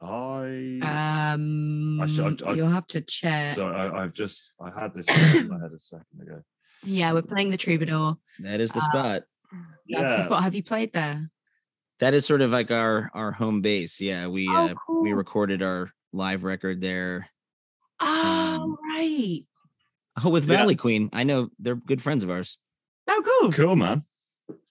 I 0.03 1.31
Um, 1.33 2.01
should- 2.07 2.43
I- 2.43 2.53
you'll 2.53 2.67
have 2.69 2.87
to 2.87 3.01
check. 3.01 3.55
so 3.55 3.67
I, 3.67 4.03
I've 4.03 4.13
just 4.13 4.53
I 4.59 4.69
had 4.77 4.93
this 4.93 5.07
in 5.35 5.47
my 5.47 5.59
head 5.59 5.71
a 5.73 5.79
second 5.79 6.21
ago. 6.21 6.41
yeah, 6.83 7.13
we're 7.13 7.21
playing 7.21 7.49
the 7.51 7.57
Troubadour. 7.57 8.17
That 8.39 8.59
is 8.59 8.71
the 8.71 8.79
Uh, 8.79 8.89
spot. 8.89 9.23
That's 9.89 10.17
the 10.17 10.23
spot. 10.23 10.43
Have 10.43 10.55
you 10.55 10.63
played 10.63 10.91
there? 10.93 11.29
That 11.99 12.13
is 12.13 12.25
sort 12.25 12.41
of 12.41 12.51
like 12.51 12.71
our 12.71 13.09
our 13.13 13.31
home 13.31 13.61
base. 13.61 14.01
Yeah, 14.01 14.27
we 14.27 14.49
Oh, 14.49 14.69
uh, 14.69 15.01
we 15.01 15.13
recorded 15.13 15.61
our 15.61 15.89
live 16.11 16.43
record 16.43 16.81
there. 16.81 17.29
Oh, 17.99 18.61
um, 18.63 18.77
right. 18.93 19.45
Oh, 20.23 20.29
with 20.29 20.43
Yeah. 20.49 20.57
Valley 20.57 20.75
Queen. 20.75 21.09
I 21.13 21.23
know 21.23 21.49
they're 21.59 21.75
good 21.75 22.01
friends 22.01 22.23
of 22.23 22.29
ours. 22.29 22.57
Oh, 23.07 23.39
cool. 23.41 23.51
Cool, 23.53 23.75
man. 23.75 24.03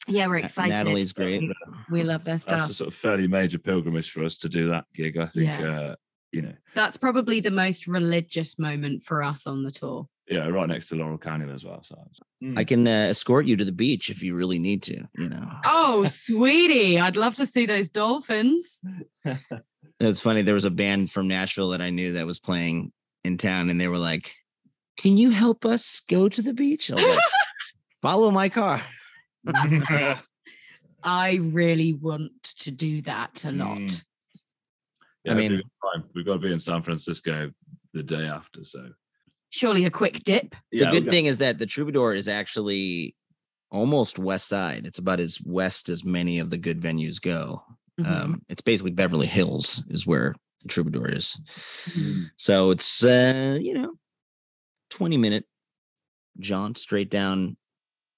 Yeah, 0.09 0.27
we're 0.27 0.37
excited. 0.37 0.73
Natalie's 0.73 1.13
great. 1.13 1.41
We, 1.43 1.53
we 1.91 2.03
love 2.03 2.25
their 2.25 2.39
stuff. 2.39 2.59
That's 2.61 2.71
a 2.71 2.75
sort 2.75 2.89
of 2.89 2.95
fairly 2.95 3.29
major 3.29 3.59
pilgrimage 3.59 4.11
for 4.11 4.25
us 4.25 4.37
to 4.39 4.49
do 4.49 4.69
that 4.71 4.85
gig. 4.95 5.17
I 5.17 5.27
think, 5.27 5.47
Yeah. 5.47 5.71
uh, 5.71 5.95
you 6.33 6.43
know, 6.43 6.53
That's 6.75 6.97
probably 6.97 7.41
the 7.41 7.51
most 7.51 7.87
religious 7.87 8.59
moment 8.59 9.03
for 9.05 9.23
us 9.23 9.47
on 9.47 9.63
the 9.63 9.71
tour. 9.71 10.09
yeah, 10.29 10.47
right 10.49 10.69
next 10.69 10.89
to 10.89 10.97
Laurel 10.97 11.19
Canyon 11.19 11.51
as 11.51 11.63
well. 11.65 11.83
So 11.85 11.97
I 12.57 12.65
can 12.65 12.87
uh, 12.89 13.09
escort 13.11 13.47
you 13.47 13.57
to 13.57 13.65
the 13.65 13.71
beach 13.73 14.09
if 14.11 14.23
you 14.23 14.35
really 14.35 14.59
need 14.59 14.83
to. 14.85 15.07
You 15.17 15.29
know, 15.29 15.49
Oh, 15.65 16.05
sweetie. 16.07 16.99
I'd 16.99 17.17
love 17.17 17.35
to 17.37 17.47
see 17.47 17.67
those 17.67 17.91
dolphins. 17.91 18.81
it's 20.01 20.21
funny. 20.21 20.43
There 20.43 20.55
was 20.55 20.65
a 20.65 20.71
band 20.71 21.11
from 21.11 21.29
Nashville 21.29 21.71
that 21.71 21.81
I 21.83 21.91
knew 21.91 22.15
that 22.15 22.27
was 22.27 22.41
playing 22.41 22.93
in 23.25 23.37
town, 23.39 23.71
and 23.71 23.81
they 23.81 23.89
were 23.89 23.99
like, 23.99 24.35
"Can 24.97 25.17
you 25.17 25.31
help 25.31 25.65
us 25.65 26.01
go 26.09 26.29
to 26.29 26.43
the 26.43 26.55
beach?" 26.55 26.91
I 26.91 26.95
was 26.97 27.07
like, 27.07 27.19
"Follow 28.03 28.31
my 28.31 28.49
car." 28.49 28.83
I 31.05 31.39
really 31.43 31.93
want 31.95 32.33
to 32.61 32.71
do 32.71 33.03
that 33.03 33.45
a 33.45 33.53
lot. 33.53 33.79
Mm. 33.79 34.05
Yeah, 35.25 35.33
I 35.33 35.35
mean- 35.35 35.53
we've 35.53 35.63
got 35.83 35.93
time. 35.95 36.05
we've 36.15 36.27
got 36.27 36.33
to 36.35 36.39
be 36.39 36.53
in 36.53 36.59
San 36.59 36.83
Francisco 36.83 37.51
the 37.93 38.03
day 38.03 38.27
after. 38.27 38.65
So 38.65 38.89
Surely 39.51 39.85
a 39.85 39.91
quick 39.91 40.25
dip. 40.25 40.55
The 40.71 40.87
good 40.87 41.05
we've 41.05 41.11
thing 41.11 41.27
is 41.27 41.39
that 41.39 41.59
the 41.59 41.67
Troubadour 41.67 42.15
is 42.15 42.27
actually 42.27 43.15
almost 43.71 44.19
west 44.19 44.49
side. 44.49 44.87
It's 44.87 44.99
about 44.99 45.21
as 45.21 45.39
west 45.45 45.91
as 45.91 46.05
many 46.05 46.39
of 46.39 46.49
the 46.49 46.57
good 46.57 46.81
venues 46.81 47.21
go. 47.21 47.63
Mhm. 48.01 48.07
Um, 48.07 48.43
it's 48.49 48.63
basically 48.63 48.93
Beverly 48.93 49.27
Hills 49.27 49.85
is 49.91 50.07
where 50.07 50.35
the 50.63 50.69
Troubadour 50.69 51.09
is. 51.11 51.37
Mhm. 51.91 52.31
So 52.37 52.71
it's 52.71 53.05
uh, 53.05 53.59
you 53.61 53.75
know, 53.75 53.93
20 54.91 55.19
minute 55.19 55.45
jaunt 56.39 56.79
straight 56.79 57.11
down 57.11 57.57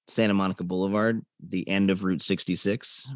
Santa 0.08 0.34
Monica 0.34 0.64
Boulevard, 0.64 1.22
the 1.46 1.68
end 1.68 1.90
of 1.90 2.04
Route 2.04 2.22
66. 2.22 3.10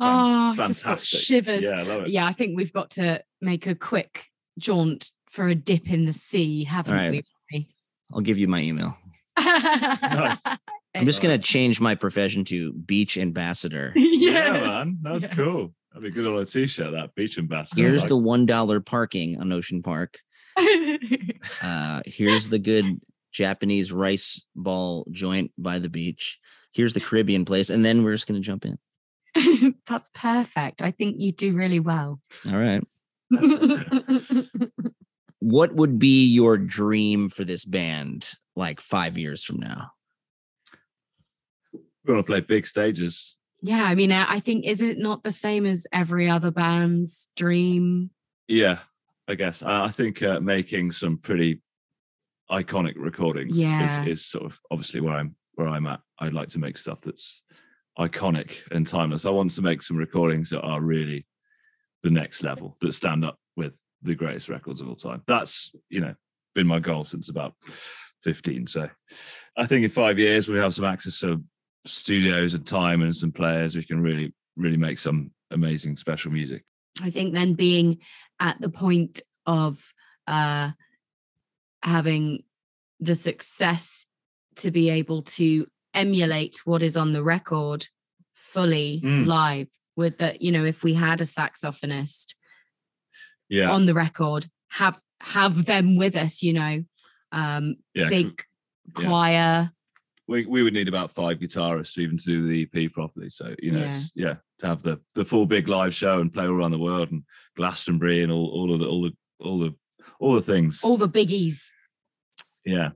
Oh, 0.00 0.06
I've 0.06 0.56
just 0.56 0.82
got 0.82 0.98
fantastic. 0.98 1.20
shivers. 1.20 1.62
Yeah, 1.62 1.70
I 1.78 1.82
love 1.82 2.02
it. 2.02 2.08
Yeah, 2.08 2.26
I 2.26 2.32
think 2.32 2.56
we've 2.56 2.72
got 2.72 2.90
to 2.90 3.22
make 3.40 3.66
a 3.66 3.74
quick 3.74 4.26
jaunt 4.58 5.10
for 5.30 5.48
a 5.48 5.54
dip 5.54 5.90
in 5.90 6.06
the 6.06 6.12
sea, 6.12 6.64
haven't 6.64 6.94
right. 6.94 7.24
we? 7.52 7.68
I'll 8.12 8.20
give 8.20 8.38
you 8.38 8.48
my 8.48 8.60
email. 8.60 8.96
Nice. 9.36 10.42
I'm 10.96 11.06
just 11.06 11.22
gonna 11.22 11.38
change 11.38 11.80
my 11.80 11.96
profession 11.96 12.44
to 12.44 12.72
beach 12.72 13.18
ambassador. 13.18 13.92
Yeah, 14.24 14.52
man, 14.52 14.94
that's 15.02 15.24
yes. 15.24 15.34
cool. 15.34 15.74
That'd 15.92 16.04
be 16.04 16.10
good 16.10 16.32
on 16.32 16.40
a 16.40 16.46
t-shirt. 16.46 16.92
That 16.92 17.14
beach 17.14 17.36
ambassador. 17.36 17.82
Here's 17.82 18.02
Like, 18.02 18.08
the 18.08 18.16
one 18.16 18.46
dollar 18.46 18.80
parking 18.80 19.38
on 19.40 19.52
Ocean 19.52 19.82
Park. 19.82 20.18
Uh, 21.62 22.00
here's 22.06 22.48
the 22.48 22.58
good 22.58 22.86
Japanese 23.34 23.92
rice 23.92 24.40
ball 24.56 25.06
joint 25.10 25.50
by 25.58 25.78
the 25.78 25.90
beach. 25.90 26.38
Here's 26.72 26.94
the 26.94 27.00
Caribbean 27.00 27.44
place, 27.44 27.68
and 27.68 27.84
then 27.84 28.02
we're 28.02 28.14
just 28.14 28.26
gonna 28.26 28.40
jump 28.40 28.64
in. 28.64 28.78
That's 29.86 30.10
perfect. 30.14 30.80
I 30.80 30.90
think 30.92 31.16
you 31.20 31.32
do 31.32 31.52
really 31.52 31.80
well. 31.80 32.20
All 32.48 32.56
right. 32.56 32.82
What 35.40 35.74
would 35.74 35.98
be 35.98 36.24
your 36.32 36.56
dream 36.56 37.28
for 37.28 37.44
this 37.44 37.66
band 37.66 38.32
like 38.56 38.80
five 38.80 39.18
years 39.18 39.44
from 39.44 39.58
now? 39.60 39.90
we're 42.04 42.14
gonna 42.14 42.22
play 42.22 42.40
big 42.40 42.66
stages. 42.66 43.36
yeah, 43.60 43.84
I 43.84 43.94
mean, 43.94 44.10
I 44.10 44.36
I 44.36 44.40
think 44.40 44.64
is 44.64 44.80
it 44.80 44.96
not 44.96 45.22
the 45.22 45.32
same 45.32 45.66
as 45.66 45.86
every 45.92 46.30
other 46.30 46.50
band's 46.50 47.28
dream? 47.36 48.08
Yeah, 48.48 48.78
I 49.28 49.34
guess. 49.34 49.62
I 49.62 49.84
I 49.84 49.88
think 49.88 50.22
uh, 50.22 50.40
making 50.40 50.92
some 50.92 51.18
pretty 51.18 51.60
iconic 52.50 52.94
recordings 52.96 53.56
Yeah. 53.56 53.84
is, 53.84 53.98
is 54.06 54.26
sort 54.26 54.44
of 54.44 54.60
obviously 54.70 55.00
where 55.00 55.14
I'm 55.14 55.36
where 55.54 55.68
I'm 55.68 55.86
at. 55.86 56.00
I'd 56.18 56.32
like 56.32 56.48
to 56.50 56.58
make 56.58 56.76
stuff 56.78 57.00
that's 57.00 57.42
iconic 57.98 58.50
and 58.72 58.86
timeless. 58.86 59.24
I 59.24 59.30
want 59.30 59.50
to 59.52 59.62
make 59.62 59.82
some 59.82 59.96
recordings 59.96 60.50
that 60.50 60.62
are 60.62 60.80
really 60.80 61.26
the 62.02 62.10
next 62.10 62.42
level, 62.42 62.76
that 62.80 62.94
stand 62.94 63.24
up 63.24 63.38
with 63.56 63.72
the 64.02 64.14
greatest 64.14 64.48
records 64.48 64.80
of 64.80 64.88
all 64.88 64.96
time. 64.96 65.22
That's 65.26 65.70
you 65.88 66.00
know 66.00 66.14
been 66.54 66.66
my 66.66 66.80
goal 66.80 67.04
since 67.04 67.28
about 67.28 67.54
15. 68.22 68.66
So 68.66 68.88
I 69.56 69.66
think 69.66 69.84
in 69.84 69.90
five 69.90 70.18
years 70.18 70.48
we 70.48 70.58
have 70.58 70.74
some 70.74 70.84
access 70.84 71.20
to 71.20 71.42
studios 71.86 72.54
and 72.54 72.66
time 72.66 73.02
and 73.02 73.14
some 73.14 73.32
players. 73.32 73.76
We 73.76 73.84
can 73.84 74.00
really, 74.00 74.32
really 74.56 74.76
make 74.76 74.98
some 74.98 75.32
amazing 75.50 75.96
special 75.96 76.32
music. 76.32 76.64
I 77.02 77.10
think 77.10 77.34
then 77.34 77.54
being 77.54 77.98
at 78.40 78.60
the 78.60 78.68
point 78.70 79.20
of 79.46 79.84
uh, 80.26 80.70
having 81.84 82.42
the 83.00 83.14
success 83.14 84.06
to 84.56 84.70
be 84.70 84.88
able 84.90 85.22
to 85.22 85.66
emulate 85.92 86.60
what 86.64 86.82
is 86.82 86.96
on 86.96 87.12
the 87.12 87.22
record 87.22 87.86
fully 88.32 89.00
Mm. 89.04 89.26
live 89.26 89.68
with 89.96 90.18
that 90.18 90.42
you 90.42 90.50
know 90.50 90.64
if 90.64 90.82
we 90.82 90.94
had 90.94 91.20
a 91.20 91.24
saxophonist 91.24 92.34
Yeah. 93.48 93.70
on 93.70 93.86
the 93.86 93.94
record 93.94 94.46
have 94.70 95.00
have 95.20 95.66
them 95.66 95.96
with 95.96 96.16
us 96.16 96.42
you 96.42 96.52
know 96.52 96.84
um 97.32 97.76
yeah. 97.94 98.08
big 98.08 98.44
yeah. 98.98 99.04
choir 99.06 99.70
we, 100.26 100.46
we 100.46 100.62
would 100.62 100.72
need 100.72 100.88
about 100.88 101.12
five 101.12 101.38
guitarists 101.38 101.94
to 101.94 102.00
even 102.00 102.16
to 102.16 102.24
do 102.24 102.46
the 102.46 102.68
EP 102.84 102.90
properly. 102.92 103.28
So 103.28 103.54
you 103.60 103.72
know, 103.72 103.80
Yeah. 103.80 103.90
it's, 103.90 104.12
yeah, 104.14 104.34
to 104.60 104.66
have 104.66 104.82
the 104.82 105.00
the 105.14 105.24
full 105.24 105.44
big 105.46 105.68
live 105.68 105.94
show 105.94 106.20
and 106.20 106.32
play 106.32 106.44
all 106.46 106.54
around 106.54 106.70
the 106.70 106.78
world 106.78 107.10
and 107.12 107.24
Glastonbury 107.56 108.22
and 108.22 108.32
all 108.32 108.48
all 108.48 108.72
of 108.72 108.80
the 108.80 108.86
all 108.88 109.02
the 109.02 109.14
all 109.40 109.58
the 109.58 109.74
all 110.18 110.34
the 110.34 110.40
things. 110.40 110.80
All 110.82 110.96
the 110.96 111.08
biggies. 111.08 111.68
Yeah. 112.64 112.90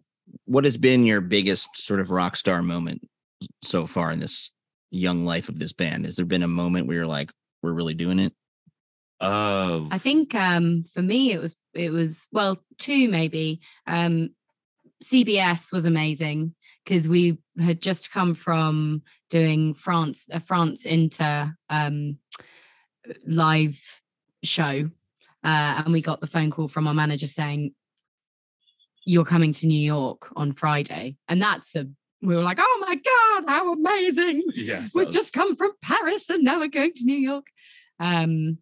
What 0.45 0.65
has 0.65 0.77
been 0.77 1.05
your 1.05 1.21
biggest 1.21 1.77
sort 1.77 2.01
of 2.01 2.11
rock 2.11 2.37
star 2.37 2.63
moment 2.63 3.09
so 3.63 3.87
far 3.87 4.11
in 4.11 4.21
this 4.21 4.53
young 4.91 5.25
life 5.25 5.49
of 5.49 5.59
this 5.59 5.73
band? 5.73 6.05
Has 6.05 6.17
there 6.17 6.27
been 6.27 6.43
a 6.43 6.49
moment 6.49 6.87
where 6.87 6.97
you're 6.97 7.07
like, 7.07 7.31
we're 7.63 7.73
really 7.73 7.95
doing 7.95 8.19
it? 8.19 8.33
Oh, 9.21 9.89
I 9.91 9.99
think 9.99 10.35
um, 10.35 10.85
for 10.85 11.03
me 11.03 11.33
it 11.33 11.41
was 11.41 11.57
it 11.75 11.91
was 11.91 12.27
well 12.31 12.63
two 12.79 13.09
maybe. 13.09 13.61
Um, 13.87 14.31
CBS 15.03 15.73
was 15.73 15.85
amazing 15.87 16.55
because 16.85 17.09
we 17.09 17.39
had 17.59 17.81
just 17.81 18.13
come 18.13 18.35
from 18.35 19.03
doing 19.29 19.75
France 19.75 20.27
a 20.31 20.41
France 20.41 20.87
Inter 20.87 21.53
um, 21.69 22.19
live 23.27 23.81
show, 24.45 24.89
uh, 25.45 25.83
and 25.85 25.93
we 25.93 26.01
got 26.01 26.21
the 26.21 26.27
phone 26.29 26.53
call 26.53 26.69
from 26.69 26.87
our 26.87 26.95
manager 26.95 27.27
saying, 27.27 27.75
"You're 29.09 29.25
coming 29.25 29.53
to 29.53 29.67
New 29.67 29.81
York 29.81 30.31
on 30.37 30.53
Friday," 30.53 31.17
and 31.29 31.41
that's 31.41 31.75
a 31.75 31.87
we 32.21 32.35
were 32.37 32.43
like, 32.43 32.59
"Oh 32.61 32.85
my 32.87 32.95
god, 32.95 33.45
how 33.49 33.73
amazing!" 33.73 34.43
yes. 34.55 34.95
we've 34.95 35.11
just 35.11 35.33
come 35.33 35.55
from 35.55 35.73
Paris 35.83 36.29
and 36.31 36.45
now 36.45 36.59
we're 36.59 36.69
going 36.69 36.93
to 36.95 37.05
New 37.05 37.19
York. 37.19 37.47
Um, 38.01 38.59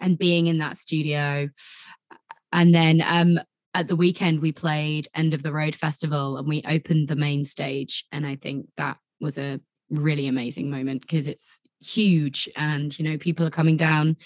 and 0.00 0.18
being 0.18 0.46
in 0.46 0.58
that 0.58 0.76
studio. 0.76 1.48
And 2.52 2.74
then 2.74 3.02
um, 3.04 3.38
at 3.74 3.88
the 3.88 3.96
weekend, 3.96 4.40
we 4.40 4.52
played 4.52 5.06
End 5.14 5.34
of 5.34 5.42
the 5.42 5.52
Road 5.52 5.76
Festival 5.76 6.36
and 6.36 6.48
we 6.48 6.62
opened 6.66 7.08
the 7.08 7.16
main 7.16 7.44
stage. 7.44 8.04
And 8.10 8.26
I 8.26 8.36
think 8.36 8.66
that 8.76 8.96
was 9.20 9.38
a 9.38 9.60
really 9.90 10.26
amazing 10.26 10.70
moment 10.70 11.02
because 11.02 11.28
it's 11.28 11.60
huge 11.80 12.48
and, 12.56 12.96
you 12.98 13.08
know, 13.08 13.18
people 13.18 13.46
are 13.46 13.50
coming 13.50 13.76
down. 13.76 14.16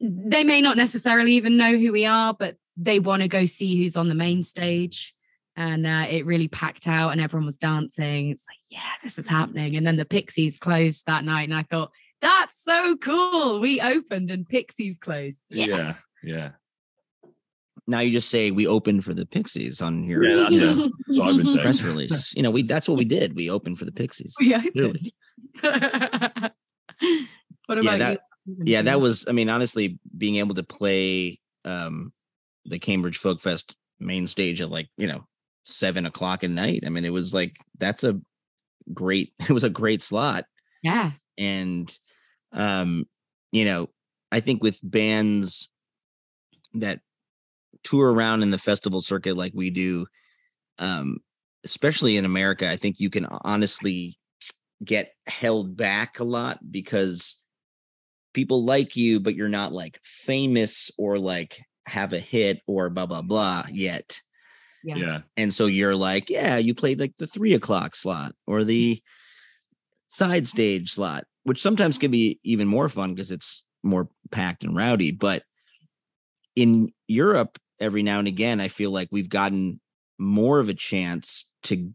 They 0.00 0.44
may 0.44 0.60
not 0.60 0.76
necessarily 0.76 1.32
even 1.32 1.56
know 1.56 1.76
who 1.76 1.92
we 1.92 2.06
are, 2.06 2.34
but 2.38 2.56
they 2.76 2.98
want 2.98 3.22
to 3.22 3.28
go 3.28 3.46
see 3.46 3.76
who's 3.76 3.96
on 3.96 4.08
the 4.08 4.14
main 4.14 4.42
stage 4.42 5.14
and 5.56 5.86
uh, 5.86 6.06
it 6.10 6.26
really 6.26 6.48
packed 6.48 6.86
out 6.86 7.10
and 7.12 7.20
everyone 7.20 7.46
was 7.46 7.56
dancing. 7.56 8.30
It's 8.30 8.44
like, 8.48 8.58
yeah, 8.68 8.92
this 9.02 9.18
is 9.18 9.26
happening. 9.28 9.76
And 9.76 9.86
then 9.86 9.96
the 9.96 10.04
Pixies 10.04 10.58
closed 10.58 11.06
that 11.06 11.24
night, 11.24 11.48
and 11.48 11.54
I 11.56 11.62
thought, 11.62 11.90
that's 12.20 12.62
so 12.62 12.96
cool. 12.98 13.60
We 13.60 13.80
opened 13.80 14.30
and 14.30 14.46
Pixies 14.46 14.98
closed. 14.98 15.40
Yeah. 15.48 15.66
Yes. 15.66 16.06
Yeah. 16.22 16.50
Now 17.86 18.00
you 18.00 18.10
just 18.10 18.28
say 18.30 18.50
we 18.50 18.66
opened 18.66 19.04
for 19.04 19.14
the 19.14 19.24
Pixies 19.24 19.80
on 19.80 20.04
your 20.04 20.22
Yeah, 20.24 20.42
that's 20.42 20.54
you 20.56 20.60
it. 20.70 20.76
know, 20.76 20.90
So 21.10 21.22
I've 21.22 21.36
been 21.36 21.46
saying. 21.50 21.60
press 21.60 21.82
release. 21.82 22.34
You 22.34 22.42
know, 22.42 22.50
we 22.50 22.62
that's 22.62 22.88
what 22.88 22.98
we 22.98 23.04
did. 23.06 23.34
We 23.36 23.48
opened 23.48 23.78
for 23.78 23.84
the 23.86 23.92
Pixies. 23.92 24.34
We 24.40 24.54
opened. 24.54 24.72
Really? 24.74 25.14
what 27.66 27.78
about 27.78 27.84
Yeah, 27.84 27.96
that- 27.98 28.12
you? 28.46 28.56
Yeah, 28.64 28.82
that 28.82 29.00
was 29.00 29.26
I 29.28 29.32
mean, 29.32 29.48
honestly, 29.48 29.98
being 30.16 30.36
able 30.36 30.54
to 30.54 30.62
play 30.62 31.40
um 31.64 32.12
the 32.68 32.78
Cambridge 32.78 33.18
Folk 33.18 33.40
Fest 33.40 33.76
main 33.98 34.26
stage 34.26 34.60
at 34.60 34.70
like, 34.70 34.88
you 34.96 35.06
know, 35.06 35.26
seven 35.64 36.06
o'clock 36.06 36.44
at 36.44 36.50
night. 36.50 36.84
I 36.86 36.90
mean, 36.90 37.04
it 37.04 37.12
was 37.12 37.34
like 37.34 37.56
that's 37.78 38.04
a 38.04 38.20
great 38.92 39.32
it 39.40 39.50
was 39.50 39.64
a 39.64 39.70
great 39.70 40.02
slot. 40.02 40.44
yeah. 40.82 41.12
and 41.36 41.92
um 42.52 43.04
you 43.52 43.64
know 43.64 43.88
i 44.30 44.40
think 44.40 44.62
with 44.62 44.78
bands 44.82 45.68
that 46.74 47.00
tour 47.82 48.12
around 48.12 48.42
in 48.42 48.50
the 48.50 48.58
festival 48.58 49.00
circuit 49.00 49.36
like 49.36 49.52
we 49.54 49.70
do 49.70 50.06
um 50.78 51.18
especially 51.64 52.16
in 52.16 52.24
america 52.24 52.70
i 52.70 52.76
think 52.76 53.00
you 53.00 53.10
can 53.10 53.26
honestly 53.42 54.18
get 54.84 55.12
held 55.26 55.76
back 55.76 56.20
a 56.20 56.24
lot 56.24 56.58
because 56.70 57.44
people 58.32 58.64
like 58.64 58.96
you 58.96 59.18
but 59.18 59.34
you're 59.34 59.48
not 59.48 59.72
like 59.72 59.98
famous 60.04 60.90
or 60.98 61.18
like 61.18 61.60
have 61.86 62.12
a 62.12 62.20
hit 62.20 62.60
or 62.66 62.90
blah 62.90 63.06
blah 63.06 63.22
blah 63.22 63.64
yet 63.70 64.20
Yeah. 64.82 64.96
Yeah. 64.96 65.20
and 65.36 65.52
so 65.52 65.66
you're 65.66 65.96
like, 65.96 66.30
yeah, 66.30 66.56
you 66.58 66.74
played 66.74 67.00
like 67.00 67.14
the 67.18 67.26
three 67.26 67.54
o'clock 67.54 67.94
slot 67.94 68.34
or 68.46 68.64
the 68.64 69.02
side 70.08 70.46
stage 70.46 70.92
slot, 70.92 71.24
which 71.44 71.60
sometimes 71.60 71.98
can 71.98 72.10
be 72.10 72.38
even 72.44 72.68
more 72.68 72.88
fun 72.88 73.14
because 73.14 73.32
it's 73.32 73.66
more 73.82 74.08
packed 74.30 74.64
and 74.64 74.76
rowdy. 74.76 75.10
But 75.10 75.42
in 76.54 76.92
Europe, 77.08 77.58
every 77.80 78.02
now 78.02 78.18
and 78.18 78.28
again, 78.28 78.60
I 78.60 78.68
feel 78.68 78.90
like 78.90 79.08
we've 79.10 79.28
gotten 79.28 79.80
more 80.18 80.60
of 80.60 80.68
a 80.68 80.74
chance 80.74 81.52
to 81.64 81.92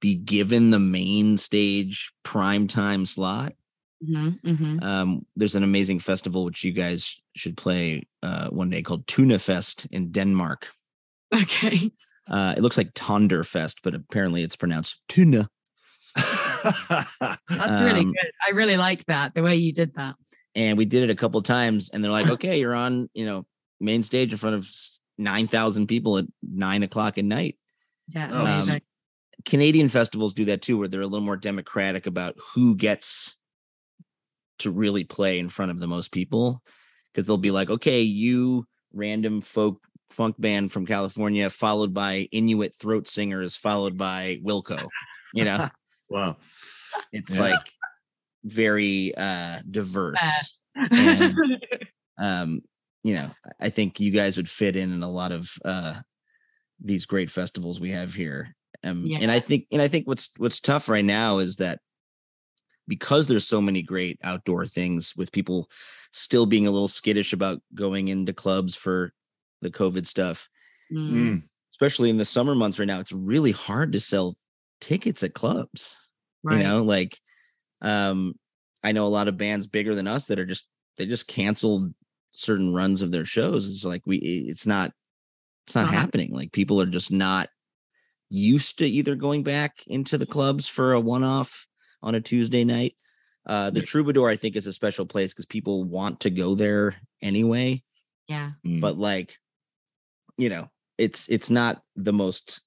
be 0.00 0.14
given 0.14 0.70
the 0.70 0.78
main 0.78 1.36
stage 1.36 2.12
prime 2.22 2.66
time 2.66 3.04
slot. 3.06 3.54
Mhm, 4.02 4.40
mhm. 4.42 4.82
Um, 4.82 5.26
there's 5.36 5.54
an 5.54 5.62
amazing 5.62 6.00
festival 6.00 6.44
which 6.44 6.64
you 6.64 6.72
guys 6.72 7.20
should 7.36 7.56
play 7.56 8.02
uh, 8.22 8.48
one 8.48 8.70
day 8.70 8.82
called 8.82 9.06
Tuna 9.06 9.38
Fest 9.38 9.86
in 9.90 10.10
Denmark. 10.12 10.70
Okay. 11.34 11.90
Uh, 12.30 12.54
it 12.56 12.62
looks 12.62 12.78
like 12.78 12.94
Tonderfest, 12.94 13.78
but 13.82 13.96
apparently 13.96 14.44
it's 14.44 14.54
pronounced 14.54 15.00
tuna. 15.08 15.48
That's 16.14 17.80
really 17.80 18.00
Um, 18.02 18.12
good. 18.12 18.30
I 18.46 18.50
really 18.52 18.76
like 18.76 19.04
that, 19.06 19.34
the 19.34 19.42
way 19.42 19.56
you 19.56 19.72
did 19.72 19.92
that. 19.96 20.14
And 20.54 20.78
we 20.78 20.84
did 20.84 21.02
it 21.02 21.10
a 21.10 21.16
couple 21.16 21.38
of 21.38 21.44
times, 21.44 21.90
and 21.90 22.02
they're 22.02 22.12
like, 22.12 22.28
"Okay, 22.28 22.60
you're 22.60 22.76
on, 22.76 23.10
you 23.12 23.26
know, 23.26 23.44
main 23.80 24.04
stage 24.04 24.30
in 24.30 24.38
front 24.38 24.54
of 24.54 24.68
nine 25.18 25.48
thousand 25.48 25.88
people 25.88 26.16
at 26.16 26.26
nine 26.44 26.84
o'clock 26.84 27.18
at 27.18 27.24
night." 27.24 27.58
Yeah. 28.06 28.28
Oh. 28.32 28.72
Um, 28.72 28.78
Canadian 29.44 29.88
festivals 29.88 30.32
do 30.32 30.44
that 30.44 30.62
too, 30.62 30.78
where 30.78 30.86
they're 30.86 31.00
a 31.02 31.08
little 31.08 31.26
more 31.26 31.36
democratic 31.36 32.06
about 32.06 32.36
who 32.54 32.76
gets 32.76 33.41
to 34.62 34.70
really 34.70 35.04
play 35.04 35.38
in 35.38 35.48
front 35.48 35.70
of 35.70 35.78
the 35.78 35.86
most 35.86 36.12
people, 36.12 36.62
because 37.12 37.26
they'll 37.26 37.36
be 37.38 37.50
like, 37.50 37.70
"Okay, 37.70 38.02
you 38.02 38.66
random 38.92 39.40
folk 39.40 39.82
funk 40.10 40.36
band 40.38 40.70
from 40.72 40.84
California, 40.86 41.48
followed 41.50 41.94
by 41.94 42.28
Inuit 42.32 42.74
throat 42.74 43.08
singers, 43.08 43.56
followed 43.56 43.96
by 43.96 44.38
Wilco." 44.44 44.88
You 45.34 45.44
know, 45.44 45.68
wow. 46.10 46.36
it's 47.12 47.34
Yeah. 47.34 47.40
like 47.40 47.72
very 48.44 49.14
uh 49.16 49.60
diverse 49.70 50.60
and 50.74 51.38
um 52.18 52.60
you 53.04 53.14
know 53.14 53.30
i 53.60 53.70
think 53.70 54.00
you 54.00 54.10
guys 54.10 54.36
would 54.36 54.50
fit 54.50 54.74
in 54.74 54.92
in 54.92 55.04
a 55.04 55.10
lot 55.10 55.30
of 55.30 55.48
uh 55.64 55.94
these 56.80 57.06
great 57.06 57.30
festivals 57.30 57.78
we 57.78 57.92
have 57.92 58.12
here 58.14 58.56
um 58.82 59.06
and 59.20 59.30
i 59.30 59.38
think 59.38 59.66
and 59.70 59.80
i 59.80 59.86
think 59.86 60.08
what's 60.08 60.30
what's 60.38 60.58
tough 60.58 60.88
right 60.88 61.04
now 61.04 61.38
is 61.38 61.56
that 61.56 61.78
because 62.96 63.26
there's 63.26 63.46
so 63.46 63.60
many 63.62 63.80
great 63.80 64.18
outdoor 64.22 64.66
things 64.66 65.14
with 65.16 65.32
people 65.32 65.70
still 66.12 66.44
being 66.44 66.66
a 66.66 66.70
little 66.70 66.88
skittish 66.88 67.32
about 67.32 67.62
going 67.74 68.08
into 68.08 68.34
clubs 68.34 68.74
for 68.76 69.12
the 69.62 69.70
covid 69.70 70.04
stuff 70.06 70.48
Mm. 70.92 71.10
Mm. 71.10 71.42
especially 71.72 72.10
in 72.10 72.18
the 72.18 72.24
summer 72.26 72.54
months 72.54 72.78
right 72.78 72.84
now 72.92 73.00
it's 73.00 73.12
really 73.12 73.52
hard 73.52 73.92
to 73.92 74.00
sell 74.00 74.36
tickets 74.80 75.22
at 75.22 75.32
clubs 75.32 75.96
Right. 76.42 76.58
you 76.58 76.64
know 76.64 76.82
like 76.82 77.18
um 77.80 78.34
i 78.82 78.92
know 78.92 79.06
a 79.06 79.16
lot 79.18 79.28
of 79.28 79.38
bands 79.38 79.66
bigger 79.66 79.94
than 79.94 80.06
us 80.06 80.26
that 80.26 80.38
are 80.38 80.44
just 80.44 80.66
they 80.98 81.06
just 81.06 81.28
canceled 81.28 81.94
certain 82.32 82.74
runs 82.74 83.00
of 83.00 83.10
their 83.10 83.24
shows 83.24 83.68
it's 83.68 83.84
like 83.84 84.02
we 84.06 84.16
it's 84.18 84.66
not 84.66 84.92
it's 85.66 85.74
not 85.74 85.86
Uh-huh. 85.86 85.96
happening 85.96 86.30
like 86.32 86.52
people 86.52 86.78
are 86.80 86.86
just 86.98 87.10
not 87.10 87.48
used 88.28 88.78
to 88.80 88.86
either 88.86 89.14
going 89.14 89.42
back 89.42 89.82
into 89.86 90.18
the 90.18 90.26
clubs 90.26 90.66
for 90.68 90.92
a 90.92 91.00
one-off 91.00 91.66
on 92.02 92.14
a 92.14 92.20
tuesday 92.20 92.64
night. 92.64 92.96
Uh 93.46 93.70
the 93.70 93.82
troubadour 93.82 94.28
i 94.28 94.36
think 94.36 94.54
is 94.54 94.66
a 94.66 94.72
special 94.72 95.04
place 95.04 95.32
because 95.32 95.46
people 95.46 95.84
want 95.84 96.20
to 96.20 96.30
go 96.30 96.54
there 96.54 96.94
anyway. 97.20 97.82
Yeah. 98.28 98.52
Mm. 98.64 98.80
but 98.80 98.98
like 98.98 99.36
you 100.38 100.48
know 100.48 100.70
it's 100.96 101.28
it's 101.28 101.50
not 101.50 101.82
the 101.96 102.12
most 102.12 102.62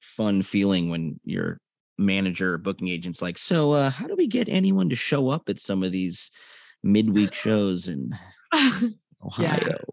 fun 0.00 0.42
feeling 0.42 0.88
when 0.90 1.20
your 1.24 1.58
manager 1.98 2.54
or 2.54 2.58
booking 2.58 2.88
agent's 2.88 3.22
like 3.22 3.38
so 3.38 3.72
uh 3.72 3.90
how 3.90 4.06
do 4.06 4.16
we 4.16 4.26
get 4.26 4.48
anyone 4.48 4.88
to 4.88 4.96
show 4.96 5.28
up 5.28 5.48
at 5.48 5.60
some 5.60 5.82
of 5.82 5.92
these 5.92 6.30
midweek 6.82 7.34
shows 7.34 7.88
in 7.88 8.10
ohio? 9.24 9.78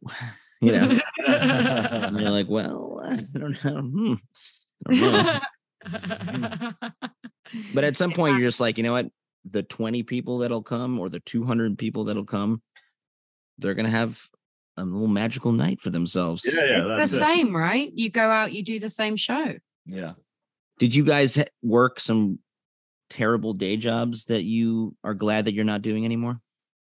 You 0.64 0.74
know? 0.74 1.00
And 1.26 2.20
you're 2.20 2.30
like 2.40 2.48
well 2.48 3.02
i 3.04 3.16
don't 3.34 3.64
know. 3.66 3.82
Hmm, 3.82 4.14
I 4.88 4.96
don't 4.96 6.42
know. 6.42 6.72
But 7.74 7.84
at 7.84 7.98
some 7.98 8.12
point 8.12 8.38
you're 8.38 8.48
just 8.48 8.60
like 8.60 8.78
you 8.78 8.84
know 8.84 8.92
what 8.94 9.10
the 9.50 9.64
20 9.64 10.04
people 10.04 10.40
that'll 10.40 10.62
come 10.62 11.00
or 11.00 11.10
the 11.10 11.20
200 11.20 11.78
people 11.78 12.04
that'll 12.04 12.26
come 12.26 12.62
they're 13.58 13.74
gonna 13.74 13.90
have 13.90 14.22
a 14.78 14.84
little 14.84 15.08
magical 15.08 15.52
night 15.52 15.82
for 15.82 15.90
themselves 15.90 16.44
yeah, 16.46 16.64
yeah. 16.64 16.82
the 16.84 16.96
That's 16.98 17.14
it. 17.14 17.20
same, 17.20 17.56
right? 17.56 17.92
You 17.94 18.10
go 18.10 18.30
out, 18.30 18.54
you 18.54 18.64
do 18.64 18.80
the 18.80 18.90
same 18.90 19.16
show. 19.16 19.54
Yeah. 19.86 20.14
Did 20.80 20.96
you 20.96 21.04
guys 21.04 21.38
work 21.62 22.00
some 22.00 22.40
terrible 23.10 23.54
day 23.54 23.78
jobs 23.78 24.26
that 24.26 24.44
you 24.44 24.96
are 25.04 25.14
glad 25.14 25.46
that 25.46 25.54
you're 25.54 25.66
not 25.66 25.82
doing 25.82 26.06
anymore? 26.06 26.40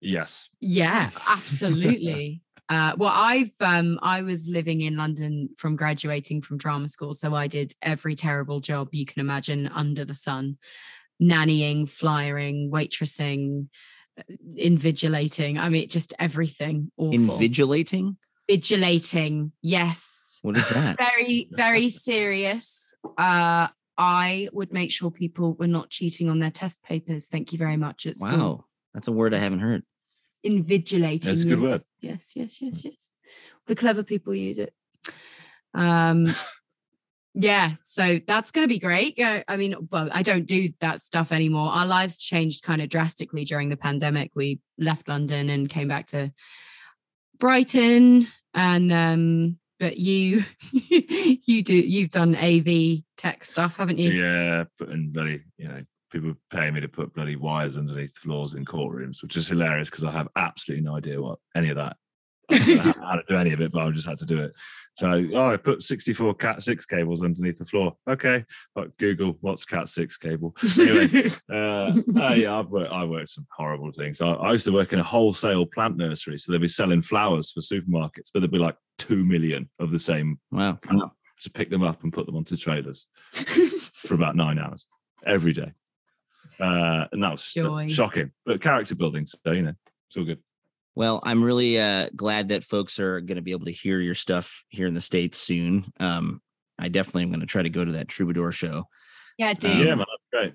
Yes. 0.00 0.48
Yeah, 0.60 1.10
absolutely. 1.28 2.42
Uh, 2.68 2.94
well, 2.96 3.12
I've 3.12 3.52
um, 3.60 3.98
I 4.02 4.22
was 4.22 4.48
living 4.48 4.80
in 4.80 4.96
London 4.96 5.50
from 5.56 5.76
graduating 5.76 6.42
from 6.42 6.58
drama 6.58 6.88
school, 6.88 7.12
so 7.12 7.34
I 7.34 7.46
did 7.46 7.72
every 7.82 8.14
terrible 8.14 8.60
job 8.60 8.88
you 8.92 9.04
can 9.04 9.20
imagine 9.20 9.68
under 9.68 10.04
the 10.04 10.14
sun: 10.14 10.58
nannying, 11.20 11.88
flyering, 11.88 12.70
waitressing, 12.72 13.68
uh, 14.18 14.22
invigilating. 14.58 15.58
I 15.58 15.68
mean, 15.68 15.88
just 15.88 16.14
everything 16.18 16.90
awful. 16.96 17.38
Invigilating? 17.38 18.16
Vigilating, 18.50 19.52
yes. 19.60 20.38
What 20.42 20.56
is 20.56 20.68
that? 20.68 20.96
Very, 20.98 21.48
very 21.52 21.88
serious. 21.88 22.94
Uh, 23.16 23.68
I 23.96 24.48
would 24.52 24.72
make 24.72 24.90
sure 24.90 25.10
people 25.10 25.54
were 25.54 25.66
not 25.66 25.90
cheating 25.90 26.28
on 26.28 26.38
their 26.40 26.50
test 26.50 26.82
papers. 26.82 27.26
Thank 27.26 27.52
you 27.52 27.58
very 27.58 27.76
much. 27.76 28.06
At 28.06 28.16
school. 28.16 28.30
wow. 28.30 28.64
That's 28.94 29.08
a 29.08 29.12
word 29.12 29.32
I 29.32 29.38
haven't 29.38 29.60
heard. 29.60 29.84
Invigilating. 30.44 31.24
That's 31.24 31.42
a 31.42 31.46
good 31.46 31.60
yes. 31.60 31.70
word. 31.70 31.80
Yes, 32.00 32.32
yes, 32.34 32.62
yes, 32.62 32.84
yes. 32.84 33.10
The 33.66 33.76
clever 33.76 34.02
people 34.02 34.34
use 34.34 34.58
it. 34.58 34.74
Um, 35.74 36.34
yeah, 37.34 37.72
so 37.82 38.20
that's 38.26 38.50
going 38.50 38.64
to 38.64 38.72
be 38.72 38.78
great. 38.78 39.18
Yeah, 39.18 39.42
I 39.48 39.56
mean, 39.56 39.74
well, 39.90 40.08
I 40.12 40.22
don't 40.22 40.46
do 40.46 40.70
that 40.80 41.00
stuff 41.00 41.32
anymore. 41.32 41.70
Our 41.70 41.86
lives 41.86 42.18
changed 42.18 42.62
kind 42.62 42.82
of 42.82 42.88
drastically 42.88 43.44
during 43.44 43.68
the 43.68 43.76
pandemic. 43.76 44.32
We 44.34 44.60
left 44.78 45.08
London 45.08 45.48
and 45.48 45.68
came 45.68 45.88
back 45.88 46.06
to 46.08 46.32
Brighton, 47.38 48.28
and 48.54 48.92
um, 48.92 49.58
but 49.80 49.96
you, 49.96 50.44
you 50.72 51.62
do, 51.62 51.74
you've 51.74 52.10
done 52.10 52.36
AV 52.36 53.02
tech 53.16 53.44
stuff, 53.44 53.76
haven't 53.76 53.98
you? 53.98 54.10
Yeah, 54.10 54.64
putting 54.78 55.10
very, 55.12 55.42
you 55.56 55.68
know, 55.68 55.82
people 56.12 56.34
paying 56.50 56.74
me 56.74 56.80
to 56.80 56.88
put 56.88 57.14
bloody 57.14 57.36
wires 57.36 57.76
underneath 57.76 58.16
floors 58.18 58.54
in 58.54 58.64
courtrooms, 58.64 59.22
which 59.22 59.36
is 59.36 59.48
hilarious 59.48 59.90
because 59.90 60.04
I 60.04 60.12
have 60.12 60.28
absolutely 60.36 60.84
no 60.84 60.96
idea 60.96 61.20
what 61.20 61.38
any 61.56 61.70
of 61.70 61.76
that. 61.76 61.96
I 62.50 62.58
don't 62.58 62.76
know 62.76 63.06
how 63.06 63.16
to 63.16 63.22
do 63.28 63.36
any 63.36 63.52
of 63.52 63.60
it, 63.60 63.72
but 63.72 63.82
I 63.86 63.90
just 63.90 64.06
had 64.06 64.18
to 64.18 64.26
do 64.26 64.42
it. 64.42 64.52
So, 64.98 65.06
oh, 65.34 65.52
I 65.52 65.56
put 65.56 65.82
64 65.82 66.34
Cat 66.34 66.62
6 66.62 66.84
cables 66.84 67.22
underneath 67.22 67.58
the 67.58 67.64
floor. 67.64 67.96
Okay. 68.08 68.44
But 68.74 68.96
Google, 68.98 69.38
what's 69.40 69.64
Cat 69.64 69.88
6 69.88 70.18
cable? 70.18 70.54
Anyway, 70.78 71.30
uh, 71.50 71.92
uh, 72.20 72.34
yeah, 72.34 72.58
I've 72.58 72.68
worked, 72.68 72.92
I 72.92 73.04
worked 73.04 73.30
some 73.30 73.46
horrible 73.56 73.90
things. 73.92 74.20
I, 74.20 74.32
I 74.32 74.52
used 74.52 74.66
to 74.66 74.72
work 74.72 74.92
in 74.92 74.98
a 74.98 75.04
wholesale 75.04 75.64
plant 75.64 75.96
nursery. 75.96 76.38
So 76.38 76.52
they'd 76.52 76.60
be 76.60 76.68
selling 76.68 77.00
flowers 77.00 77.50
for 77.50 77.60
supermarkets, 77.60 78.28
but 78.34 78.40
there'd 78.40 78.50
be 78.50 78.58
like 78.58 78.76
2 78.98 79.24
million 79.24 79.70
of 79.78 79.90
the 79.90 79.98
same 79.98 80.38
Wow. 80.50 80.74
plant. 80.74 81.10
Just 81.40 81.54
pick 81.54 81.70
them 81.70 81.82
up 81.82 82.02
and 82.02 82.12
put 82.12 82.26
them 82.26 82.36
onto 82.36 82.56
trailers 82.56 83.06
for 83.94 84.14
about 84.14 84.36
nine 84.36 84.58
hours 84.58 84.86
every 85.26 85.52
day. 85.52 85.72
Uh, 86.60 87.06
and 87.12 87.22
that 87.22 87.30
was 87.30 87.52
Joy. 87.52 87.88
shocking, 87.88 88.30
but 88.46 88.60
character 88.60 88.94
building. 88.94 89.26
So, 89.26 89.52
you 89.52 89.62
know, 89.62 89.74
it's 90.08 90.16
all 90.16 90.24
good. 90.24 90.38
Well, 90.94 91.20
I'm 91.24 91.42
really 91.42 91.80
uh, 91.80 92.10
glad 92.14 92.48
that 92.48 92.64
folks 92.64 92.98
are 92.98 93.20
going 93.20 93.36
to 93.36 93.42
be 93.42 93.52
able 93.52 93.64
to 93.64 93.72
hear 93.72 94.00
your 94.00 94.14
stuff 94.14 94.62
here 94.68 94.86
in 94.86 94.94
the 94.94 95.00
States 95.00 95.38
soon. 95.38 95.86
Um, 95.98 96.42
I 96.78 96.88
definitely 96.88 97.22
am 97.22 97.30
going 97.30 97.40
to 97.40 97.46
try 97.46 97.62
to 97.62 97.70
go 97.70 97.84
to 97.84 97.92
that 97.92 98.08
Troubadour 98.08 98.52
show. 98.52 98.84
yeah, 99.38 99.54
dude. 99.54 99.70
Um, 99.70 99.78
yeah, 99.78 99.94
man, 99.94 99.98
that's 99.98 100.08
great. 100.32 100.54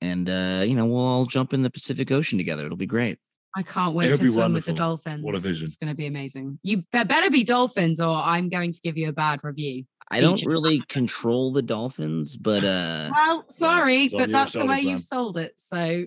And, 0.00 0.28
uh, 0.28 0.64
you 0.66 0.74
know, 0.74 0.86
we'll 0.86 1.04
all 1.04 1.26
jump 1.26 1.52
in 1.52 1.62
the 1.62 1.70
Pacific 1.70 2.10
Ocean 2.10 2.38
together. 2.38 2.64
It'll 2.64 2.76
be 2.76 2.86
great. 2.86 3.18
I 3.56 3.62
can't 3.62 3.94
wait 3.94 4.06
It'll 4.06 4.18
to 4.18 4.24
be 4.24 4.30
swim 4.30 4.52
with 4.52 4.64
the 4.64 4.72
dolphins. 4.72 5.22
What 5.22 5.36
a 5.36 5.38
vision. 5.38 5.66
It's 5.66 5.76
going 5.76 5.90
to 5.90 5.96
be 5.96 6.06
amazing. 6.06 6.58
You 6.62 6.78
be- 6.92 7.04
better 7.04 7.30
be 7.30 7.44
dolphins, 7.44 8.00
or 8.00 8.16
I'm 8.16 8.48
going 8.48 8.72
to 8.72 8.80
give 8.80 8.96
you 8.96 9.08
a 9.10 9.12
bad 9.12 9.40
review. 9.42 9.84
I 10.10 10.20
don't 10.20 10.44
really 10.46 10.80
control 10.88 11.50
the 11.52 11.62
dolphins, 11.62 12.36
but 12.36 12.64
uh, 12.64 13.10
Well, 13.12 13.44
sorry, 13.48 14.04
it's 14.04 14.14
on 14.14 14.20
but 14.20 14.30
that's 14.30 14.52
the 14.52 14.64
way 14.66 14.80
you've 14.80 15.02
sold 15.02 15.36
it. 15.38 15.54
So 15.56 16.06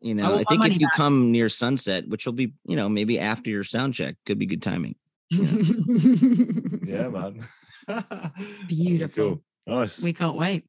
you 0.00 0.14
know, 0.14 0.24
I, 0.24 0.28
want 0.28 0.38
my 0.38 0.44
think 0.44 0.66
if 0.74 0.80
you 0.80 0.86
back. 0.88 0.96
come 0.96 1.32
near 1.32 1.48
sunset, 1.48 2.06
which 2.08 2.26
will 2.26 2.34
be, 2.34 2.52
you 2.66 2.76
know, 2.76 2.90
maybe 2.90 3.18
after 3.18 3.50
your 3.50 3.64
sound 3.64 3.94
check, 3.94 4.16
could 4.26 4.38
be 4.38 4.44
good 4.44 4.60
timing. 4.62 4.96
Yeah, 5.30 7.08
man. 7.08 7.40
Beautiful. 8.68 9.24
Cool. 9.24 9.42
Nice. 9.66 9.98
we 9.98 10.12
can't 10.12 10.36
wait. 10.36 10.64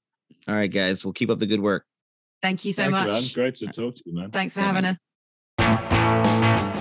All 0.47 0.55
right, 0.55 0.71
guys, 0.71 1.03
we'll 1.03 1.13
keep 1.13 1.29
up 1.29 1.39
the 1.39 1.47
good 1.47 1.59
work. 1.59 1.85
Thank 2.41 2.63
you 2.63 2.71
so 2.71 2.83
Thank 2.83 2.91
much. 2.91 3.07
You, 3.07 3.13
man. 3.13 3.23
Great 3.33 3.55
to 3.55 3.67
talk 3.67 3.95
to 3.95 4.03
you, 4.05 4.15
man. 4.15 4.31
Thanks 4.31 4.53
for 4.53 4.61
Yeah, 4.61 4.67
having 4.67 4.83
man. 4.83 4.97
us. 6.69 6.74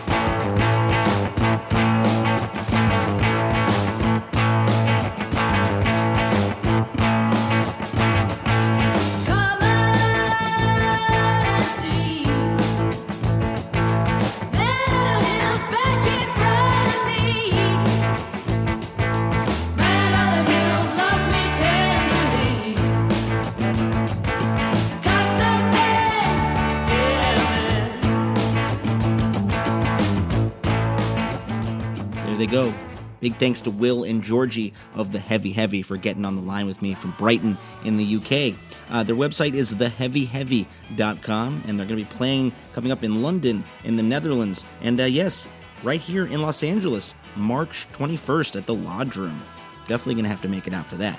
They 32.45 32.51
go. 32.51 32.75
Big 33.21 33.37
thanks 33.37 33.63
to 33.63 33.71
Will 33.71 34.05
and 34.05 34.23
Georgie 34.23 34.75
of 34.95 35.13
The 35.13 35.19
Heavy 35.19 35.53
Heavy 35.53 35.81
for 35.81 35.97
getting 35.97 36.27
on 36.27 36.37
the 36.37 36.43
line 36.43 36.67
with 36.67 36.83
me 36.83 36.95
from 36.95 37.15
Brighton 37.17 37.57
in 37.85 37.97
the 37.97 38.17
UK. 38.17 38.55
Uh, 38.91 39.03
their 39.03 39.17
website 39.17 39.55
is 39.55 39.73
theheavyheavy.com, 39.73 41.63
and 41.67 41.79
they're 41.79 41.87
going 41.87 42.05
to 42.05 42.11
be 42.11 42.17
playing 42.17 42.53
coming 42.75 42.93
up 42.93 43.03
in 43.03 43.23
London, 43.23 43.65
in 43.85 43.97
the 43.97 44.03
Netherlands, 44.03 44.67
and 44.83 45.01
uh, 45.01 45.05
yes, 45.05 45.49
right 45.83 46.01
here 46.01 46.27
in 46.27 46.43
Los 46.43 46.63
Angeles, 46.63 47.15
March 47.35 47.87
21st 47.95 48.57
at 48.57 48.67
the 48.67 48.75
Lodge 48.75 49.17
Room. 49.17 49.41
Definitely 49.87 50.17
going 50.17 50.25
to 50.25 50.31
have 50.31 50.43
to 50.43 50.49
make 50.49 50.67
it 50.67 50.75
out 50.75 50.87
for 50.87 50.97
that. 50.97 51.19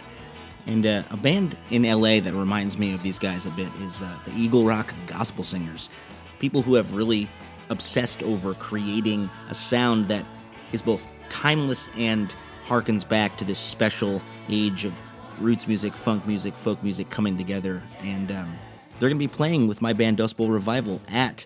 And 0.67 0.85
uh, 0.85 1.03
a 1.09 1.17
band 1.17 1.57
in 1.71 1.83
LA 1.83 2.19
that 2.19 2.33
reminds 2.33 2.77
me 2.77 2.93
of 2.93 3.01
these 3.01 3.17
guys 3.17 3.47
a 3.47 3.51
bit 3.51 3.69
is 3.81 4.03
uh, 4.03 4.15
the 4.25 4.33
Eagle 4.35 4.63
Rock 4.63 4.93
Gospel 5.07 5.43
Singers. 5.43 5.89
People 6.37 6.61
who 6.61 6.75
have 6.75 6.93
really 6.93 7.27
obsessed 7.69 8.21
over 8.21 8.53
creating 8.53 9.29
a 9.49 9.55
sound 9.55 10.07
that 10.09 10.23
is 10.71 10.81
both 10.81 11.14
timeless 11.29 11.89
and 11.97 12.35
harkens 12.65 13.07
back 13.07 13.37
to 13.37 13.45
this 13.45 13.59
special 13.59 14.21
age 14.49 14.85
of 14.85 15.01
roots 15.39 15.67
music, 15.67 15.95
funk 15.95 16.25
music, 16.25 16.55
folk 16.55 16.81
music 16.83 17.09
coming 17.09 17.37
together. 17.37 17.83
And 18.01 18.31
um, 18.31 18.55
they're 18.99 19.09
going 19.09 19.19
to 19.19 19.27
be 19.27 19.33
playing 19.33 19.67
with 19.67 19.81
my 19.81 19.93
band 19.93 20.17
Dust 20.17 20.37
Bowl 20.37 20.49
Revival 20.49 21.01
at 21.09 21.45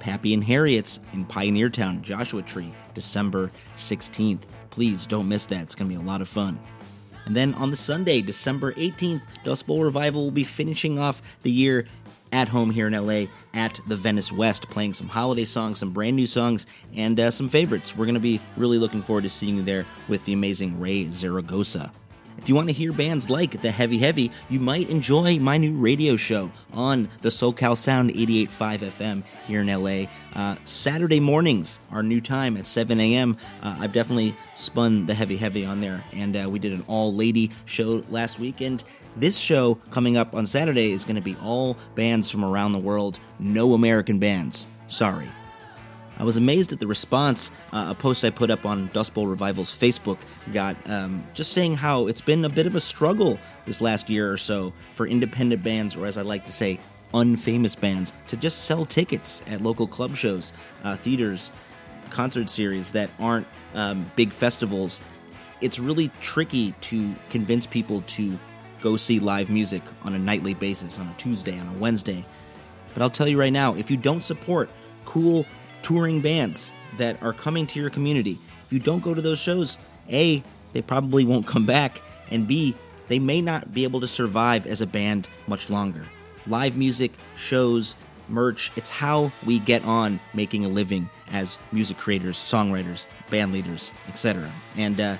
Pappy 0.00 0.34
and 0.34 0.44
Harriet's 0.44 1.00
in 1.12 1.24
Pioneer 1.24 1.68
Town, 1.68 2.02
Joshua 2.02 2.42
Tree, 2.42 2.72
December 2.94 3.50
16th. 3.76 4.42
Please 4.70 5.06
don't 5.06 5.28
miss 5.28 5.46
that. 5.46 5.62
It's 5.62 5.74
going 5.74 5.90
to 5.90 5.96
be 5.96 6.02
a 6.02 6.06
lot 6.06 6.20
of 6.20 6.28
fun. 6.28 6.58
And 7.24 7.36
then 7.36 7.54
on 7.54 7.70
the 7.70 7.76
Sunday, 7.76 8.22
December 8.22 8.72
18th, 8.72 9.22
Dust 9.44 9.66
Bowl 9.66 9.82
Revival 9.82 10.24
will 10.24 10.30
be 10.30 10.44
finishing 10.44 10.98
off 10.98 11.42
the 11.42 11.50
year 11.50 11.86
at 12.32 12.48
home 12.48 12.70
here 12.70 12.86
in 12.86 12.92
LA 12.92 13.26
at 13.54 13.80
the 13.86 13.96
Venice 13.96 14.32
West, 14.32 14.68
playing 14.70 14.92
some 14.92 15.08
holiday 15.08 15.44
songs, 15.44 15.78
some 15.78 15.92
brand 15.92 16.16
new 16.16 16.26
songs, 16.26 16.66
and 16.94 17.18
uh, 17.18 17.30
some 17.30 17.48
favorites. 17.48 17.96
We're 17.96 18.06
going 18.06 18.14
to 18.14 18.20
be 18.20 18.40
really 18.56 18.78
looking 18.78 19.02
forward 19.02 19.22
to 19.22 19.28
seeing 19.28 19.56
you 19.56 19.62
there 19.62 19.86
with 20.08 20.24
the 20.24 20.32
amazing 20.32 20.80
Raye 20.80 21.08
Zaragoza. 21.08 21.92
If 22.38 22.48
you 22.48 22.54
want 22.54 22.68
to 22.68 22.72
hear 22.72 22.92
bands 22.92 23.28
like 23.28 23.60
The 23.60 23.72
Heavy 23.72 23.98
Heavy, 23.98 24.30
you 24.48 24.60
might 24.60 24.88
enjoy 24.88 25.38
my 25.38 25.58
new 25.58 25.72
radio 25.72 26.14
show 26.16 26.52
on 26.72 27.08
the 27.20 27.30
SoCal 27.30 27.76
Sound 27.76 28.10
88.5 28.10 28.78
FM 28.78 29.24
here 29.46 29.60
in 29.60 29.66
LA. 29.66 30.06
Uh, 30.34 30.56
Saturday 30.64 31.18
mornings, 31.18 31.80
our 31.90 32.02
new 32.02 32.20
time 32.20 32.56
at 32.56 32.66
7 32.66 33.00
a.m. 33.00 33.36
Uh, 33.62 33.78
I've 33.80 33.92
definitely 33.92 34.34
spun 34.54 35.06
The 35.06 35.14
Heavy 35.14 35.36
Heavy 35.36 35.66
on 35.66 35.80
there, 35.80 36.04
and 36.12 36.36
uh, 36.36 36.48
we 36.48 36.60
did 36.60 36.72
an 36.72 36.84
all 36.86 37.12
lady 37.12 37.50
show 37.64 38.04
last 38.08 38.38
week. 38.38 38.60
And 38.60 38.82
this 39.16 39.38
show 39.38 39.74
coming 39.90 40.16
up 40.16 40.34
on 40.34 40.46
Saturday 40.46 40.92
is 40.92 41.04
going 41.04 41.16
to 41.16 41.22
be 41.22 41.36
all 41.42 41.76
bands 41.96 42.30
from 42.30 42.44
around 42.44 42.72
the 42.72 42.78
world, 42.78 43.18
no 43.40 43.74
American 43.74 44.20
bands. 44.20 44.68
Sorry. 44.86 45.28
I 46.18 46.24
was 46.24 46.36
amazed 46.36 46.72
at 46.72 46.80
the 46.80 46.86
response 46.86 47.52
uh, 47.72 47.86
a 47.90 47.94
post 47.94 48.24
I 48.24 48.30
put 48.30 48.50
up 48.50 48.66
on 48.66 48.88
Dust 48.88 49.14
Bowl 49.14 49.28
Revival's 49.28 49.76
Facebook 49.76 50.18
got, 50.52 50.76
um, 50.90 51.24
just 51.32 51.52
saying 51.52 51.74
how 51.74 52.08
it's 52.08 52.20
been 52.20 52.44
a 52.44 52.48
bit 52.48 52.66
of 52.66 52.74
a 52.74 52.80
struggle 52.80 53.38
this 53.66 53.80
last 53.80 54.10
year 54.10 54.30
or 54.30 54.36
so 54.36 54.72
for 54.92 55.06
independent 55.06 55.62
bands, 55.62 55.96
or 55.96 56.06
as 56.06 56.18
I 56.18 56.22
like 56.22 56.44
to 56.46 56.52
say, 56.52 56.80
unfamous 57.14 57.78
bands, 57.78 58.12
to 58.26 58.36
just 58.36 58.64
sell 58.64 58.84
tickets 58.84 59.42
at 59.46 59.60
local 59.60 59.86
club 59.86 60.16
shows, 60.16 60.52
uh, 60.82 60.96
theaters, 60.96 61.52
concert 62.10 62.50
series 62.50 62.90
that 62.92 63.10
aren't 63.20 63.46
um, 63.74 64.10
big 64.16 64.32
festivals. 64.32 65.00
It's 65.60 65.78
really 65.78 66.10
tricky 66.20 66.72
to 66.72 67.14
convince 67.30 67.66
people 67.66 68.02
to 68.02 68.38
go 68.80 68.96
see 68.96 69.20
live 69.20 69.50
music 69.50 69.82
on 70.02 70.14
a 70.14 70.18
nightly 70.18 70.54
basis, 70.54 70.98
on 70.98 71.06
a 71.06 71.14
Tuesday, 71.14 71.58
on 71.58 71.68
a 71.68 71.78
Wednesday. 71.78 72.24
But 72.92 73.02
I'll 73.02 73.10
tell 73.10 73.28
you 73.28 73.38
right 73.38 73.52
now, 73.52 73.74
if 73.74 73.90
you 73.90 73.96
don't 73.96 74.24
support 74.24 74.70
cool 75.04 75.46
touring 75.82 76.20
bands 76.20 76.72
that 76.98 77.22
are 77.22 77.32
coming 77.32 77.66
to 77.68 77.80
your 77.80 77.90
community, 77.90 78.38
if 78.66 78.72
you 78.72 78.78
don't 78.78 79.02
go 79.02 79.14
to 79.14 79.22
those 79.22 79.38
shows, 79.40 79.78
A, 80.10 80.42
they 80.72 80.82
probably 80.82 81.24
won't 81.24 81.46
come 81.46 81.66
back, 81.66 82.02
and 82.30 82.46
B, 82.46 82.76
they 83.08 83.18
may 83.18 83.40
not 83.40 83.72
be 83.72 83.84
able 83.84 84.00
to 84.00 84.06
survive 84.06 84.66
as 84.66 84.80
a 84.80 84.86
band 84.86 85.28
much 85.46 85.70
longer. 85.70 86.04
Live 86.46 86.76
music, 86.76 87.12
shows, 87.36 87.96
merch. 88.28 88.70
It's 88.76 88.90
how 88.90 89.32
we 89.46 89.58
get 89.58 89.84
on 89.84 90.20
making 90.34 90.64
a 90.64 90.68
living 90.68 91.08
as 91.30 91.58
music 91.72 91.96
creators, 91.96 92.36
songwriters, 92.36 93.06
band 93.30 93.52
leaders, 93.52 93.92
etc. 94.08 94.50
And 94.76 95.00
uh, 95.00 95.16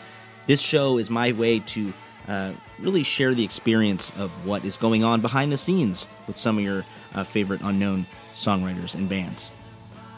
this 0.47 0.61
show 0.61 0.99
is 0.99 1.11
my 1.11 1.33
way 1.33 1.61
to 1.61 1.93
uh, 2.29 2.53
really 2.79 3.03
share 3.03 3.35
the 3.35 3.45
experience 3.45 4.13
of 4.19 4.31
what 4.47 4.65
is 4.65 4.77
going 4.77 5.03
on 5.03 5.21
behind 5.21 5.51
the 5.51 5.57
scenes 5.57 6.07
with 6.27 6.37
some 6.37 6.59
of 6.59 6.65
your 6.65 6.85
uh, 7.15 7.25
favorite 7.25 7.61
unknown 7.63 8.07
songwriters 8.35 8.95
and 8.95 9.09
bands. 9.09 9.51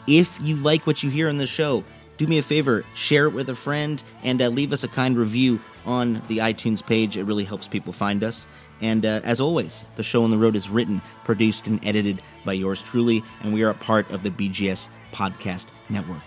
If 0.07 0.39
you 0.41 0.55
like 0.57 0.87
what 0.87 1.03
you 1.03 1.09
hear 1.09 1.29
on 1.29 1.37
the 1.37 1.45
show, 1.45 1.83
do 2.17 2.27
me 2.27 2.37
a 2.37 2.43
favor, 2.43 2.85
share 2.93 3.25
it 3.25 3.33
with 3.33 3.49
a 3.49 3.55
friend, 3.55 4.03
and 4.23 4.41
uh, 4.41 4.49
leave 4.49 4.73
us 4.73 4.83
a 4.83 4.87
kind 4.87 5.17
review 5.17 5.59
on 5.85 6.21
the 6.27 6.39
iTunes 6.39 6.85
page. 6.85 7.17
It 7.17 7.23
really 7.23 7.45
helps 7.45 7.67
people 7.67 7.93
find 7.93 8.23
us. 8.23 8.47
And 8.79 9.05
uh, 9.05 9.21
as 9.23 9.39
always, 9.41 9.85
the 9.95 10.03
show 10.03 10.23
on 10.23 10.31
the 10.31 10.37
road 10.37 10.55
is 10.55 10.69
written, 10.69 11.01
produced, 11.23 11.67
and 11.67 11.83
edited 11.85 12.21
by 12.45 12.53
yours 12.53 12.83
truly, 12.83 13.23
and 13.41 13.53
we 13.53 13.63
are 13.63 13.69
a 13.69 13.75
part 13.75 14.09
of 14.11 14.23
the 14.23 14.29
BGS 14.29 14.89
Podcast 15.11 15.67
Network. 15.89 16.23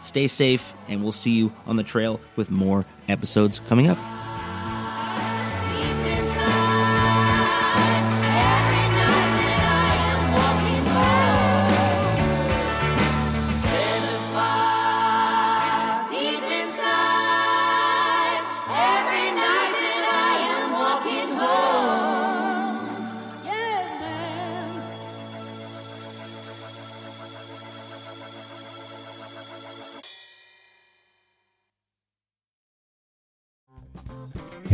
Stay 0.00 0.26
safe, 0.26 0.74
and 0.88 1.02
we'll 1.02 1.12
see 1.12 1.32
you 1.32 1.52
on 1.66 1.76
the 1.76 1.82
trail 1.82 2.20
with 2.36 2.50
more 2.50 2.84
episodes 3.08 3.60
coming 3.60 3.88
up. 3.88 3.98